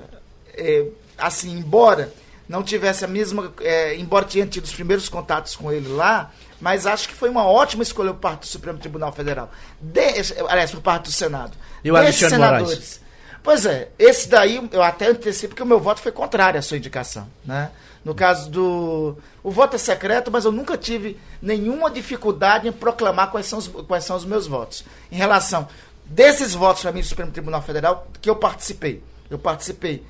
é, 0.54 0.86
assim, 1.18 1.58
embora 1.58 2.10
não 2.48 2.62
tivesse 2.62 3.04
a 3.04 3.08
mesma. 3.08 3.52
É, 3.60 3.94
embora 3.96 4.24
tenha 4.24 4.46
tido 4.46 4.64
os 4.64 4.72
primeiros 4.72 5.06
contatos 5.06 5.54
com 5.54 5.70
ele 5.70 5.88
lá, 5.88 6.30
mas 6.58 6.86
acho 6.86 7.08
que 7.08 7.14
foi 7.14 7.28
uma 7.28 7.44
ótima 7.44 7.82
escolha 7.82 8.14
por 8.14 8.20
parte 8.20 8.40
do 8.40 8.46
Supremo 8.46 8.78
Tribunal 8.78 9.12
Federal. 9.12 9.50
De, 9.78 10.00
aliás, 10.48 10.70
por 10.70 10.80
parte 10.80 11.04
do 11.04 11.12
Senado. 11.12 11.52
E 11.84 11.90
o 11.90 11.96
Alexandre. 11.96 12.38
Moraes? 12.38 13.00
Pois 13.46 13.64
é, 13.64 13.90
esse 13.96 14.28
daí 14.28 14.60
eu 14.72 14.82
até 14.82 15.06
antecipo 15.06 15.54
que 15.54 15.62
o 15.62 15.66
meu 15.66 15.78
voto 15.78 16.00
foi 16.00 16.10
contrário 16.10 16.58
à 16.58 16.62
sua 16.62 16.78
indicação. 16.78 17.28
Né? 17.44 17.70
No 18.04 18.12
caso 18.12 18.50
do. 18.50 19.16
O 19.40 19.52
voto 19.52 19.76
é 19.76 19.78
secreto, 19.78 20.32
mas 20.32 20.44
eu 20.44 20.50
nunca 20.50 20.76
tive 20.76 21.16
nenhuma 21.40 21.88
dificuldade 21.88 22.66
em 22.66 22.72
proclamar 22.72 23.30
quais 23.30 23.46
são 23.46 23.60
os, 23.60 23.68
quais 23.68 24.02
são 24.02 24.16
os 24.16 24.24
meus 24.24 24.48
votos. 24.48 24.84
Em 25.12 25.16
relação 25.16 25.68
desses 26.04 26.54
votos 26.54 26.82
para 26.82 26.90
mim 26.90 27.02
do 27.02 27.06
Supremo 27.06 27.30
Tribunal 27.30 27.62
Federal, 27.62 28.08
que 28.20 28.28
eu 28.28 28.34
participei. 28.34 29.00
Eu 29.30 29.38
participei 29.38 30.04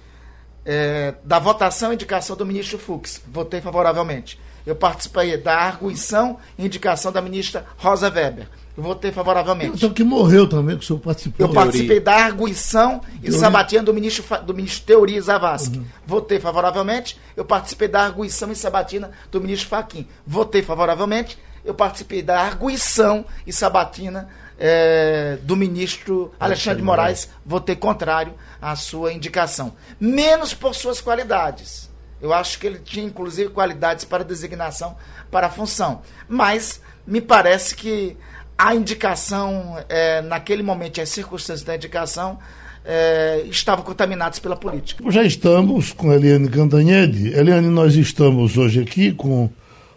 é, 0.65 1.17
da 1.23 1.39
votação 1.39 1.93
e 1.93 1.95
indicação 1.95 2.37
do 2.37 2.47
ministro 2.47 2.79
Fux. 2.79 3.21
Votei 3.27 3.61
favoravelmente. 3.61 4.41
Eu 4.65 4.75
participei 4.75 5.37
da 5.37 5.59
arguição 5.59 6.39
e 6.57 6.65
indicação 6.65 7.13
da 7.13 7.21
ministra 7.21 7.67
Rosa 7.77 8.09
Weber. 8.09 8.49
Eu 8.77 8.83
votei 8.83 9.11
favoravelmente. 9.11 9.77
Então 9.77 9.91
que 9.91 10.05
morreu 10.05 10.47
também, 10.47 10.77
que 10.77 10.85
o 10.85 10.87
senhor 10.87 10.99
participou. 10.99 11.47
Eu 11.47 11.53
participei 11.53 11.99
da 11.99 12.15
arguição 12.15 13.01
e 13.23 13.33
sabatina 13.33 13.83
do 13.83 13.95
ministro, 13.95 14.43
do 14.43 14.53
ministro 14.53 14.85
Teori 14.85 15.19
Zavascki. 15.19 15.79
Uhum. 15.79 15.85
Votei 16.07 16.39
favoravelmente. 16.39 17.19
Eu 17.35 17.45
participei 17.45 17.89
da 17.89 18.03
arguição 18.03 18.53
e 18.53 18.57
sabatina 18.57 19.11
do 19.31 19.41
ministro 19.41 19.69
Faquim. 19.69 20.07
Votei 20.27 20.63
favoravelmente. 20.63 21.39
Eu 21.65 21.75
participei 21.75 22.23
da 22.23 22.39
arguição 22.39 23.25
e 23.47 23.53
sabatina 23.53 24.29
é, 24.59 25.39
do 25.43 25.57
ministro 25.57 26.33
Alexandre 26.39 26.79
de 26.79 26.85
Moraes, 26.85 27.29
votei 27.45 27.77
contrário 27.77 28.35
à 28.61 28.75
sua 28.77 29.13
indicação. 29.13 29.75
Menos 30.01 30.55
por 30.55 30.75
suas 30.75 31.01
qualidades. 31.01 31.91
Eu 32.21 32.33
acho 32.33 32.59
que 32.59 32.67
ele 32.67 32.79
tinha, 32.79 33.05
inclusive, 33.05 33.51
qualidades 33.51 34.05
para 34.05 34.25
designação 34.25 34.97
para 35.31 35.49
a 35.49 35.51
função. 35.51 36.03
Mas 36.29 36.81
me 37.07 37.21
parece 37.21 37.75
que 37.75 38.17
a 38.59 38.75
indicação, 38.75 39.77
é, 39.89 40.23
naquele 40.23 40.63
momento, 40.63 41.01
as 41.01 41.09
circunstâncias 41.09 41.63
da 41.63 41.77
indicação, 41.77 42.39
é, 42.85 43.45
estavam 43.51 43.85
contaminadas 43.85 44.39
pela 44.39 44.57
política. 44.57 45.05
Já 45.11 45.25
estamos 45.25 45.93
com 45.93 46.13
Eliane 46.13 46.49
Cantanhede. 46.49 47.35
Eliane, 47.35 47.69
nós 47.69 47.97
estamos 47.97 48.57
hoje 48.57 48.81
aqui 48.81 49.13
com 49.13 49.51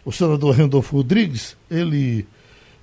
o 0.03 0.11
senador 0.11 0.55
Randolfo 0.55 0.97
Rodrigues. 0.97 1.55
Ele 1.69 2.25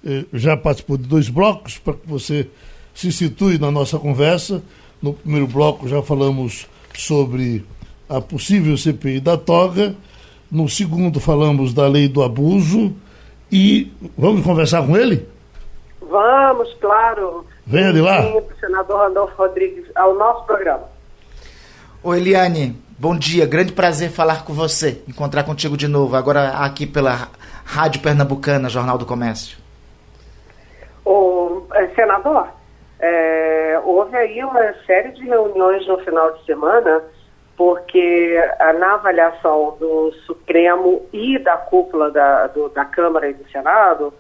eh, 0.05 0.24
já 0.33 0.57
participou 0.57 0.97
de 0.97 1.09
dois 1.09 1.29
blocos, 1.29 1.79
para 1.79 1.95
que 1.95 2.07
você 2.07 2.49
se 2.95 3.11
situe 3.11 3.59
na 3.59 3.70
nossa 3.70 3.99
conversa. 3.99 4.62
No 5.03 5.12
primeiro 5.12 5.49
bloco 5.49 5.89
já 5.89 6.01
falamos 6.03 6.66
sobre 6.97 7.64
a 8.09 8.20
possível 8.20 8.77
CPI 8.77 9.18
da 9.18 9.37
toga. 9.37 9.97
No 10.51 10.68
segundo 10.68 11.18
falamos 11.18 11.74
da 11.74 11.89
lei 11.89 12.09
do 12.09 12.22
abuso. 12.22 12.95
E 13.51 13.91
vamos 14.16 14.45
conversar 14.45 14.87
com 14.87 14.97
ele? 14.97 15.27
Vamos, 16.09 16.72
claro. 16.80 17.46
Venha 17.66 17.92
de 17.92 18.00
lá. 18.00 18.22
senador 18.61 18.98
Randolfo 18.98 19.34
Rodrigues, 19.36 19.84
ao 19.94 20.14
nosso 20.14 20.44
programa. 20.46 20.84
Ô 22.02 22.14
Eliane, 22.14 22.80
bom 22.98 23.16
dia. 23.16 23.46
Grande 23.46 23.72
prazer 23.72 24.11
falar 24.11 24.44
com 24.44 24.52
você, 24.52 25.02
encontrar 25.09 25.42
contigo 25.42 25.76
de 25.76 25.88
novo, 25.88 26.14
agora 26.14 26.59
aqui 26.59 26.86
pela 26.86 27.28
Rádio 27.64 28.00
Pernambucana, 28.00 28.68
Jornal 28.68 28.96
do 28.96 29.04
Comércio. 29.04 29.59
O 31.04 31.66
é, 31.74 31.88
senador, 31.88 32.48
é, 33.00 33.80
houve 33.84 34.16
aí 34.16 34.42
uma 34.44 34.72
série 34.86 35.11
de 35.12 35.24
reuniões 35.24 35.86
no 35.86 35.98
final 35.98 36.32
de 36.32 36.44
semana, 36.44 37.02
porque 37.57 38.40
na 38.78 38.94
avaliação 38.94 39.76
do 39.80 40.12
Supremo 40.26 41.02
e 41.12 41.38
da 41.38 41.57
cúpula 41.57 42.11
da, 42.11 42.46
do, 42.48 42.68
da 42.68 42.84
Câmara 42.84 43.28
e 43.28 43.34
do 43.34 43.48
Senado, 43.50 44.12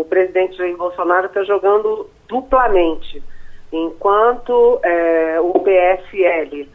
o 0.00 0.04
presidente 0.04 0.56
Jair 0.56 0.76
Bolsonaro 0.76 1.26
está 1.26 1.42
jogando 1.44 2.08
duplamente. 2.28 3.22
Enquanto 3.72 4.80
é, 4.82 5.40
o 5.40 5.58
PSL 5.60 6.68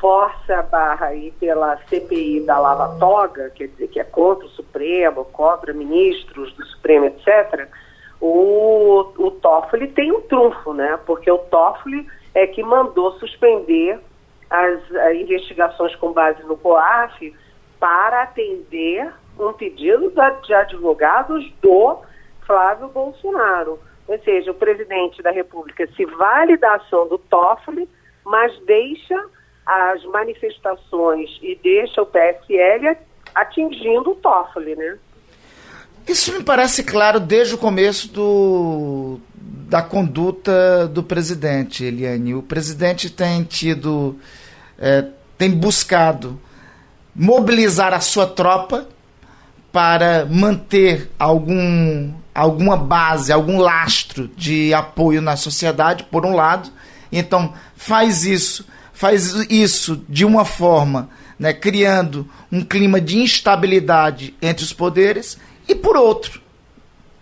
força 0.00 0.58
a 0.58 0.62
barra 0.62 1.06
aí 1.06 1.32
pela 1.40 1.76
CPI 1.88 2.40
da 2.40 2.58
Lava 2.58 2.98
Toga, 2.98 3.50
quer 3.50 3.68
dizer, 3.68 3.88
que 3.88 4.00
é 4.00 4.04
contra 4.04 4.46
o 4.46 4.50
Supremo, 4.50 5.24
contra 5.26 5.72
ministros 5.72 6.52
do 6.54 6.64
Supremo, 6.66 7.06
etc., 7.06 7.68
o, 8.20 9.12
o 9.16 9.30
Toffoli 9.30 9.88
tem 9.88 10.10
um 10.10 10.20
trunfo, 10.22 10.72
né? 10.72 10.98
Porque 11.06 11.30
o 11.30 11.38
Toffoli 11.38 12.06
é 12.34 12.46
que 12.46 12.62
mandou 12.62 13.12
suspender 13.12 13.98
as, 14.50 14.96
as 14.96 15.16
investigações 15.16 15.94
com 15.96 16.12
base 16.12 16.42
no 16.44 16.56
COAF 16.56 17.34
para 17.78 18.22
atender 18.22 19.12
um 19.38 19.52
pedido 19.52 20.10
da, 20.10 20.30
de 20.30 20.52
advogados 20.52 21.48
do 21.62 21.98
Flávio 22.48 22.88
Bolsonaro. 22.88 23.78
Ou 24.08 24.18
seja, 24.24 24.50
o 24.50 24.54
presidente 24.54 25.22
da 25.22 25.30
República 25.30 25.86
se 25.94 26.04
vale 26.06 26.56
da 26.56 26.76
ação 26.76 27.06
do 27.06 27.18
Toffoli, 27.18 27.86
mas 28.24 28.58
deixa 28.64 29.14
as 29.66 30.02
manifestações 30.06 31.28
e 31.42 31.54
deixa 31.62 32.00
o 32.00 32.06
PSL 32.06 32.96
atingindo 33.34 34.12
o 34.12 34.14
Toffoli, 34.14 34.74
né? 34.74 34.98
Isso 36.08 36.32
me 36.32 36.42
parece 36.42 36.82
claro 36.84 37.20
desde 37.20 37.54
o 37.54 37.58
começo 37.58 38.10
do, 38.10 39.20
da 39.34 39.82
conduta 39.82 40.88
do 40.88 41.02
presidente, 41.02 41.84
Eliane. 41.84 42.34
O 42.34 42.42
presidente 42.42 43.10
tem 43.10 43.44
tido, 43.44 44.18
é, 44.78 45.04
tem 45.36 45.50
buscado 45.50 46.40
mobilizar 47.14 47.92
a 47.92 48.00
sua 48.00 48.26
tropa 48.26 48.88
para 49.70 50.24
manter 50.24 51.10
algum, 51.18 52.10
alguma 52.38 52.76
base, 52.76 53.32
algum 53.32 53.58
lastro 53.58 54.28
de 54.36 54.72
apoio 54.72 55.20
na 55.20 55.36
sociedade, 55.36 56.04
por 56.04 56.24
um 56.24 56.36
lado. 56.36 56.70
Então, 57.10 57.52
faz 57.76 58.24
isso, 58.24 58.64
faz 58.92 59.34
isso 59.50 60.04
de 60.08 60.24
uma 60.24 60.44
forma, 60.44 61.10
né, 61.36 61.52
criando 61.52 62.28
um 62.50 62.62
clima 62.62 63.00
de 63.00 63.18
instabilidade 63.18 64.36
entre 64.40 64.64
os 64.64 64.72
poderes 64.72 65.36
e 65.66 65.74
por 65.74 65.96
outro, 65.96 66.40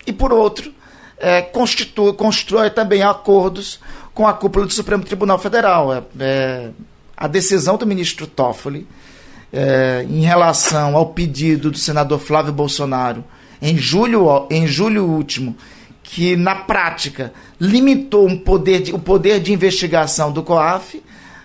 e 0.07 0.13
por 0.13 0.33
outro, 0.35 0.71
é, 1.19 1.41
constitui, 1.41 2.13
constrói 2.13 2.69
também 2.69 3.03
acordos 3.03 3.81
com 4.13 4.27
a 4.27 4.35
cúpula 4.35 4.67
do 4.67 4.73
Supremo 4.73 5.03
Tribunal 5.03 5.39
Federal. 5.39 5.95
É, 5.95 6.03
é, 6.21 6.71
a 7.17 7.27
decisão 7.27 7.79
do 7.79 7.87
ministro 7.87 8.27
Toffoli 8.27 8.87
é, 9.51 10.05
em 10.09 10.21
relação 10.21 10.95
ao 10.95 11.07
pedido 11.07 11.71
do 11.71 11.79
senador 11.79 12.19
Flávio 12.19 12.53
Bolsonaro 12.53 13.25
em 13.61 13.77
julho, 13.77 14.47
em 14.51 14.67
julho 14.67 15.05
último, 15.05 15.57
que 16.03 16.37
na 16.37 16.55
prática 16.55 17.33
limitou 17.61 18.27
um 18.27 18.39
poder 18.39 18.81
de, 18.81 18.93
o 18.95 18.99
poder 18.99 19.41
de 19.41 19.53
investigação 19.53 20.31
do 20.31 20.43
COAF, 20.43 21.03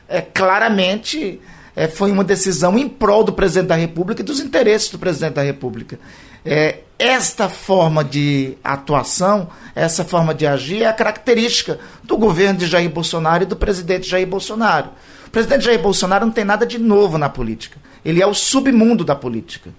é, 0.07 0.21
claramente 0.21 1.39
é, 1.75 1.87
foi 1.87 2.11
uma 2.11 2.23
decisão 2.23 2.77
em 2.77 2.87
prol 2.87 3.23
do 3.23 3.33
presidente 3.33 3.67
da 3.67 3.75
República 3.75 4.21
e 4.21 4.25
dos 4.25 4.39
interesses 4.39 4.89
do 4.89 4.99
presidente 4.99 5.33
da 5.33 5.41
República. 5.41 5.99
É, 6.45 6.79
esta 6.97 7.49
forma 7.49 8.03
de 8.03 8.57
atuação, 8.63 9.49
essa 9.73 10.03
forma 10.03 10.33
de 10.33 10.45
agir 10.45 10.83
é 10.83 10.85
a 10.85 10.93
característica 10.93 11.79
do 12.03 12.17
governo 12.17 12.59
de 12.59 12.67
Jair 12.67 12.89
Bolsonaro 12.89 13.43
e 13.43 13.47
do 13.47 13.55
presidente 13.55 14.07
Jair 14.07 14.27
Bolsonaro. 14.27 14.89
O 15.25 15.29
presidente 15.31 15.65
Jair 15.65 15.81
Bolsonaro 15.81 16.25
não 16.25 16.33
tem 16.33 16.45
nada 16.45 16.65
de 16.65 16.77
novo 16.77 17.17
na 17.17 17.29
política. 17.29 17.79
Ele 18.03 18.21
é 18.21 18.27
o 18.27 18.33
submundo 18.33 19.03
da 19.03 19.15
política. 19.15 19.71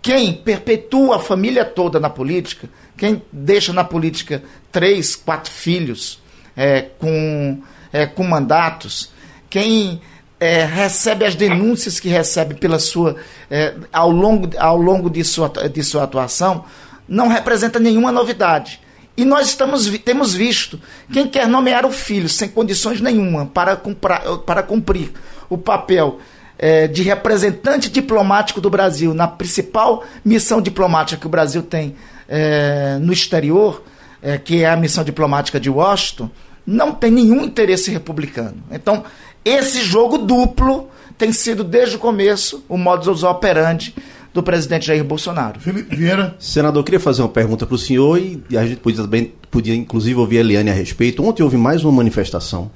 Quem 0.00 0.32
perpetua 0.32 1.16
a 1.16 1.18
família 1.18 1.64
toda 1.64 1.98
na 1.98 2.08
política, 2.08 2.68
quem 2.96 3.22
deixa 3.32 3.72
na 3.72 3.84
política 3.84 4.42
três, 4.70 5.16
quatro 5.16 5.50
filhos 5.50 6.20
é, 6.56 6.82
com, 6.98 7.62
é, 7.92 8.06
com 8.06 8.24
mandatos, 8.24 9.10
quem 9.50 10.00
é, 10.38 10.64
recebe 10.64 11.24
as 11.24 11.34
denúncias 11.34 11.98
que 11.98 12.08
recebe 12.08 12.54
pela 12.54 12.78
sua 12.78 13.16
é, 13.50 13.74
ao 13.92 14.10
longo, 14.10 14.48
ao 14.58 14.76
longo 14.76 15.10
de, 15.10 15.24
sua, 15.24 15.48
de 15.48 15.82
sua 15.82 16.04
atuação, 16.04 16.64
não 17.08 17.28
representa 17.28 17.78
nenhuma 17.78 18.12
novidade. 18.12 18.80
E 19.16 19.24
nós 19.24 19.48
estamos, 19.48 19.88
temos 19.98 20.32
visto 20.32 20.80
quem 21.12 21.26
quer 21.26 21.48
nomear 21.48 21.84
o 21.84 21.90
filho 21.90 22.28
sem 22.28 22.48
condições 22.48 23.00
nenhuma 23.00 23.46
para, 23.46 23.74
cumpra, 23.74 24.20
para 24.38 24.62
cumprir 24.62 25.12
o 25.48 25.58
papel 25.58 26.20
é, 26.58 26.88
de 26.88 27.02
representante 27.02 27.88
diplomático 27.88 28.60
do 28.60 28.68
Brasil 28.68 29.14
na 29.14 29.28
principal 29.28 30.04
missão 30.24 30.60
diplomática 30.60 31.20
que 31.20 31.26
o 31.26 31.30
Brasil 31.30 31.62
tem 31.62 31.94
é, 32.28 32.98
no 33.00 33.12
exterior, 33.12 33.82
é, 34.20 34.36
que 34.36 34.62
é 34.62 34.68
a 34.68 34.76
missão 34.76 35.04
diplomática 35.04 35.60
de 35.60 35.70
Washington, 35.70 36.28
não 36.66 36.92
tem 36.92 37.10
nenhum 37.10 37.44
interesse 37.44 37.90
republicano. 37.90 38.56
Então, 38.70 39.04
esse 39.44 39.82
jogo 39.82 40.18
duplo 40.18 40.90
tem 41.16 41.32
sido 41.32 41.64
desde 41.64 41.96
o 41.96 41.98
começo 41.98 42.64
o 42.68 42.76
modus 42.76 43.22
operandi 43.22 43.94
do 44.34 44.42
presidente 44.42 44.86
Jair 44.86 45.02
Bolsonaro. 45.02 45.58
Felipe 45.58 45.96
Vieira. 45.96 46.36
Senador, 46.38 46.80
eu 46.80 46.84
queria 46.84 47.00
fazer 47.00 47.22
uma 47.22 47.28
pergunta 47.28 47.64
para 47.64 47.74
o 47.74 47.78
senhor 47.78 48.18
e 48.18 48.42
a 48.56 48.66
gente 48.66 48.80
podia, 48.80 49.02
também, 49.02 49.32
podia 49.50 49.74
inclusive 49.74 50.18
ouvir 50.18 50.38
a 50.38 50.40
Eliane 50.40 50.70
a 50.70 50.74
respeito. 50.74 51.24
Ontem 51.24 51.42
houve 51.42 51.56
mais 51.56 51.82
uma 51.82 51.92
manifestação 51.92 52.70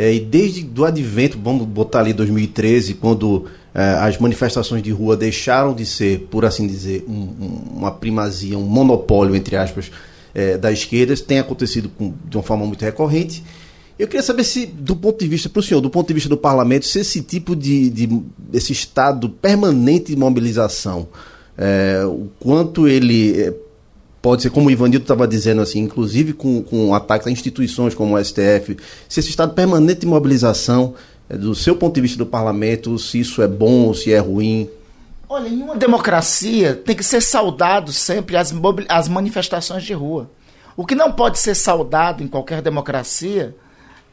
É, 0.00 0.14
e 0.14 0.20
desde 0.20 0.62
do 0.62 0.84
advento, 0.84 1.36
vamos 1.42 1.66
botar 1.66 1.98
ali 1.98 2.12
2013, 2.12 2.94
quando 2.94 3.46
é, 3.74 3.82
as 3.94 4.16
manifestações 4.16 4.80
de 4.80 4.92
rua 4.92 5.16
deixaram 5.16 5.74
de 5.74 5.84
ser, 5.84 6.20
por 6.30 6.44
assim 6.44 6.68
dizer, 6.68 7.04
um, 7.08 7.12
um, 7.12 7.62
uma 7.78 7.90
primazia, 7.90 8.56
um 8.56 8.62
monopólio, 8.62 9.34
entre 9.34 9.56
aspas, 9.56 9.90
é, 10.32 10.56
da 10.56 10.70
esquerda, 10.70 11.16
tem 11.16 11.40
acontecido 11.40 11.88
com, 11.88 12.14
de 12.26 12.36
uma 12.36 12.44
forma 12.44 12.64
muito 12.64 12.80
recorrente. 12.80 13.42
Eu 13.98 14.06
queria 14.06 14.22
saber 14.22 14.44
se, 14.44 14.66
do 14.66 14.94
ponto 14.94 15.18
de 15.18 15.26
vista, 15.26 15.48
para 15.48 15.58
o 15.58 15.62
senhor, 15.64 15.80
do 15.80 15.90
ponto 15.90 16.06
de 16.06 16.14
vista 16.14 16.28
do 16.28 16.36
parlamento, 16.36 16.86
se 16.86 17.00
esse 17.00 17.20
tipo 17.20 17.56
de, 17.56 17.90
de 17.90 18.22
esse 18.52 18.72
estado 18.72 19.28
permanente 19.28 20.14
de 20.14 20.16
mobilização, 20.16 21.08
é, 21.56 22.04
o 22.06 22.28
quanto 22.38 22.86
ele 22.86 23.42
é, 23.42 23.52
pode 24.20 24.42
ser, 24.42 24.50
como 24.50 24.68
o 24.68 24.70
Ivanildo 24.70 25.04
estava 25.04 25.26
dizendo, 25.26 25.60
assim, 25.62 25.80
inclusive 25.80 26.32
com, 26.32 26.62
com 26.62 26.94
ataques 26.94 27.26
a 27.26 27.30
instituições 27.30 27.94
como 27.94 28.16
o 28.16 28.24
STF, 28.24 28.76
se 29.08 29.20
esse 29.20 29.30
estado 29.30 29.54
permanente 29.54 30.00
de 30.00 30.06
mobilização, 30.06 30.94
é, 31.28 31.36
do 31.36 31.54
seu 31.54 31.76
ponto 31.76 31.94
de 31.94 32.00
vista 32.00 32.18
do 32.18 32.26
parlamento, 32.26 32.98
se 32.98 33.20
isso 33.20 33.42
é 33.42 33.48
bom 33.48 33.86
ou 33.86 33.94
se 33.94 34.12
é 34.12 34.18
ruim. 34.18 34.68
Olha, 35.28 35.48
em 35.48 35.62
uma 35.62 35.76
democracia 35.76 36.74
tem 36.74 36.96
que 36.96 37.04
ser 37.04 37.20
saudado 37.20 37.92
sempre 37.92 38.36
as, 38.36 38.52
as 38.88 39.08
manifestações 39.08 39.84
de 39.84 39.92
rua. 39.92 40.30
O 40.76 40.86
que 40.86 40.94
não 40.94 41.12
pode 41.12 41.38
ser 41.38 41.54
saudado 41.54 42.22
em 42.22 42.28
qualquer 42.28 42.62
democracia 42.62 43.54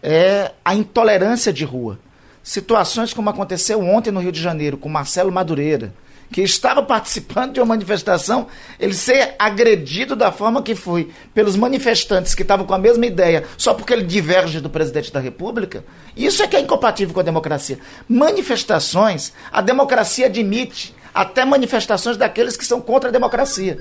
é 0.01 0.51
a 0.63 0.75
intolerância 0.75 1.53
de 1.53 1.63
rua. 1.63 1.99
Situações 2.43 3.13
como 3.13 3.29
aconteceu 3.29 3.81
ontem 3.81 4.11
no 4.11 4.19
Rio 4.19 4.31
de 4.31 4.41
Janeiro 4.41 4.77
com 4.77 4.89
Marcelo 4.89 5.31
Madureira, 5.31 5.93
que 6.35 6.41
estava 6.41 6.83
participando 6.83 7.53
de 7.53 7.61
uma 7.61 7.67
manifestação, 7.67 8.47
ele 8.77 8.93
ser 8.93 9.35
agredido 9.39 10.17
da 10.17 10.33
forma 10.33 10.61
que 10.61 10.75
foi 10.75 11.09
pelos 11.33 11.55
manifestantes 11.55 12.35
que 12.35 12.41
estavam 12.41 12.65
com 12.65 12.73
a 12.73 12.77
mesma 12.77 13.05
ideia, 13.05 13.45
só 13.57 13.73
porque 13.73 13.93
ele 13.93 14.03
diverge 14.03 14.59
do 14.59 14.69
presidente 14.69 15.13
da 15.13 15.19
República, 15.21 15.85
isso 16.13 16.43
é 16.43 16.47
que 16.47 16.57
é 16.57 16.59
incompatível 16.59 17.13
com 17.13 17.21
a 17.21 17.23
democracia. 17.23 17.79
Manifestações, 18.09 19.31
a 19.49 19.61
democracia 19.61 20.25
admite 20.25 20.93
até 21.13 21.45
manifestações 21.45 22.17
daqueles 22.17 22.57
que 22.57 22.65
são 22.65 22.81
contra 22.81 23.07
a 23.07 23.13
democracia. 23.13 23.79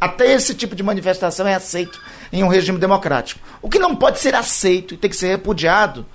Até 0.00 0.32
esse 0.32 0.54
tipo 0.54 0.74
de 0.74 0.82
manifestação 0.82 1.46
é 1.46 1.54
aceito 1.54 2.00
em 2.32 2.42
um 2.42 2.48
regime 2.48 2.78
democrático. 2.78 3.42
O 3.60 3.68
que 3.68 3.78
não 3.78 3.94
pode 3.94 4.20
ser 4.20 4.34
aceito 4.34 4.94
e 4.94 4.96
tem 4.96 5.10
que 5.10 5.16
ser 5.16 5.28
repudiado 5.28 6.06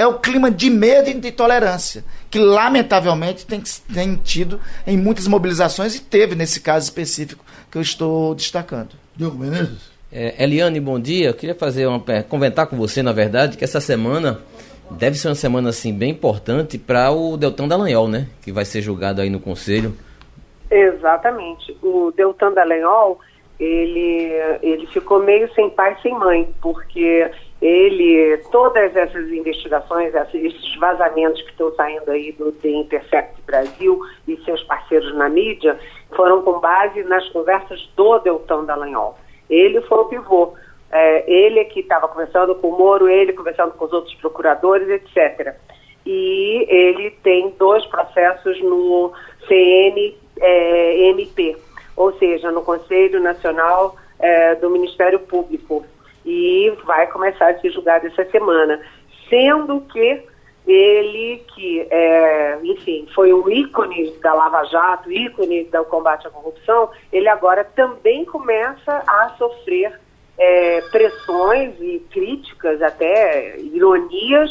é 0.00 0.06
o 0.06 0.18
clima 0.18 0.50
de 0.50 0.70
medo 0.70 1.10
e 1.10 1.14
de 1.14 1.28
intolerância, 1.28 2.02
que 2.30 2.38
lamentavelmente 2.38 3.46
tem, 3.46 3.62
tem 3.92 4.16
tido 4.16 4.58
em 4.86 4.96
muitas 4.96 5.28
mobilizações 5.28 5.94
e 5.94 6.02
teve 6.02 6.34
nesse 6.34 6.60
caso 6.60 6.84
específico 6.84 7.44
que 7.70 7.76
eu 7.76 7.82
estou 7.82 8.34
destacando. 8.34 8.90
Diogo 9.14 9.38
Menezes? 9.38 9.90
É, 10.10 10.42
Eliane, 10.42 10.80
bom 10.80 10.98
dia. 10.98 11.28
Eu 11.28 11.34
queria 11.34 11.54
fazer 11.54 11.86
uma, 11.86 12.02
comentar 12.28 12.66
com 12.66 12.76
você, 12.76 13.02
na 13.02 13.12
verdade, 13.12 13.56
que 13.56 13.64
essa 13.64 13.80
semana 13.80 14.40
deve 14.90 15.16
ser 15.16 15.28
uma 15.28 15.34
semana 15.34 15.68
assim 15.68 15.92
bem 15.92 16.10
importante 16.10 16.78
para 16.78 17.12
o 17.12 17.36
Deltão 17.36 17.68
Dallagnol, 17.68 18.08
né? 18.08 18.26
Que 18.42 18.50
vai 18.50 18.64
ser 18.64 18.80
julgado 18.80 19.20
aí 19.20 19.28
no 19.28 19.38
Conselho. 19.38 19.94
Exatamente. 20.70 21.76
O 21.82 22.12
Deltan 22.16 22.52
Dallagnol, 22.52 23.18
ele, 23.58 24.32
ele 24.62 24.86
ficou 24.86 25.22
meio 25.22 25.52
sem 25.54 25.68
pai 25.70 25.96
sem 26.02 26.12
mãe, 26.16 26.48
porque 26.62 27.30
ele, 27.60 28.38
todas 28.50 28.96
essas 28.96 29.28
investigações, 29.30 30.14
esses 30.32 30.76
vazamentos 30.76 31.42
que 31.42 31.50
estão 31.50 31.72
saindo 31.74 32.10
aí 32.10 32.32
do 32.32 32.52
The 32.52 32.68
Intercept 32.68 33.42
Brasil 33.46 34.00
e 34.26 34.36
seus 34.44 34.62
parceiros 34.62 35.14
na 35.14 35.28
mídia, 35.28 35.78
foram 36.16 36.42
com 36.42 36.58
base 36.58 37.02
nas 37.04 37.28
conversas 37.28 37.86
do 37.96 38.18
Deltan 38.20 38.64
Dallagnol. 38.64 39.18
Ele 39.48 39.80
foi 39.82 39.98
o 39.98 40.04
pivô. 40.06 40.54
É, 40.92 41.30
ele 41.30 41.64
que 41.66 41.80
estava 41.80 42.08
conversando 42.08 42.54
com 42.54 42.68
o 42.68 42.78
Moro, 42.78 43.08
ele 43.08 43.32
conversando 43.32 43.72
com 43.72 43.84
os 43.84 43.92
outros 43.92 44.14
procuradores, 44.14 44.88
etc. 44.88 45.54
E 46.04 46.66
ele 46.68 47.10
tem 47.22 47.54
dois 47.58 47.84
processos 47.86 48.60
no 48.62 49.12
CN 49.46 50.16
é, 50.40 51.14
ou 51.94 52.12
seja, 52.14 52.50
no 52.50 52.62
Conselho 52.62 53.20
Nacional 53.20 53.94
é, 54.18 54.54
do 54.54 54.70
Ministério 54.70 55.20
Público. 55.20 55.84
E 56.32 56.70
vai 56.84 57.08
começar 57.08 57.50
a 57.50 57.58
ser 57.58 57.70
julgado 57.70 58.06
essa 58.06 58.24
semana. 58.30 58.80
Sendo 59.28 59.80
que 59.80 60.22
ele, 60.64 61.44
que, 61.54 61.80
é, 61.90 62.58
enfim, 62.62 63.08
foi 63.12 63.32
um 63.34 63.50
ícone 63.50 64.12
da 64.22 64.32
Lava 64.32 64.62
Jato, 64.66 65.10
ícone 65.10 65.64
do 65.64 65.84
combate 65.86 66.28
à 66.28 66.30
corrupção, 66.30 66.90
ele 67.12 67.28
agora 67.28 67.64
também 67.64 68.24
começa 68.24 69.02
a 69.06 69.34
sofrer 69.36 69.98
é, 70.38 70.80
pressões 70.92 71.74
e 71.80 71.98
críticas, 72.12 72.80
até 72.80 73.58
ironias, 73.58 74.50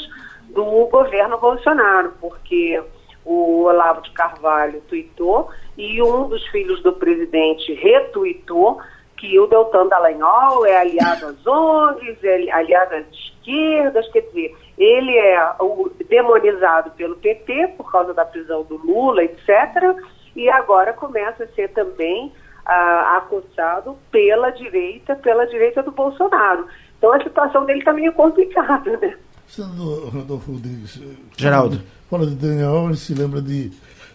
do 0.50 0.66
governo 0.88 1.38
Bolsonaro, 1.38 2.12
porque 2.20 2.82
o 3.24 3.64
Olavo 3.64 4.02
de 4.02 4.12
Carvalho 4.12 4.82
tuitou 4.90 5.50
e 5.78 6.02
um 6.02 6.28
dos 6.28 6.46
filhos 6.48 6.82
do 6.84 6.92
presidente 6.92 7.74
retuitou 7.74 8.82
que 9.20 9.38
o 9.38 9.48
Deltan 9.48 9.88
Dallagnol 9.88 10.66
é 10.66 10.78
aliado 10.78 11.28
às 11.28 11.46
ONGs, 11.46 12.24
é 12.24 12.52
aliado 12.52 12.96
às 12.96 13.06
esquerdas, 13.12 14.10
quer 14.12 14.22
dizer, 14.22 14.56
ele 14.78 15.18
é 15.18 15.56
o 15.60 15.92
demonizado 16.08 16.92
pelo 16.92 17.18
PT 17.18 17.74
por 17.78 17.92
causa 17.92 18.14
da 18.14 18.24
prisão 18.24 18.64
do 18.64 18.78
Lula, 18.78 19.24
etc., 19.24 19.96
e 20.36 20.50
agora 20.50 20.94
começa 20.94 21.44
a 21.44 21.48
ser 21.50 21.70
também 21.70 22.32
ah, 22.66 23.18
acusado 23.18 23.98
pela 24.10 24.52
direita, 24.52 25.16
pela 25.16 25.46
direita 25.46 25.84
do 25.84 25.92
Bolsonaro. 25.92 26.66
Então 26.98 27.12
a 27.12 27.22
situação 27.22 27.66
dele 27.66 27.80
está 27.80 27.92
meio 27.92 28.14
complicada, 28.14 28.96
né? 28.98 29.18
Senador 29.48 30.14
Rodolfo 30.14 30.52
Rodrigues. 30.54 31.02
Geraldo. 31.36 31.82
Fala 32.10 32.26
de 32.26 32.36
Daniel, 32.36 32.86
ele 32.86 32.96
se 32.96 33.14
lembra 33.14 33.42
de 33.42 33.72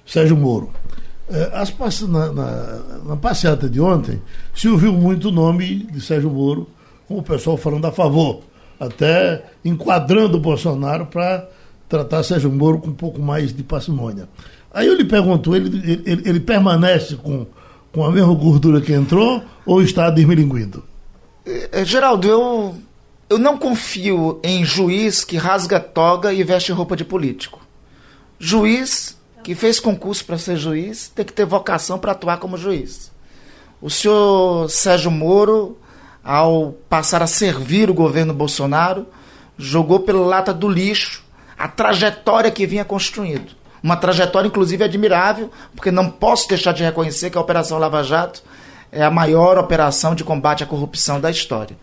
Sérgio 0.07 0.36
Moro. 0.36 0.70
É, 1.29 1.51
as, 1.55 1.72
na, 2.03 2.33
na, 2.33 2.79
na, 3.05 3.16
passeata 3.16 3.68
de 3.68 3.81
ontem, 3.81 4.20
se 4.55 4.68
ouviu 4.68 4.93
muito 4.93 5.29
o 5.29 5.33
nome 5.33 5.87
de 5.91 6.01
Sérgio 6.01 6.31
Moro, 6.31 6.68
com 7.09 7.18
o 7.18 7.22
pessoal 7.22 7.57
falando 7.57 7.87
a 7.87 7.93
favor, 7.93 8.43
até 8.79 9.43
enquadrando 9.64 10.37
o 10.37 10.41
Bolsonaro 10.41 11.07
para 11.07 11.49
tratar 11.89 12.22
Sérgio 12.22 12.53
Moro 12.53 12.79
com 12.79 12.91
um 12.91 12.95
pouco 12.95 13.22
mais 13.22 13.55
de 13.55 13.62
parcimônia. 13.62 14.29
Aí 14.72 14.87
eu 14.87 14.95
lhe 14.95 15.05
pergunto, 15.05 15.57
ele, 15.57 16.03
ele, 16.05 16.29
ele 16.29 16.41
permanece 16.41 17.16
com, 17.16 17.47
com 17.91 18.05
a 18.05 18.11
mesma 18.11 18.35
gordura 18.35 18.81
que 18.81 18.93
entrou 18.93 19.43
ou 19.64 19.81
está 19.81 20.11
desmilinguindo? 20.11 20.85
É, 21.47 21.85
Geraldo, 21.85 22.29
eu, 22.29 22.75
eu 23.31 23.39
não 23.39 23.57
confio 23.57 24.41
em 24.43 24.64
juiz 24.64 25.25
que 25.25 25.37
rasga 25.37 25.81
toga 25.81 26.35
e 26.35 26.43
veste 26.45 26.72
roupa 26.72 26.97
de 26.97 27.05
político. 27.05 27.61
Juiz 28.39 29.16
que 29.45 29.55
fez 29.55 29.78
concurso 29.78 30.24
para 30.24 30.38
ser 30.38 30.57
juiz 30.57 31.12
tem 31.14 31.22
que 31.22 31.32
ter 31.32 31.45
vocação 31.45 31.99
para 31.99 32.12
atuar 32.12 32.38
como 32.38 32.57
juiz. 32.57 33.12
O 33.80 33.90
senhor 33.90 34.70
Sérgio 34.70 35.11
Moro, 35.11 35.78
ao 36.24 36.72
passar 36.88 37.22
a 37.22 37.26
servir 37.26 37.90
o 37.90 37.95
governo 37.95 38.32
Bolsonaro, 38.32 39.07
jogou 39.59 40.01
pela 40.01 40.26
lata 40.26 40.55
do 40.55 40.66
lixo 40.66 41.22
a 41.59 41.68
trajetória 41.68 42.51
que 42.51 42.66
vinha 42.66 42.86
construindo. 42.86 43.53
Uma 43.82 43.99
trajetória, 43.99 44.49
inclusive, 44.49 44.82
admirável, 44.82 45.51
porque 45.76 45.90
não 45.90 46.09
posso 46.11 46.49
deixar 46.49 46.72
de 46.72 46.82
reconhecer 46.82 47.28
que 47.28 47.36
a 47.36 47.40
Operação 47.42 47.78
Lava 47.78 48.03
Jato 48.03 48.42
é 48.90 49.03
a 49.03 49.11
maior 49.11 49.59
operação 49.59 50.14
de 50.14 50.24
combate 50.24 50.64
à 50.64 50.66
corrupção 50.66 51.20
da 51.20 51.30
história. 51.30 51.76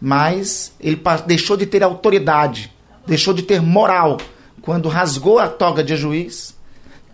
Mas 0.00 0.74
ele 0.80 1.00
deixou 1.24 1.56
de 1.56 1.64
ter 1.64 1.84
autoridade, 1.84 2.72
deixou 3.06 3.32
de 3.32 3.44
ter 3.44 3.62
moral, 3.62 4.18
quando 4.60 4.88
rasgou 4.88 5.38
a 5.38 5.46
toga 5.46 5.84
de 5.84 5.96
juiz 5.96 6.53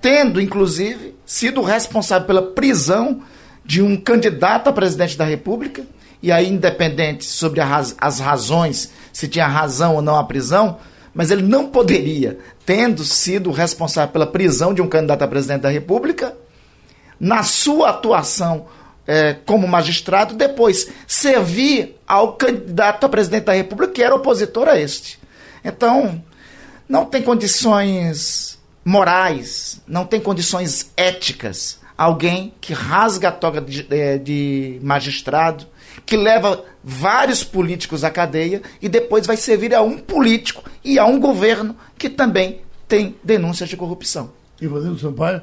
tendo, 0.01 0.41
inclusive, 0.41 1.15
sido 1.25 1.63
responsável 1.63 2.27
pela 2.27 2.43
prisão 2.43 3.23
de 3.65 3.83
um 3.83 3.97
candidato 3.97 4.69
a 4.69 4.73
presidente 4.73 5.17
da 5.17 5.25
República, 5.25 5.85
e 6.23 6.33
aí 6.33 6.49
independente 6.49 7.25
sobre 7.25 7.61
raz 7.61 7.95
as 7.99 8.19
razões, 8.19 8.91
se 9.13 9.29
tinha 9.29 9.47
razão 9.47 9.95
ou 9.95 10.03
não 10.03 10.17
a 10.17 10.25
prisão, 10.25 10.79
mas 11.15 11.31
ele 11.31 11.43
não 11.43 11.67
poderia, 11.67 12.39
tendo 12.65 13.05
sido 13.05 13.51
responsável 13.51 14.13
pela 14.13 14.27
prisão 14.27 14.73
de 14.73 14.83
um 14.83 14.89
candidato 14.89 15.23
a 15.23 15.29
presidente 15.29 15.63
da 15.63 15.71
República, 15.71 16.35
na 17.19 17.43
sua 17.43 17.91
atuação 17.91 18.67
é, 19.07 19.35
como 19.45 19.67
magistrado, 19.67 20.35
depois 20.35 20.89
servir 21.07 21.97
ao 22.07 22.35
candidato 22.35 23.05
a 23.05 23.09
presidente 23.09 23.45
da 23.45 23.53
República, 23.53 23.93
que 23.93 24.03
era 24.03 24.15
opositor 24.15 24.69
a 24.69 24.79
este. 24.79 25.19
Então, 25.65 26.23
não 26.89 27.05
tem 27.05 27.23
condições 27.23 28.60
morais, 28.91 29.81
não 29.87 30.05
tem 30.05 30.21
condições 30.21 30.93
éticas. 30.97 31.79
Alguém 31.97 32.53
que 32.61 32.73
rasga 32.73 33.29
a 33.29 33.33
toga 33.33 33.61
de, 33.61 33.87
é, 33.91 34.19
de 34.19 34.81
magistrado, 34.83 35.67
que 36.05 36.17
leva 36.17 36.65
vários 36.83 37.45
políticos 37.45 38.03
à 38.03 38.11
cadeia 38.11 38.63
e 38.83 38.89
depois 38.89 39.27
vai 39.27 39.37
servir 39.37 39.75
a 39.75 39.83
um 39.83 39.97
político 39.97 40.65
e 40.83 40.99
a 40.99 41.05
um 41.05 41.21
governo 41.21 41.77
que 41.97 42.09
também 42.09 42.63
tem 42.89 43.15
denúncias 43.23 43.69
de 43.69 43.77
corrupção. 43.77 44.33
E 44.61 44.67
Rodrigo 44.67 44.99
Sampaio? 44.99 45.43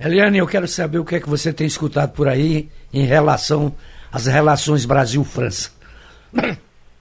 Eliane, 0.00 0.38
eu 0.38 0.46
quero 0.46 0.66
saber 0.66 0.98
o 0.98 1.04
que 1.04 1.14
é 1.14 1.20
que 1.20 1.28
você 1.28 1.52
tem 1.52 1.66
escutado 1.66 2.12
por 2.12 2.26
aí 2.26 2.68
em 2.92 3.04
relação 3.04 3.72
às 4.10 4.26
relações 4.26 4.84
Brasil-França. 4.84 5.70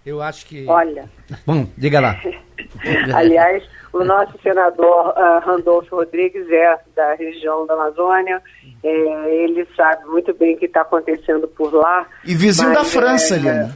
Eu 0.06 0.22
acho 0.22 0.46
que. 0.46 0.66
Olha. 0.68 1.10
Bom, 1.46 1.68
diga 1.78 2.00
lá. 2.00 2.22
Aliás, 3.16 3.64
o 3.94 4.04
nosso 4.04 4.38
senador 4.42 5.10
uh, 5.10 5.39
Randolfo 5.46 5.96
Rodrigues 5.96 6.50
é 6.50 6.80
da 6.96 7.14
região 7.14 7.66
da 7.66 7.74
Amazônia. 7.74 8.42
É, 8.84 9.36
ele 9.36 9.68
sabe 9.76 10.06
muito 10.06 10.34
bem 10.34 10.56
o 10.56 10.58
que 10.58 10.66
está 10.66 10.82
acontecendo 10.82 11.48
por 11.48 11.74
lá. 11.74 12.06
E 12.26 12.34
vizinho 12.34 12.74
da 12.74 12.84
França, 12.86 13.36
é, 13.36 13.38
Eliana. 13.38 13.76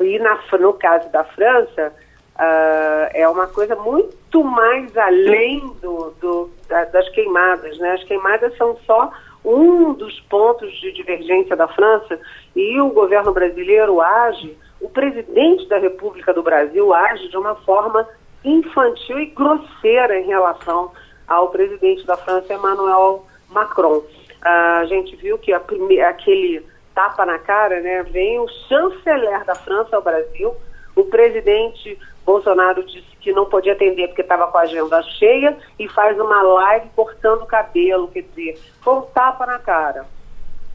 E 0.00 0.18
na, 0.18 0.38
no 0.58 0.72
caso 0.74 1.10
da 1.10 1.24
França, 1.24 1.92
uh, 2.36 3.10
é 3.12 3.28
uma 3.28 3.46
coisa 3.46 3.76
muito 3.76 4.42
mais 4.42 4.96
além 4.96 5.60
do, 5.82 6.14
do 6.20 6.50
da, 6.68 6.84
das 6.86 7.08
queimadas. 7.10 7.76
Né? 7.78 7.92
As 7.92 8.04
queimadas 8.04 8.56
são 8.56 8.76
só 8.86 9.12
um 9.44 9.92
dos 9.92 10.20
pontos 10.20 10.72
de 10.80 10.92
divergência 10.92 11.56
da 11.56 11.68
França 11.68 12.18
e 12.54 12.80
o 12.80 12.90
governo 12.90 13.32
brasileiro 13.32 14.00
age, 14.00 14.56
o 14.80 14.88
presidente 14.88 15.68
da 15.68 15.78
República 15.78 16.32
do 16.32 16.42
Brasil 16.42 16.94
age 16.94 17.28
de 17.28 17.36
uma 17.36 17.54
forma 17.56 18.08
infantil 18.44 19.18
e 19.18 19.26
grosseira 19.26 20.18
em 20.18 20.26
relação 20.26 20.92
ao 21.26 21.48
presidente 21.48 22.04
da 22.06 22.16
França, 22.16 22.52
Emmanuel 22.52 23.26
Macron. 23.48 24.02
a 24.42 24.84
gente 24.86 25.14
viu 25.16 25.38
que 25.38 25.52
aquele 25.52 26.66
tapa 26.94 27.24
na 27.24 27.38
cara, 27.38 27.80
né, 27.80 28.02
vem 28.02 28.38
o 28.38 28.48
chanceler 28.68 29.44
da 29.44 29.54
França 29.54 29.96
ao 29.96 30.02
Brasil, 30.02 30.54
o 30.94 31.04
presidente 31.04 31.98
Bolsonaro 32.24 32.84
disse 32.84 33.16
que 33.20 33.32
não 33.32 33.46
podia 33.46 33.72
atender 33.72 34.08
porque 34.08 34.22
estava 34.22 34.46
com 34.48 34.58
a 34.58 34.62
agenda 34.62 35.02
cheia 35.02 35.56
e 35.78 35.88
faz 35.88 36.18
uma 36.18 36.42
live 36.42 36.88
cortando 36.94 37.42
o 37.42 37.46
cabelo, 37.46 38.08
quer 38.08 38.22
dizer, 38.22 38.58
foi 38.80 38.94
um 38.94 39.02
tapa 39.02 39.46
na 39.46 39.58
cara. 39.58 40.06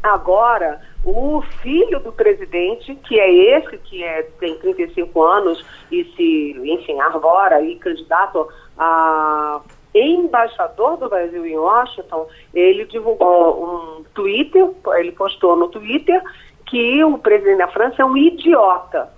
Agora, 0.01 0.81
o 1.09 1.41
filho 1.61 2.01
do 2.01 2.11
presidente, 2.11 2.93
que 2.95 3.17
é 3.17 3.57
esse 3.57 3.77
que 3.77 4.03
é, 4.03 4.23
tem 4.41 4.57
35 4.59 5.23
anos 5.23 5.65
e 5.89 6.03
se, 6.03 6.69
enfim, 6.69 6.99
arvora 6.99 7.61
e 7.61 7.77
candidato 7.77 8.45
a 8.77 9.61
embaixador 9.95 10.97
do 10.97 11.07
Brasil 11.07 11.45
em 11.45 11.57
Washington, 11.57 12.27
ele 12.53 12.83
divulgou 12.85 13.63
um 13.63 14.03
Twitter, 14.13 14.69
ele 14.97 15.13
postou 15.13 15.55
no 15.55 15.69
Twitter 15.69 16.21
que 16.65 17.01
o 17.05 17.17
presidente 17.17 17.59
da 17.59 17.69
França 17.69 18.01
é 18.01 18.05
um 18.05 18.17
idiota. 18.17 19.09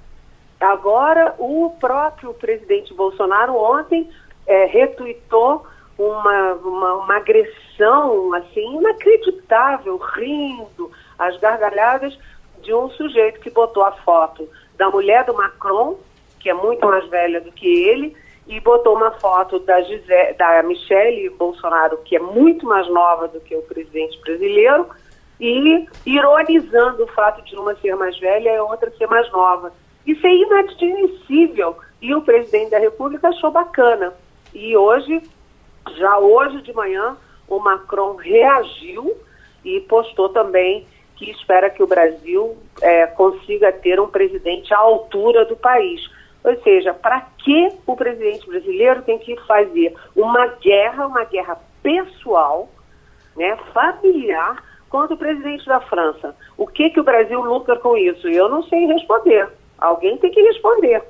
Agora, 0.60 1.34
o 1.40 1.76
próprio 1.80 2.36
presidente 2.36 2.94
Bolsonaro 2.94 3.56
ontem 3.56 4.08
é, 4.46 4.66
retuitou 4.66 5.66
uma, 5.98 6.54
uma, 6.54 6.94
uma, 6.94 7.16
agressão 7.16 8.34
assim 8.36 8.78
inacreditável, 8.78 9.98
rindo, 9.98 10.92
as 11.20 11.38
gargalhadas 11.38 12.18
de 12.62 12.74
um 12.74 12.90
sujeito 12.92 13.40
que 13.42 13.50
botou 13.50 13.84
a 13.84 13.92
foto 13.92 14.50
da 14.78 14.90
mulher 14.90 15.26
do 15.26 15.34
Macron, 15.34 15.98
que 16.40 16.50
é 16.50 16.54
muito 16.54 16.86
mais 16.88 17.08
velha 17.10 17.42
do 17.42 17.52
que 17.52 17.68
ele, 17.68 18.16
e 18.48 18.60
botou 18.60 18.96
uma 18.96 19.12
foto 19.12 19.60
da, 19.60 19.82
Gisele, 19.82 20.34
da 20.34 20.64
Michelle 20.64 21.30
Bolsonaro, 21.30 22.00
que 22.00 22.16
é 22.16 22.20
muito 22.20 22.66
mais 22.66 22.88
nova 22.88 23.28
do 23.28 23.40
que 23.42 23.56
o 23.56 23.62
presidente 23.62 24.20
brasileiro, 24.22 24.88
e 25.40 25.88
ironizando 26.06 27.04
o 27.04 27.08
fato 27.08 27.44
de 27.44 27.56
uma 27.56 27.76
ser 27.76 27.96
mais 27.96 28.18
velha 28.18 28.56
e 28.56 28.60
outra 28.60 28.92
ser 28.98 29.08
mais 29.08 29.32
nova. 29.32 29.72
Isso 30.06 30.26
é 30.26 30.36
inadmissível. 30.36 31.78
E 32.02 32.14
o 32.16 32.22
presidente 32.22 32.72
da 32.72 32.80
República 32.80 33.30
achou 33.30 33.52
bacana. 33.52 34.14
E 34.54 34.76
hoje, 34.76 35.22
já 35.98 36.18
hoje 36.18 36.62
de 36.62 36.74
manhã, 36.74 37.16
o 37.48 37.60
Macron 37.60 38.16
reagiu 38.16 39.16
e 39.64 39.80
postou 39.82 40.30
também 40.30 40.86
que 41.20 41.30
espera 41.30 41.70
que 41.70 41.84
o 41.84 41.88
Brasil 41.88 42.58
é, 42.82 43.06
consiga 43.08 43.74
ter 43.74 44.00
um 44.00 44.08
presidente 44.08 44.74
à 44.74 44.78
altura 44.78 45.44
do 45.44 45.56
país. 45.58 46.02
Ou 46.42 46.56
seja, 46.64 46.94
para 46.94 47.20
que 47.44 47.70
o 47.86 47.96
presidente 47.98 48.48
brasileiro 48.48 49.02
tem 49.02 49.20
que 49.20 49.36
fazer 49.46 49.94
uma 50.16 50.48
guerra, 50.48 51.06
uma 51.06 51.26
guerra 51.26 51.60
pessoal, 51.84 52.70
né, 53.36 53.58
familiar, 53.74 54.64
contra 54.90 55.14
o 55.14 55.18
presidente 55.18 55.66
da 55.66 55.82
França? 55.82 56.34
O 56.58 56.66
que, 56.66 56.90
que 56.90 57.02
o 57.02 57.04
Brasil 57.04 57.42
lucra 57.42 57.78
com 57.78 57.98
isso? 57.98 58.26
Eu 58.30 58.48
não 58.48 58.64
sei 58.64 58.86
responder. 58.86 59.50
Alguém 59.78 60.18
tem 60.18 60.32
que 60.32 60.42
responder. 60.42 61.04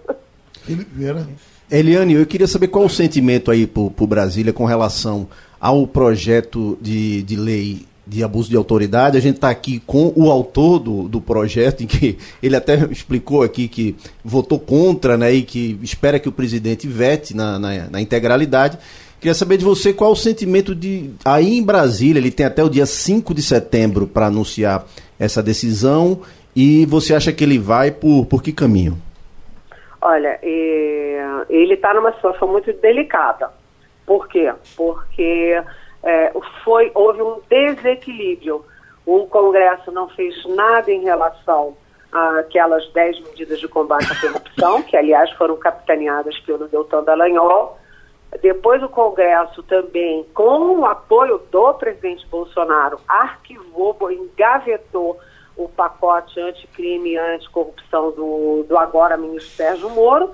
Eliane, 1.69 2.15
eu 2.15 2.25
queria 2.25 2.47
saber 2.47 2.69
qual 2.69 2.85
o 2.85 2.89
sentimento 2.89 3.51
aí 3.51 3.67
para 3.67 3.83
o 3.83 4.07
Brasília 4.07 4.51
com 4.51 4.65
relação 4.65 5.29
ao 5.61 5.85
projeto 5.85 6.77
de, 6.81 7.21
de 7.21 7.35
lei 7.35 7.88
de 8.09 8.23
abuso 8.23 8.49
de 8.49 8.57
autoridade. 8.57 9.17
A 9.17 9.21
gente 9.21 9.35
está 9.35 9.49
aqui 9.49 9.79
com 9.85 10.11
o 10.15 10.31
autor 10.31 10.79
do, 10.79 11.07
do 11.07 11.21
projeto, 11.21 11.83
em 11.83 11.87
que 11.87 12.17
ele 12.41 12.55
até 12.55 12.75
explicou 12.89 13.43
aqui 13.43 13.67
que 13.67 13.95
votou 14.23 14.59
contra, 14.59 15.15
né, 15.15 15.31
e 15.31 15.43
que 15.43 15.79
espera 15.83 16.19
que 16.19 16.27
o 16.27 16.31
presidente 16.31 16.87
vete 16.87 17.35
na, 17.35 17.59
na, 17.59 17.89
na 17.89 18.01
integralidade. 18.01 18.79
Queria 19.19 19.33
saber 19.33 19.57
de 19.57 19.65
você 19.65 19.93
qual 19.93 20.11
o 20.11 20.15
sentimento 20.15 20.73
de. 20.73 21.11
Aí 21.23 21.57
em 21.57 21.63
Brasília, 21.63 22.19
ele 22.19 22.31
tem 22.31 22.45
até 22.45 22.63
o 22.63 22.69
dia 22.69 22.85
5 22.85 23.33
de 23.33 23.43
setembro 23.43 24.07
para 24.07 24.27
anunciar 24.27 24.85
essa 25.19 25.43
decisão 25.43 26.21
e 26.55 26.85
você 26.85 27.13
acha 27.13 27.31
que 27.31 27.43
ele 27.43 27.59
vai 27.59 27.91
por, 27.91 28.25
por 28.25 28.41
que 28.41 28.51
caminho? 28.51 28.97
Olha, 30.01 30.39
ele 30.41 31.73
está 31.73 31.93
numa 31.93 32.13
situação 32.13 32.47
muito 32.47 32.71
delicada. 32.73 33.51
Por 34.05 34.27
quê? 34.29 34.51
Porque 34.75 35.61
é, 36.03 36.31
foi, 36.63 36.91
houve 36.93 37.21
um 37.21 37.41
desequilíbrio. 37.49 38.65
O 39.05 39.25
Congresso 39.27 39.91
não 39.91 40.07
fez 40.09 40.35
nada 40.45 40.91
em 40.91 41.03
relação 41.03 41.75
àquelas 42.11 42.87
10 42.91 43.19
medidas 43.21 43.59
de 43.59 43.67
combate 43.67 44.11
à 44.11 44.19
corrupção, 44.19 44.81
que 44.83 44.95
aliás 44.95 45.31
foram 45.31 45.57
capitaneadas 45.57 46.37
pelo 46.39 46.67
Deltan 46.67 47.03
Dallagnol. 47.03 47.77
Depois 48.41 48.81
o 48.83 48.89
Congresso 48.89 49.63
também, 49.63 50.23
com 50.33 50.79
o 50.79 50.85
apoio 50.85 51.41
do 51.51 51.73
presidente 51.73 52.25
Bolsonaro, 52.27 52.99
arquivou, 53.07 53.97
engavetou 54.11 55.19
o 55.57 55.67
pacote 55.67 56.39
anticrime 56.39 57.11
e 57.11 57.17
anticorrupção 57.17 58.11
do, 58.11 58.65
do 58.67 58.77
agora 58.77 59.17
ministro 59.17 59.51
Sérgio 59.51 59.89
Moro, 59.89 60.31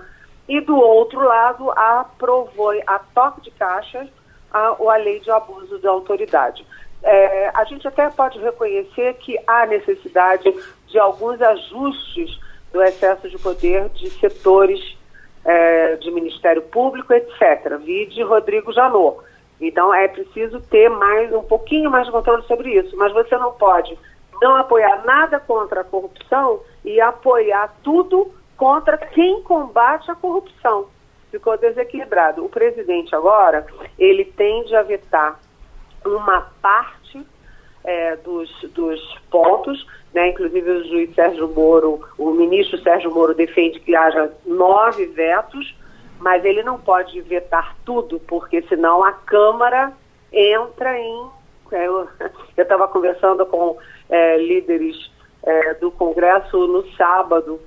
e 0.48 0.62
do 0.62 0.78
outro 0.78 1.20
lado 1.22 1.72
aprovou 1.72 2.72
a 2.86 3.00
toque 3.00 3.42
de 3.42 3.52
caixa 3.52 4.08
a, 4.52 4.76
a 4.80 4.98
lei 4.98 5.20
de 5.20 5.32
abuso 5.32 5.80
da 5.80 5.90
autoridade. 5.90 6.66
É, 7.04 7.52
a 7.54 7.64
gente 7.66 7.88
até 7.88 8.10
pode 8.10 8.40
reconhecer 8.40 9.14
que 9.16 9.38
há 9.46 9.66
necessidade 9.66 10.52
de 10.88 10.98
alguns 10.98 11.42
ajustes 11.42 12.40
do 12.72 12.82
excesso 12.82 13.30
de 13.30 13.38
poder 13.38 13.90
de 13.90 14.10
setores 14.10 14.98
é, 15.44 15.96
de 15.98 16.10
Ministério 16.10 16.64
Público, 16.64 17.14
etc. 17.14 17.78
Vide 17.78 18.24
Rodrigo 18.24 18.74
Janot. 18.74 19.20
Então 19.62 19.94
é 19.94 20.08
preciso 20.08 20.60
ter 20.62 20.90
mais 20.90 21.32
um 21.32 21.44
pouquinho 21.44 21.90
mais 21.90 22.06
de 22.06 22.12
controle 22.12 22.44
sobre 22.44 22.74
isso, 22.74 22.98
mas 22.98 23.14
você 23.14 23.38
não 23.38 23.54
pode 23.54 23.98
não 24.42 24.56
apoiar 24.56 25.04
nada 25.06 25.40
contra 25.40 25.82
a 25.82 25.84
corrupção 25.84 26.60
e 26.84 27.00
apoiar 27.00 27.74
tudo 27.84 28.34
contra 28.58 28.98
quem 28.98 29.42
combate 29.44 30.10
a 30.12 30.16
corrupção. 30.16 30.88
Ficou 31.36 31.58
desequilibrado. 31.58 32.46
O 32.46 32.48
presidente 32.48 33.14
agora, 33.14 33.68
ele 34.00 34.24
tende 34.24 34.74
a 34.74 34.82
vetar 34.82 35.38
uma 36.06 36.50
parte 36.62 37.22
é, 37.84 38.16
dos, 38.16 38.50
dos 38.74 39.20
pontos, 39.30 39.86
né? 40.14 40.30
inclusive 40.30 40.72
o 40.72 40.88
juiz 40.88 41.14
Sérgio 41.14 41.50
Moro, 41.50 42.08
o 42.18 42.32
ministro 42.32 42.82
Sérgio 42.82 43.14
Moro 43.14 43.34
defende 43.34 43.82
que 43.82 43.94
haja 43.94 44.32
nove 44.46 45.08
vetos, 45.08 45.76
mas 46.22 46.46
ele 46.46 46.64
não 46.64 46.80
pode 46.80 47.20
vetar 47.20 47.76
tudo, 47.84 48.18
porque 48.22 48.62
senão 48.70 49.04
a 49.04 49.12
Câmara 49.12 49.92
entra 50.32 50.98
em. 50.98 51.30
É, 51.74 51.86
eu 51.86 52.08
estava 52.58 52.88
conversando 52.88 53.46
com 53.46 53.78
é, 54.10 54.38
líderes 54.38 55.12
é, 55.44 55.74
do 55.74 55.92
Congresso 55.92 56.66
no 56.66 56.90
sábado, 56.94 57.60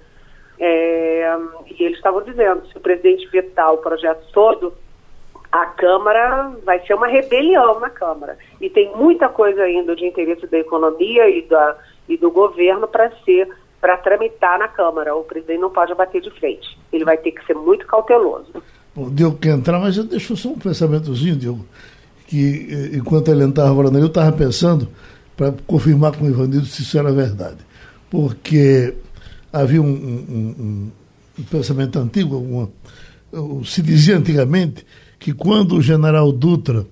é, 0.59 1.37
e 1.67 1.85
eles 1.85 1.97
estavam 1.97 2.23
dizendo, 2.23 2.67
se 2.67 2.77
o 2.77 2.81
presidente 2.81 3.29
vetar 3.29 3.73
o 3.73 3.79
projeto 3.79 4.25
todo, 4.33 4.73
a 5.51 5.67
Câmara 5.67 6.53
vai 6.65 6.85
ser 6.87 6.95
uma 6.95 7.07
rebelião 7.07 7.81
na 7.81 7.91
Câmara. 7.91 8.37
E 8.61 8.69
tem 8.69 8.95
muita 8.95 9.29
coisa 9.29 9.63
ainda 9.63 9.95
de 9.97 10.07
interesse 10.07 10.47
da 10.47 10.59
economia 10.59 11.29
e, 11.29 11.43
da, 11.43 11.77
e 12.09 12.17
do 12.17 12.31
governo 12.31 12.87
para 12.87 13.11
ser 13.25 13.49
para 13.81 13.97
tramitar 13.99 14.59
na 14.59 14.67
Câmara. 14.67 15.15
O 15.15 15.23
presidente 15.23 15.61
não 15.61 15.71
pode 15.71 15.95
bater 15.95 16.21
de 16.21 16.31
frente. 16.33 16.77
Ele 16.93 17.05
vai 17.05 17.17
ter 17.17 17.31
que 17.31 17.47
ser 17.47 17.55
muito 17.55 17.87
cauteloso. 17.87 18.53
Bom, 18.95 19.09
Diogo 19.09 19.39
quer 19.39 19.51
entrar, 19.51 19.79
mas 19.79 19.97
eu 19.97 20.03
deixo 20.03 20.37
só 20.37 20.49
um 20.49 20.59
pensamentozinho, 20.59 21.37
Diogo, 21.37 21.65
que 22.27 22.69
eh, 22.71 22.97
enquanto 22.97 23.31
ele 23.31 23.45
estava 23.45 23.75
falando, 23.75 23.99
eu 23.99 24.07
estava 24.07 24.37
pensando 24.37 24.89
para 25.37 25.55
confirmar 25.67 26.17
com 26.17 26.25
o 26.25 26.29
Ivanildo 26.29 26.67
se 26.67 26.83
isso 26.83 26.99
era 26.99 27.13
verdade. 27.13 27.59
Porque 28.11 28.95
havia 29.53 29.81
um, 29.81 29.87
um, 29.87 30.91
um, 31.39 31.43
pensamento 31.45 31.99
antigo, 31.99 32.37
uma, 32.37 32.71
se 33.65 33.83
dizia 33.83 34.17
antigamente 34.17 34.85
que 35.19 35.33
quando 35.33 35.77
o 35.77 35.83
general 35.83 36.33
Dutra 36.33 36.87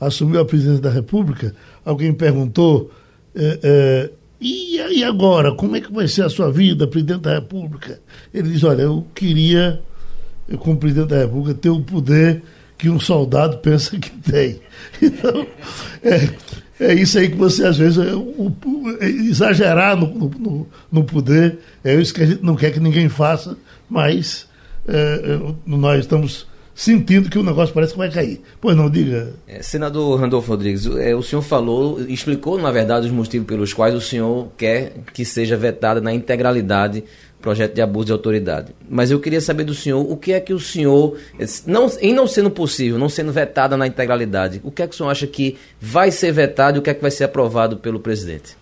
assumiu 0.00 0.40
a 0.40 0.44
presidência 0.44 0.82
da 0.82 0.90
República, 0.90 1.54
alguém 1.84 2.12
perguntou. 2.12 2.90
É, 3.34 3.60
é, 3.62 4.10
e, 4.40 4.76
e 4.76 5.04
agora, 5.04 5.54
como 5.54 5.76
é 5.76 5.80
que 5.80 5.92
vai 5.92 6.08
ser 6.08 6.24
a 6.24 6.30
sua 6.30 6.50
vida, 6.50 6.86
presidente 6.86 7.20
da 7.20 7.34
República? 7.34 8.00
Ele 8.32 8.50
diz: 8.50 8.64
Olha, 8.64 8.82
eu 8.82 9.06
queria 9.14 9.82
como 10.58 10.76
presidente 10.76 11.08
da 11.08 11.18
República, 11.18 11.54
ter 11.54 11.70
o 11.70 11.80
poder 11.80 12.42
que 12.76 12.88
um 12.88 12.98
soldado 12.98 13.58
pensa 13.58 13.98
que 13.98 14.10
tem. 14.10 14.60
Então, 15.02 15.46
é, 16.02 16.28
é 16.80 16.94
isso 16.94 17.18
aí 17.18 17.28
que 17.28 17.36
você, 17.36 17.66
às 17.66 17.76
vezes, 17.76 17.98
é, 17.98 18.14
o, 18.14 18.52
é, 19.00 19.06
exagerar 19.06 19.96
no, 19.96 20.06
no, 20.06 20.66
no, 20.90 21.04
poder, 21.04 21.58
é 21.84 21.94
isso 21.94 22.14
que 22.14 22.22
a 22.22 22.26
gente 22.26 22.42
não 22.42 22.56
quer 22.56 22.72
que 22.72 22.80
ninguém 22.80 23.08
faça, 23.08 23.56
mas 23.88 24.48
é, 24.88 24.94
é 24.94 25.54
nós 25.66 26.00
estamos 26.00 26.48
sentindo 26.74 27.28
que 27.28 27.38
o 27.38 27.42
negócio 27.42 27.74
parece 27.74 27.92
que 27.92 27.98
vai 27.98 28.10
cair. 28.10 28.40
Pois 28.58 28.74
não, 28.74 28.88
diga. 28.88 29.34
É, 29.46 29.62
senador 29.62 30.18
Randolfo 30.18 30.48
Rodrigues, 30.48 30.86
é, 30.86 31.14
o 31.14 31.22
senhor 31.22 31.42
falou, 31.42 32.00
explicou, 32.08 32.58
na 32.58 32.70
verdade, 32.70 33.06
os 33.06 33.12
motivos 33.12 33.46
pelos 33.46 33.74
quais 33.74 33.94
o 33.94 34.00
senhor 34.00 34.48
quer 34.56 34.94
que 35.12 35.22
seja 35.22 35.58
vetada 35.58 36.00
na 36.00 36.14
integralidade 36.14 37.04
projeto 37.40 37.74
de 37.74 37.82
abuso 37.82 38.06
de 38.06 38.12
autoridade. 38.12 38.74
Mas 38.88 39.10
eu 39.10 39.18
queria 39.18 39.40
saber 39.40 39.64
do 39.64 39.74
senhor 39.74 40.00
o 40.00 40.16
que 40.16 40.32
é 40.32 40.40
que 40.40 40.52
o 40.52 40.60
senhor, 40.60 41.16
não, 41.66 41.90
em 42.00 42.12
não 42.12 42.26
sendo 42.26 42.50
possível, 42.50 42.98
não 42.98 43.08
sendo 43.08 43.32
vetada 43.32 43.76
na 43.76 43.86
integralidade, 43.86 44.60
o 44.62 44.70
que 44.70 44.82
é 44.82 44.86
que 44.86 44.94
o 44.94 44.96
senhor 44.96 45.10
acha 45.10 45.26
que 45.26 45.58
vai 45.80 46.10
ser 46.10 46.32
vetado 46.32 46.78
e 46.78 46.80
o 46.80 46.82
que 46.82 46.90
é 46.90 46.94
que 46.94 47.02
vai 47.02 47.10
ser 47.10 47.24
aprovado 47.24 47.78
pelo 47.78 48.00
presidente? 48.00 48.56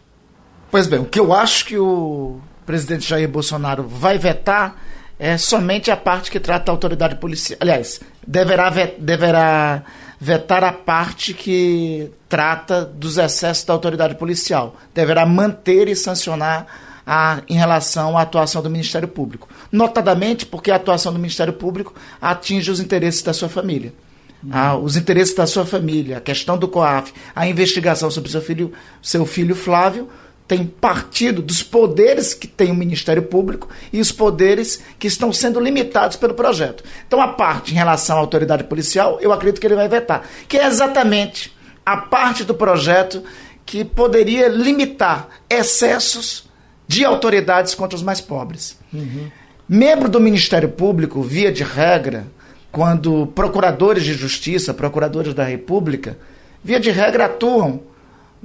Pois 0.71 0.87
bem, 0.87 1.01
o 1.01 1.05
que 1.05 1.19
eu 1.19 1.33
acho 1.33 1.65
que 1.65 1.79
o 1.79 2.39
presidente 2.65 3.09
Jair 3.09 3.29
Bolsonaro 3.29 3.83
vai 3.83 4.19
vetar 4.19 4.77
é 5.19 5.37
somente 5.37 5.91
a 5.91 5.97
parte 5.97 6.31
que 6.31 6.39
trata 6.39 6.71
a 6.71 6.73
autoridade 6.73 7.17
policial. 7.17 7.59
Aliás, 7.61 8.01
deverá, 8.25 8.71
deverá 8.99 9.83
vetar 10.21 10.63
a 10.63 10.73
parte 10.73 11.35
que 11.35 12.11
trata 12.29 12.85
dos 12.85 13.19
excessos 13.19 13.65
da 13.65 13.73
autoridade 13.73 14.15
policial. 14.15 14.77
Deverá 14.95 15.27
manter 15.27 15.89
e 15.89 15.97
sancionar 15.97 16.67
a, 17.11 17.41
em 17.49 17.57
relação 17.57 18.19
à 18.19 18.21
atuação 18.21 18.61
do 18.61 18.69
Ministério 18.69 19.09
Público. 19.09 19.49
Notadamente 19.73 20.45
porque 20.45 20.71
a 20.71 20.77
atuação 20.77 21.11
do 21.11 21.19
Ministério 21.19 21.55
Público 21.55 21.95
atinge 22.21 22.71
os 22.71 22.81
interesses 22.81 23.23
da 23.23 23.33
sua 23.33 23.49
família. 23.49 23.95
Uhum. 24.41 24.85
os 24.85 24.97
interesses 24.97 25.35
da 25.35 25.49
sua 25.49 25.67
família, 25.67 26.19
a 26.19 26.21
questão 26.21 26.57
do 26.57 26.69
COAF, 26.69 27.13
a 27.35 27.49
investigação 27.49 28.09
sobre 28.09 28.31
seu 28.31 28.41
filho, 28.41 28.73
seu 29.03 29.27
filho 29.27 29.57
Flávio, 29.57 30.09
tem 30.47 30.65
partido 30.65 31.43
dos 31.43 31.61
poderes 31.61 32.35
que 32.35 32.47
tem 32.47 32.71
o 32.71 32.75
Ministério 32.75 33.25
Público 33.25 33.69
e 33.93 34.01
os 34.01 34.13
poderes 34.13 34.81
que 34.97 35.09
estão 35.09 35.33
sendo 35.33 35.59
limitados 35.59 36.17
pelo 36.17 36.35
projeto. 36.35 36.85
Então, 37.05 37.21
a 37.21 37.29
parte 37.29 37.73
em 37.73 37.75
relação 37.75 38.17
à 38.17 38.21
autoridade 38.21 38.63
policial, 38.63 39.19
eu 39.21 39.33
acredito 39.33 39.61
que 39.61 39.67
ele 39.67 39.75
vai 39.75 39.89
vetar, 39.89 40.23
que 40.47 40.57
é 40.57 40.67
exatamente 40.67 41.53
a 41.85 41.97
parte 41.97 42.45
do 42.45 42.55
projeto 42.55 43.25
que 43.67 43.85
poderia 43.85 44.47
limitar 44.47 45.29
excessos 45.51 46.48
de 46.89 47.05
autoridades 47.05 47.75
contra 47.75 47.95
os 47.95 48.03
mais 48.03 48.21
pobres. 48.21 48.79
Uhum. 48.93 49.31
Membro 49.69 50.09
do 50.09 50.19
Ministério 50.19 50.71
Público, 50.71 51.23
via 51.23 51.53
de 51.53 51.63
regra, 51.63 52.27
quando 52.73 53.27
procuradores 53.27 54.03
de 54.03 54.15
justiça, 54.15 54.73
procuradores 54.73 55.35
da 55.35 55.45
República, 55.45 56.19
via 56.65 56.81
de 56.81 56.91
regra 56.91 57.27
atuam 57.27 57.83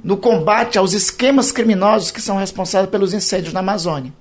no 0.02 0.18
combate 0.18 0.76
aos 0.76 0.92
esquemas 0.92 1.50
criminosos 1.50 2.10
que 2.10 2.20
são 2.20 2.36
responsáveis 2.36 2.90
pelos 2.90 3.14
incêndios 3.14 3.54
na 3.54 3.60
Amazônia. 3.60 4.12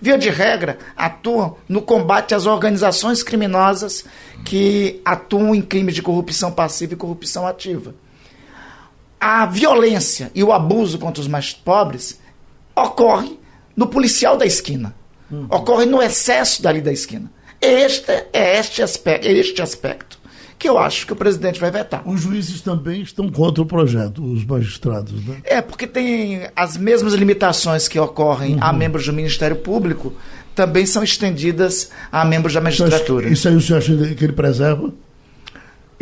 Via 0.00 0.16
de 0.16 0.30
regra, 0.30 0.78
atuam 0.96 1.56
no 1.68 1.82
combate 1.82 2.34
às 2.34 2.46
organizações 2.46 3.22
criminosas 3.22 4.04
que 4.44 5.00
atuam 5.04 5.54
em 5.54 5.62
crimes 5.62 5.94
de 5.94 6.02
corrupção 6.02 6.52
passiva 6.52 6.92
e 6.92 6.96
corrupção 6.96 7.46
ativa. 7.46 7.94
A 9.18 9.46
violência 9.46 10.30
e 10.34 10.44
o 10.44 10.52
abuso 10.52 10.98
contra 10.98 11.20
os 11.20 11.26
mais 11.26 11.52
pobres 11.52 12.20
ocorre 12.76 13.38
no 13.76 13.86
policial 13.86 14.36
da 14.36 14.46
esquina. 14.46 14.94
Uhum. 15.30 15.46
Ocorre 15.50 15.86
no 15.86 16.02
excesso 16.02 16.62
dali 16.62 16.80
da 16.80 16.92
esquina. 16.92 17.30
Este 17.60 18.10
é 18.32 18.58
este 18.58 18.82
aspecto, 18.82 19.26
este 19.26 19.62
aspecto 19.62 20.18
que 20.58 20.68
eu 20.68 20.78
acho 20.78 21.06
que 21.06 21.12
o 21.12 21.16
presidente 21.16 21.60
vai 21.60 21.70
vetar. 21.70 22.02
Os 22.08 22.22
juízes 22.22 22.60
também 22.62 23.02
estão 23.02 23.28
contra 23.28 23.62
o 23.62 23.66
projeto, 23.66 24.24
os 24.24 24.46
magistrados, 24.46 25.12
né? 25.26 25.36
É, 25.44 25.60
porque 25.60 25.86
tem 25.86 26.48
as 26.56 26.76
mesmas 26.76 27.12
limitações 27.12 27.86
que 27.86 27.98
ocorrem 27.98 28.54
uhum. 28.54 28.62
a 28.62 28.72
membros 28.72 29.04
do 29.04 29.12
Ministério 29.12 29.56
Público, 29.56 30.14
também 30.54 30.86
são 30.86 31.02
estendidas 31.02 31.90
a 32.10 32.24
membros 32.24 32.54
da 32.54 32.60
magistratura. 32.60 33.28
Isso 33.28 33.48
aí 33.48 33.56
o 33.56 33.60
senhor 33.60 33.78
acha 33.78 33.94
que 34.14 34.24
ele 34.24 34.32
preserva? 34.32 34.90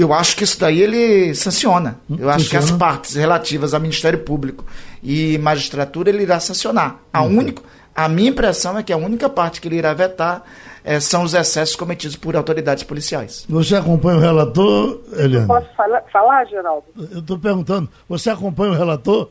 Eu 0.03 0.12
acho 0.12 0.36
que 0.36 0.42
isso 0.42 0.59
daí 0.59 0.80
ele 0.82 1.32
sanciona. 1.34 2.00
Hum, 2.11 2.16
Eu 2.18 2.28
acho 2.28 2.50
que 2.50 2.57
as 2.57 2.72
partes 2.72 3.14
relativas 3.14 3.72
ao 3.72 3.80
Ministério 3.80 4.18
Público 4.18 4.64
e 5.03 5.38
magistratura 5.38 6.11
ele 6.11 6.24
irá 6.24 6.40
sancionar. 6.40 6.96
A, 7.12 7.22
uhum. 7.22 7.38
único, 7.38 7.62
a 7.94 8.09
minha 8.09 8.30
impressão 8.30 8.76
é 8.76 8.82
que 8.82 8.92
a 8.92 8.96
única 8.96 9.28
parte 9.28 9.61
que 9.61 9.68
ele 9.68 9.76
irá 9.76 9.94
vetar 9.94 10.42
é, 10.84 10.98
são 10.98 11.22
os 11.22 11.34
excessos 11.34 11.76
cometidos 11.76 12.16
por 12.16 12.34
autoridades 12.34 12.82
policiais. 12.82 13.46
Você 13.48 13.76
acompanha 13.76 14.18
o 14.18 14.20
relator, 14.20 15.00
Eliane? 15.12 15.46
Posso 15.46 15.68
falar, 15.76 16.03
falar 16.12 16.44
Geraldo? 16.46 16.86
Eu 16.96 17.20
estou 17.20 17.38
perguntando, 17.38 17.88
você 18.09 18.28
acompanha 18.28 18.72
o 18.72 18.76
relator? 18.76 19.28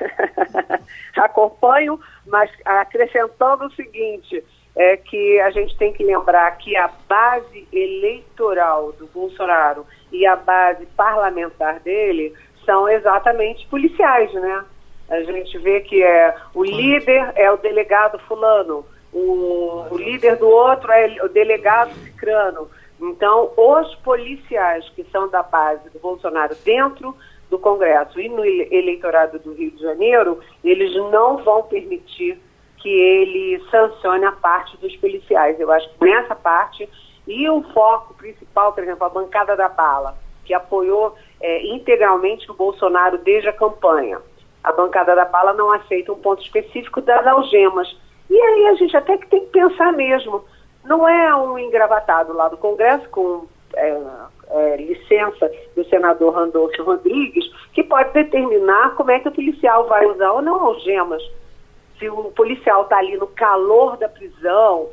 Acompanho, 1.16 2.00
mas 2.26 2.50
acrescentando 2.64 3.66
o 3.66 3.72
seguinte, 3.72 4.42
é 4.80 4.96
que 4.96 5.38
a 5.40 5.50
gente 5.50 5.76
tem 5.76 5.92
que 5.92 6.02
lembrar 6.02 6.56
que 6.56 6.74
a 6.74 6.88
base 7.06 7.68
eleitoral 7.70 8.92
do 8.92 9.06
Bolsonaro 9.08 9.84
e 10.10 10.24
a 10.24 10.34
base 10.34 10.86
parlamentar 10.96 11.80
dele 11.80 12.32
são 12.64 12.88
exatamente 12.88 13.66
policiais, 13.66 14.32
né? 14.32 14.64
A 15.10 15.20
gente 15.20 15.58
vê 15.58 15.80
que 15.80 16.02
é 16.02 16.34
o 16.54 16.64
líder 16.64 17.30
é 17.36 17.50
o 17.52 17.58
delegado 17.58 18.18
fulano, 18.20 18.86
o, 19.12 19.84
o 19.90 19.98
líder 19.98 20.36
do 20.36 20.48
outro 20.48 20.90
é 20.90 21.14
o 21.22 21.28
delegado 21.28 21.92
cicrano. 21.96 22.70
Então, 22.98 23.52
os 23.58 23.94
policiais 23.96 24.88
que 24.96 25.04
são 25.12 25.28
da 25.28 25.42
base 25.42 25.90
do 25.90 25.98
Bolsonaro 25.98 26.56
dentro 26.64 27.14
do 27.50 27.58
Congresso 27.58 28.18
e 28.18 28.30
no 28.30 28.42
eleitorado 28.42 29.38
do 29.40 29.52
Rio 29.52 29.72
de 29.72 29.82
Janeiro, 29.82 30.40
eles 30.64 30.94
não 31.10 31.36
vão 31.44 31.64
permitir 31.64 32.40
que 32.80 32.88
ele 32.88 33.62
sancione 33.70 34.24
a 34.24 34.32
parte 34.32 34.76
dos 34.78 34.94
policiais. 34.96 35.60
Eu 35.60 35.70
acho 35.70 35.88
que 35.90 36.04
nessa 36.04 36.34
parte, 36.34 36.88
e 37.26 37.48
o 37.48 37.62
foco 37.74 38.14
principal, 38.14 38.72
por 38.72 38.82
exemplo, 38.82 39.04
a 39.04 39.10
bancada 39.10 39.54
da 39.54 39.68
bala, 39.68 40.16
que 40.44 40.54
apoiou 40.54 41.14
é, 41.40 41.66
integralmente 41.66 42.50
o 42.50 42.54
Bolsonaro 42.54 43.18
desde 43.18 43.48
a 43.48 43.52
campanha. 43.52 44.18
A 44.64 44.72
bancada 44.72 45.14
da 45.14 45.24
bala 45.24 45.52
não 45.52 45.70
aceita 45.70 46.12
um 46.12 46.18
ponto 46.18 46.42
específico 46.42 47.00
das 47.00 47.26
algemas. 47.26 47.96
E 48.28 48.40
aí 48.40 48.66
a 48.68 48.74
gente 48.74 48.96
até 48.96 49.16
que 49.16 49.28
tem 49.28 49.40
que 49.40 49.52
pensar 49.52 49.92
mesmo. 49.92 50.44
Não 50.84 51.06
é 51.08 51.34
um 51.36 51.58
engravatado 51.58 52.32
lá 52.32 52.48
do 52.48 52.56
Congresso 52.56 53.08
com 53.10 53.46
é, 53.74 54.00
é, 54.50 54.76
licença 54.76 55.50
do 55.76 55.84
senador 55.84 56.34
Randolfo 56.34 56.82
Rodrigues 56.82 57.44
que 57.72 57.84
pode 57.84 58.12
determinar 58.12 58.94
como 58.96 59.10
é 59.10 59.20
que 59.20 59.28
o 59.28 59.32
policial 59.32 59.86
vai 59.86 60.06
usar 60.06 60.32
ou 60.32 60.42
não 60.42 60.58
algemas 60.66 61.22
se 62.00 62.08
o 62.08 62.32
policial 62.32 62.82
está 62.82 62.96
ali 62.96 63.16
no 63.16 63.28
calor 63.28 63.96
da 63.98 64.08
prisão, 64.08 64.88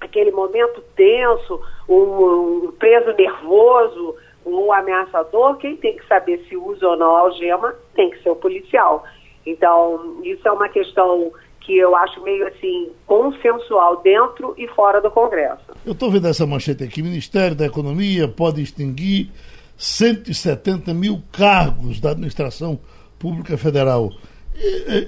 aquele 0.00 0.30
momento 0.30 0.82
tenso, 0.94 1.60
um, 1.88 2.66
um 2.66 2.72
preso 2.78 3.12
nervoso, 3.12 4.14
um 4.46 4.72
ameaçador, 4.72 5.56
quem 5.56 5.76
tem 5.76 5.96
que 5.96 6.06
saber 6.06 6.46
se 6.48 6.56
usa 6.56 6.86
ou 6.86 6.96
não 6.96 7.14
algema 7.14 7.74
tem 7.94 8.10
que 8.10 8.22
ser 8.22 8.30
o 8.30 8.36
policial. 8.36 9.04
Então, 9.44 10.20
isso 10.22 10.46
é 10.46 10.52
uma 10.52 10.68
questão 10.68 11.32
que 11.60 11.76
eu 11.76 11.96
acho 11.96 12.22
meio 12.22 12.46
assim 12.46 12.92
consensual 13.06 14.00
dentro 14.00 14.54
e 14.56 14.68
fora 14.68 15.00
do 15.00 15.10
Congresso. 15.10 15.64
Eu 15.84 15.92
estou 15.92 16.10
vendo 16.10 16.28
essa 16.28 16.46
manchete 16.46 16.84
aqui: 16.84 17.02
Ministério 17.02 17.56
da 17.56 17.66
Economia 17.66 18.28
pode 18.28 18.62
extinguir 18.62 19.30
170 19.76 20.94
mil 20.94 21.20
cargos 21.32 22.00
da 22.00 22.12
administração 22.12 22.78
pública 23.18 23.58
federal. 23.58 24.10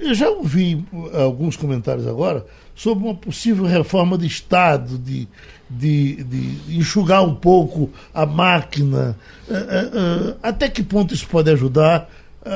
Eu 0.01 0.13
já 0.13 0.29
ouvi 0.29 0.85
alguns 1.13 1.55
comentários 1.57 2.07
agora 2.07 2.45
sobre 2.75 3.03
uma 3.03 3.15
possível 3.15 3.65
reforma 3.65 4.17
de 4.17 4.27
Estado, 4.27 4.97
de, 4.97 5.27
de, 5.69 6.23
de 6.23 6.77
enxugar 6.77 7.23
um 7.23 7.35
pouco 7.35 7.89
a 8.13 8.25
máquina. 8.25 9.17
É, 9.49 9.53
é, 9.53 10.35
até 10.41 10.69
que 10.69 10.83
ponto 10.83 11.13
isso 11.13 11.27
pode 11.27 11.49
ajudar 11.51 12.09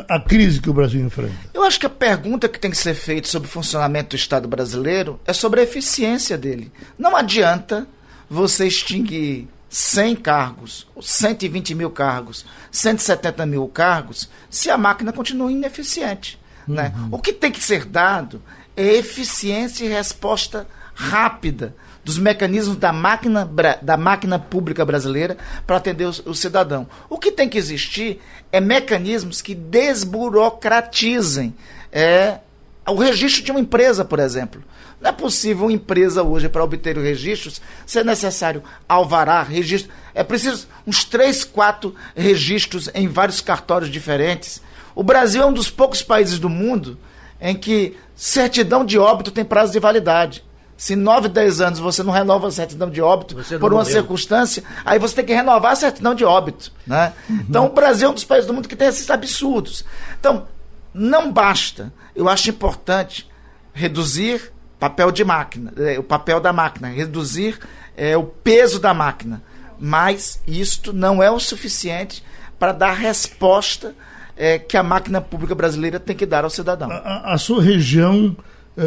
a 0.08 0.20
crise 0.20 0.62
que 0.62 0.70
o 0.70 0.74
Brasil 0.74 1.06
enfrenta? 1.06 1.34
Eu 1.54 1.64
acho 1.64 1.80
que 1.80 1.86
a 1.86 1.89
pergunta 1.89 2.48
que 2.48 2.60
tem 2.60 2.72
que 2.72 2.78
ser 2.78 2.94
feita 2.94 3.28
sobre 3.28 3.48
o 3.48 3.52
funcionamento 3.52 4.12
do 4.12 4.16
Estado 4.16 4.48
brasileiro 4.48 5.20
é 5.26 5.34
sobre 5.34 5.60
a 5.60 5.64
eficiência 5.64 6.38
dele. 6.38 6.72
Não 6.98 7.16
adianta 7.16 7.88
você 8.30 8.66
extinguir 8.66 9.48
100 9.70 10.16
cargos, 10.18 10.88
120 11.02 11.76
mil 11.76 11.89
cargos, 11.89 12.46
170 12.72 13.46
mil 13.46 13.68
cargos, 13.68 14.30
se 14.50 14.70
a 14.70 14.78
máquina 14.78 15.12
continua 15.12 15.52
ineficiente. 15.52 16.39
Né? 16.68 16.93
Uhum. 16.95 17.09
O 17.11 17.20
que 17.20 17.34
tem 17.34 17.51
que 17.51 17.64
ser 17.64 17.86
dado 17.86 18.41
é 18.76 18.93
eficiência 18.93 19.86
e 19.86 19.88
resposta 19.88 20.68
rápida 20.93 21.76
dos 22.03 22.18
mecanismos 22.18 22.76
da 22.76 22.91
máquina, 22.91 23.49
da 23.82 23.95
máquina 23.95 24.38
pública 24.38 24.86
brasileira 24.86 25.38
para 25.66 25.78
atender 25.78 26.05
o, 26.05 26.30
o, 26.30 26.36
cidadão. 26.36 26.88
O 27.09 27.18
que 27.18 27.32
tem 27.32 27.47
que 27.47 27.57
existir 27.57 28.20
é 28.51 28.59
mecanismos 28.59 29.41
que 29.41 29.55
desburocratizem 29.55 31.55
é, 31.91 32.39
o 32.86 32.95
registro 32.95 33.43
de 33.43 33.51
uma 33.51 33.59
empresa, 33.59 34.03
por 34.03 34.20
exemplo. 34.20 34.61
Não 34.99 35.09
é 35.09 35.14
possível 35.14 35.66
uma 35.66 35.74
empresa 35.74 36.24
hoje, 36.24 36.47
para 36.47 36.64
obter 36.64 36.97
os 36.97 37.03
registros, 37.03 37.61
ser 37.86 38.05
necessário 38.05 38.64
alvará, 38.88 39.43
registro. 39.43 39.91
É 40.14 40.24
preciso 40.24 40.68
uns 40.88 41.03
três, 41.03 41.43
quatro 41.43 41.95
registros 42.16 42.89
em 42.93 43.07
vários 43.07 43.41
cartórios 43.41 43.89
diferentes. 43.89 44.61
O 44.96 45.04
Brasil 45.04 45.41
é 45.41 45.46
um 45.46 45.54
dos 45.54 45.70
poucos 45.70 46.02
países 46.02 46.39
do 46.39 46.50
mundo 46.50 46.98
em 47.39 47.56
que 47.56 47.98
certidão 48.16 48.86
de 48.86 48.98
óbito 48.98 49.32
tem 49.32 49.44
prazo 49.44 49.72
de 49.72 49.80
validade. 49.80 50.44
Se 50.78 50.96
9, 50.96 51.30
10 51.30 51.62
anos 51.62 51.80
você 51.80 52.04
não 52.04 52.12
renova 52.12 52.48
a 52.48 52.52
certidão 52.52 52.89
de 52.89 53.02
óbito 53.02 53.36
por 53.36 53.72
uma 53.72 53.84
morreu. 53.84 53.86
circunstância, 53.86 54.64
aí 54.84 54.98
você 54.98 55.16
tem 55.16 55.26
que 55.26 55.34
renovar 55.34 55.74
a 55.74 55.76
certidão 55.76 56.16
de 56.16 56.26
óbito. 56.26 56.72
Né? 56.86 57.14
Então, 57.30 57.68
o 57.68 57.70
Brasil 57.70 58.08
é 58.08 58.12
um 58.12 58.14
dos 58.14 58.24
países 58.24 58.48
do 58.48 58.54
mundo 58.54 58.68
que 58.68 58.76
tem 58.76 58.88
esses 58.88 59.10
absurdos. 59.10 59.86
Então, 60.20 60.48
não 60.94 61.32
basta. 61.32 61.94
Eu 62.16 62.28
acho 62.28 62.50
importante 62.50 63.30
reduzir 63.74 64.52
papel 64.80 65.12
de 65.12 65.24
máquina, 65.24 65.74
é, 65.78 65.98
o 65.98 66.04
papel 66.04 66.39
da 66.41 66.52
máquina, 66.52 66.89
reduzir 66.89 67.60
é, 67.96 68.18
o 68.18 68.24
peso 68.24 68.80
da 68.80 68.94
máquina. 68.94 69.41
Mas 69.80 70.41
isto 70.46 70.91
não 70.91 71.22
é 71.22 71.32
o 71.32 71.39
suficiente 71.39 72.24
para 72.60 72.72
dar 72.72 72.94
resposta 72.94 73.96
é, 74.38 74.58
que 74.60 74.78
a 74.78 74.84
máquina 74.84 75.22
pública 75.22 75.56
brasileira 75.56 76.00
tem 76.00 76.16
que 76.16 76.26
dar 76.26 76.44
ao 76.44 76.50
cidadão. 76.50 76.90
A, 76.92 77.34
a 77.34 77.38
sua 77.38 77.62
região 77.62 78.36
é, 78.78 78.84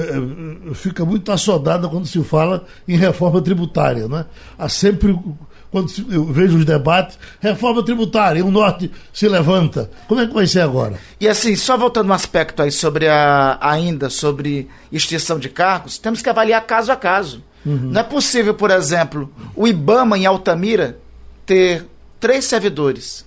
é 0.71 0.75
fica 0.75 1.05
muito 1.05 1.31
assodada 1.31 1.89
quando 1.89 2.07
se 2.07 2.23
fala 2.23 2.65
em 2.87 2.97
reforma 2.97 3.41
tributária. 3.41 4.09
Né? 4.09 4.25
Há 4.59 4.69
sempre 4.69 5.17
quando 5.71 5.93
eu 6.11 6.25
vejo 6.25 6.57
os 6.57 6.65
debates, 6.65 7.19
reforma 7.39 7.85
tributária, 7.85 8.41
e 8.41 8.43
o 8.43 8.51
norte 8.51 8.91
se 9.13 9.29
levanta. 9.29 9.91
Como 10.09 10.21
é 10.21 10.27
que 10.27 10.33
vai 10.33 10.47
ser 10.47 10.61
agora? 10.61 10.99
E 11.21 11.29
assim, 11.29 11.55
só 11.55 11.77
voltando 11.77 12.09
um 12.09 12.15
aspecto 12.15 12.63
aí 12.63 12.71
sobre 12.71 13.09
a, 13.09 13.59
ainda 13.61 14.09
sobre 14.09 14.69
extinção 14.91 15.39
de 15.39 15.51
cargos, 15.51 15.99
temos 15.99 16.23
que 16.23 16.31
avaliar 16.31 16.65
caso 16.65 16.91
a 16.91 16.97
caso. 16.97 17.43
Uhum. 17.65 17.91
Não 17.93 18.01
é 18.01 18.05
possível, 18.05 18.55
por 18.55 18.71
exemplo, 18.71 19.31
o 19.55 19.67
IBAMA 19.67 20.17
em 20.17 20.25
Altamira 20.25 20.99
ter 21.45 21.85
três 22.19 22.45
servidores. 22.45 23.26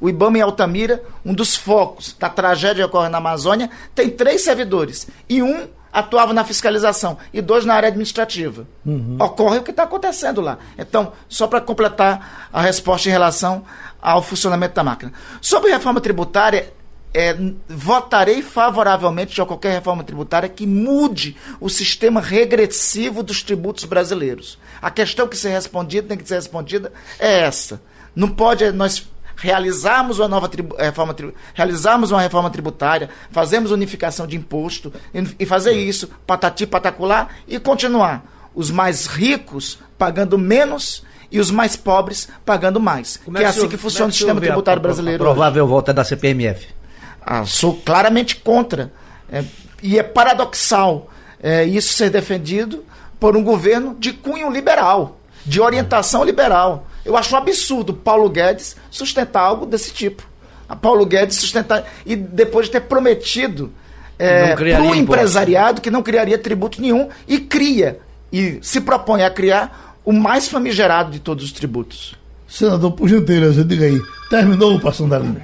O 0.00 0.08
IBAMA 0.08 0.38
em 0.38 0.42
Altamira, 0.42 1.02
um 1.24 1.34
dos 1.34 1.54
focos 1.54 2.16
da 2.18 2.28
tragédia 2.28 2.84
que 2.84 2.88
ocorre 2.88 3.08
na 3.08 3.18
Amazônia, 3.18 3.70
tem 3.94 4.08
três 4.08 4.40
servidores. 4.42 5.06
E 5.28 5.42
um 5.42 5.68
atuava 5.92 6.32
na 6.32 6.44
fiscalização 6.44 7.18
e 7.32 7.40
dois 7.40 7.64
na 7.64 7.74
área 7.74 7.88
administrativa. 7.88 8.66
Uhum. 8.86 9.16
Ocorre 9.20 9.58
o 9.58 9.62
que 9.62 9.70
está 9.70 9.82
acontecendo 9.82 10.40
lá. 10.40 10.58
Então, 10.78 11.12
só 11.28 11.46
para 11.46 11.60
completar 11.60 12.48
a 12.52 12.60
resposta 12.60 13.08
em 13.08 13.12
relação 13.12 13.64
ao 14.00 14.22
funcionamento 14.22 14.74
da 14.74 14.84
máquina. 14.84 15.12
Sobre 15.40 15.70
reforma 15.70 16.00
tributária, 16.00 16.72
é, 17.12 17.36
votarei 17.68 18.40
favoravelmente 18.40 19.40
a 19.40 19.46
qualquer 19.46 19.72
reforma 19.72 20.04
tributária 20.04 20.48
que 20.48 20.66
mude 20.66 21.36
o 21.60 21.68
sistema 21.68 22.20
regressivo 22.20 23.22
dos 23.22 23.42
tributos 23.42 23.84
brasileiros. 23.84 24.58
A 24.80 24.90
questão 24.90 25.26
que 25.26 25.36
ser 25.36 25.50
respondida, 25.50 26.08
tem 26.08 26.16
que 26.16 26.26
ser 26.26 26.36
respondida, 26.36 26.92
é 27.18 27.40
essa. 27.40 27.82
Não 28.14 28.28
pode 28.28 28.70
nós 28.70 29.08
realizarmos 29.40 30.18
uma 30.18 30.28
nova 30.28 30.48
tribu, 30.48 30.76
reforma, 30.76 31.16
realizarmos 31.54 32.10
uma 32.10 32.20
reforma 32.20 32.50
tributária, 32.50 33.08
fazemos 33.30 33.70
unificação 33.70 34.26
de 34.26 34.36
imposto 34.36 34.92
e 35.38 35.46
fazer 35.46 35.72
isso 35.72 36.08
patati 36.26 36.66
patacular 36.66 37.28
e 37.48 37.58
continuar 37.58 38.22
os 38.54 38.70
mais 38.70 39.06
ricos 39.06 39.78
pagando 39.98 40.38
menos 40.38 41.02
e 41.30 41.40
os 41.40 41.50
mais 41.50 41.74
pobres 41.74 42.28
pagando 42.44 42.78
mais. 42.78 43.16
Como 43.16 43.36
que 43.36 43.42
é, 43.42 43.46
assim 43.46 43.68
que 43.68 43.76
funciona 43.76 44.10
o 44.10 44.12
sistema 44.12 44.40
tributário 44.40 44.80
a, 44.80 44.82
brasileiro. 44.82 45.22
A 45.22 45.26
provável 45.26 45.64
hoje. 45.64 45.70
volta 45.70 45.94
da 45.94 46.04
CPMF. 46.04 46.68
Ah, 47.22 47.44
sou 47.46 47.76
claramente 47.76 48.36
contra. 48.36 48.92
É, 49.30 49.44
e 49.82 49.98
é 49.98 50.02
paradoxal 50.02 51.08
é, 51.42 51.64
isso 51.64 51.94
ser 51.94 52.10
defendido 52.10 52.84
por 53.18 53.36
um 53.36 53.44
governo 53.44 53.96
de 53.98 54.12
cunho 54.12 54.50
liberal, 54.50 55.18
de 55.46 55.60
orientação 55.60 56.24
liberal. 56.24 56.86
Eu 57.04 57.16
acho 57.16 57.34
um 57.34 57.38
absurdo 57.38 57.94
Paulo 57.94 58.28
Guedes 58.28 58.76
sustentar 58.90 59.40
algo 59.40 59.66
desse 59.66 59.92
tipo. 59.92 60.28
A 60.68 60.76
Paulo 60.76 61.04
Guedes 61.04 61.36
sustentar. 61.36 61.84
E 62.06 62.14
depois 62.14 62.66
de 62.66 62.72
ter 62.72 62.82
prometido 62.82 63.72
é, 64.18 64.54
para 64.54 64.82
o 64.82 64.94
empresariado 64.94 65.80
que 65.80 65.90
não 65.90 66.02
criaria 66.02 66.38
tributo 66.38 66.80
nenhum 66.80 67.08
e 67.26 67.38
cria. 67.40 67.98
E 68.32 68.58
se 68.62 68.80
propõe 68.80 69.22
a 69.22 69.30
criar 69.30 69.96
o 70.04 70.12
mais 70.12 70.48
famigerado 70.48 71.10
de 71.10 71.18
todos 71.18 71.44
os 71.44 71.52
tributos. 71.52 72.14
Senador, 72.46 72.92
por 72.92 73.08
gentileza, 73.08 73.64
diga 73.64 73.86
aí. 73.86 74.00
Terminou 74.28 74.74
o 74.74 74.80
Passando 74.80 75.14
a 75.14 75.18
Limpo. 75.18 75.40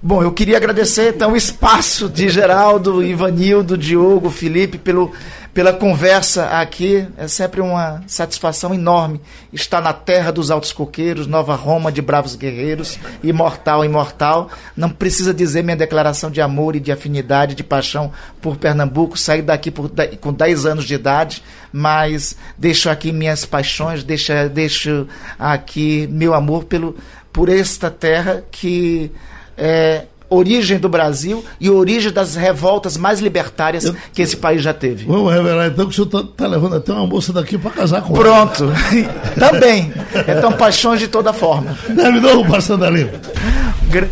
Bom, 0.00 0.22
eu 0.22 0.30
queria 0.30 0.56
agradecer 0.56 1.14
então 1.14 1.32
o 1.32 1.36
espaço 1.36 2.08
de 2.08 2.28
Geraldo, 2.28 3.02
Ivanildo, 3.02 3.76
Diogo, 3.76 4.30
Felipe 4.30 4.78
pelo 4.78 5.12
pela 5.52 5.72
conversa 5.72 6.46
aqui. 6.46 7.06
É 7.16 7.26
sempre 7.26 7.60
uma 7.60 8.02
satisfação 8.06 8.74
enorme 8.74 9.20
estar 9.52 9.80
na 9.80 9.92
terra 9.92 10.30
dos 10.30 10.50
altos 10.50 10.72
coqueiros, 10.72 11.26
Nova 11.26 11.54
Roma 11.54 11.90
de 11.90 12.00
bravos 12.00 12.36
guerreiros, 12.36 12.98
imortal, 13.22 13.84
imortal. 13.84 14.50
Não 14.76 14.90
precisa 14.90 15.32
dizer 15.34 15.62
minha 15.62 15.76
declaração 15.76 16.30
de 16.30 16.40
amor 16.40 16.76
e 16.76 16.80
de 16.80 16.92
afinidade, 16.92 17.54
de 17.54 17.64
paixão 17.64 18.12
por 18.40 18.56
Pernambuco. 18.56 19.18
Saí 19.18 19.42
daqui 19.42 19.70
por, 19.70 19.90
com 20.20 20.32
10 20.32 20.66
anos 20.66 20.84
de 20.84 20.94
idade, 20.94 21.42
mas 21.72 22.36
deixo 22.56 22.88
aqui 22.90 23.12
minhas 23.12 23.44
paixões, 23.44 24.04
deixo, 24.04 24.32
deixo 24.52 25.06
aqui 25.38 26.08
meu 26.10 26.34
amor 26.34 26.64
pelo, 26.64 26.96
por 27.32 27.48
esta 27.48 27.90
terra 27.90 28.44
que 28.50 29.10
é, 29.56 30.04
origem 30.30 30.78
do 30.78 30.88
Brasil 30.88 31.44
e 31.60 31.70
origem 31.70 32.12
das 32.12 32.34
revoltas 32.34 32.96
mais 32.96 33.20
libertárias 33.20 33.84
eu, 33.84 33.96
que 34.12 34.22
esse 34.22 34.36
país 34.36 34.62
já 34.62 34.74
teve. 34.74 35.04
Vamos 35.04 35.32
revelar 35.32 35.68
então 35.68 35.86
que 35.86 35.92
o 35.92 35.94
senhor 35.94 36.06
está 36.06 36.22
tá 36.36 36.46
levando 36.46 36.76
até 36.76 36.92
uma 36.92 37.06
moça 37.06 37.32
daqui 37.32 37.56
para 37.56 37.70
casar 37.70 38.02
com 38.02 38.14
Pronto. 38.14 38.70
Também. 39.38 39.92
Então, 40.26 40.52
paixões 40.52 41.00
de 41.00 41.08
toda 41.08 41.32
forma. 41.32 41.76
Terminou 41.86 42.44
passando 42.44 42.84
a 42.84 42.90
limpo. 42.90 43.18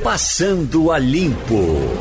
Passando 0.03 0.93
a 0.93 0.99
limpo. 0.99 1.99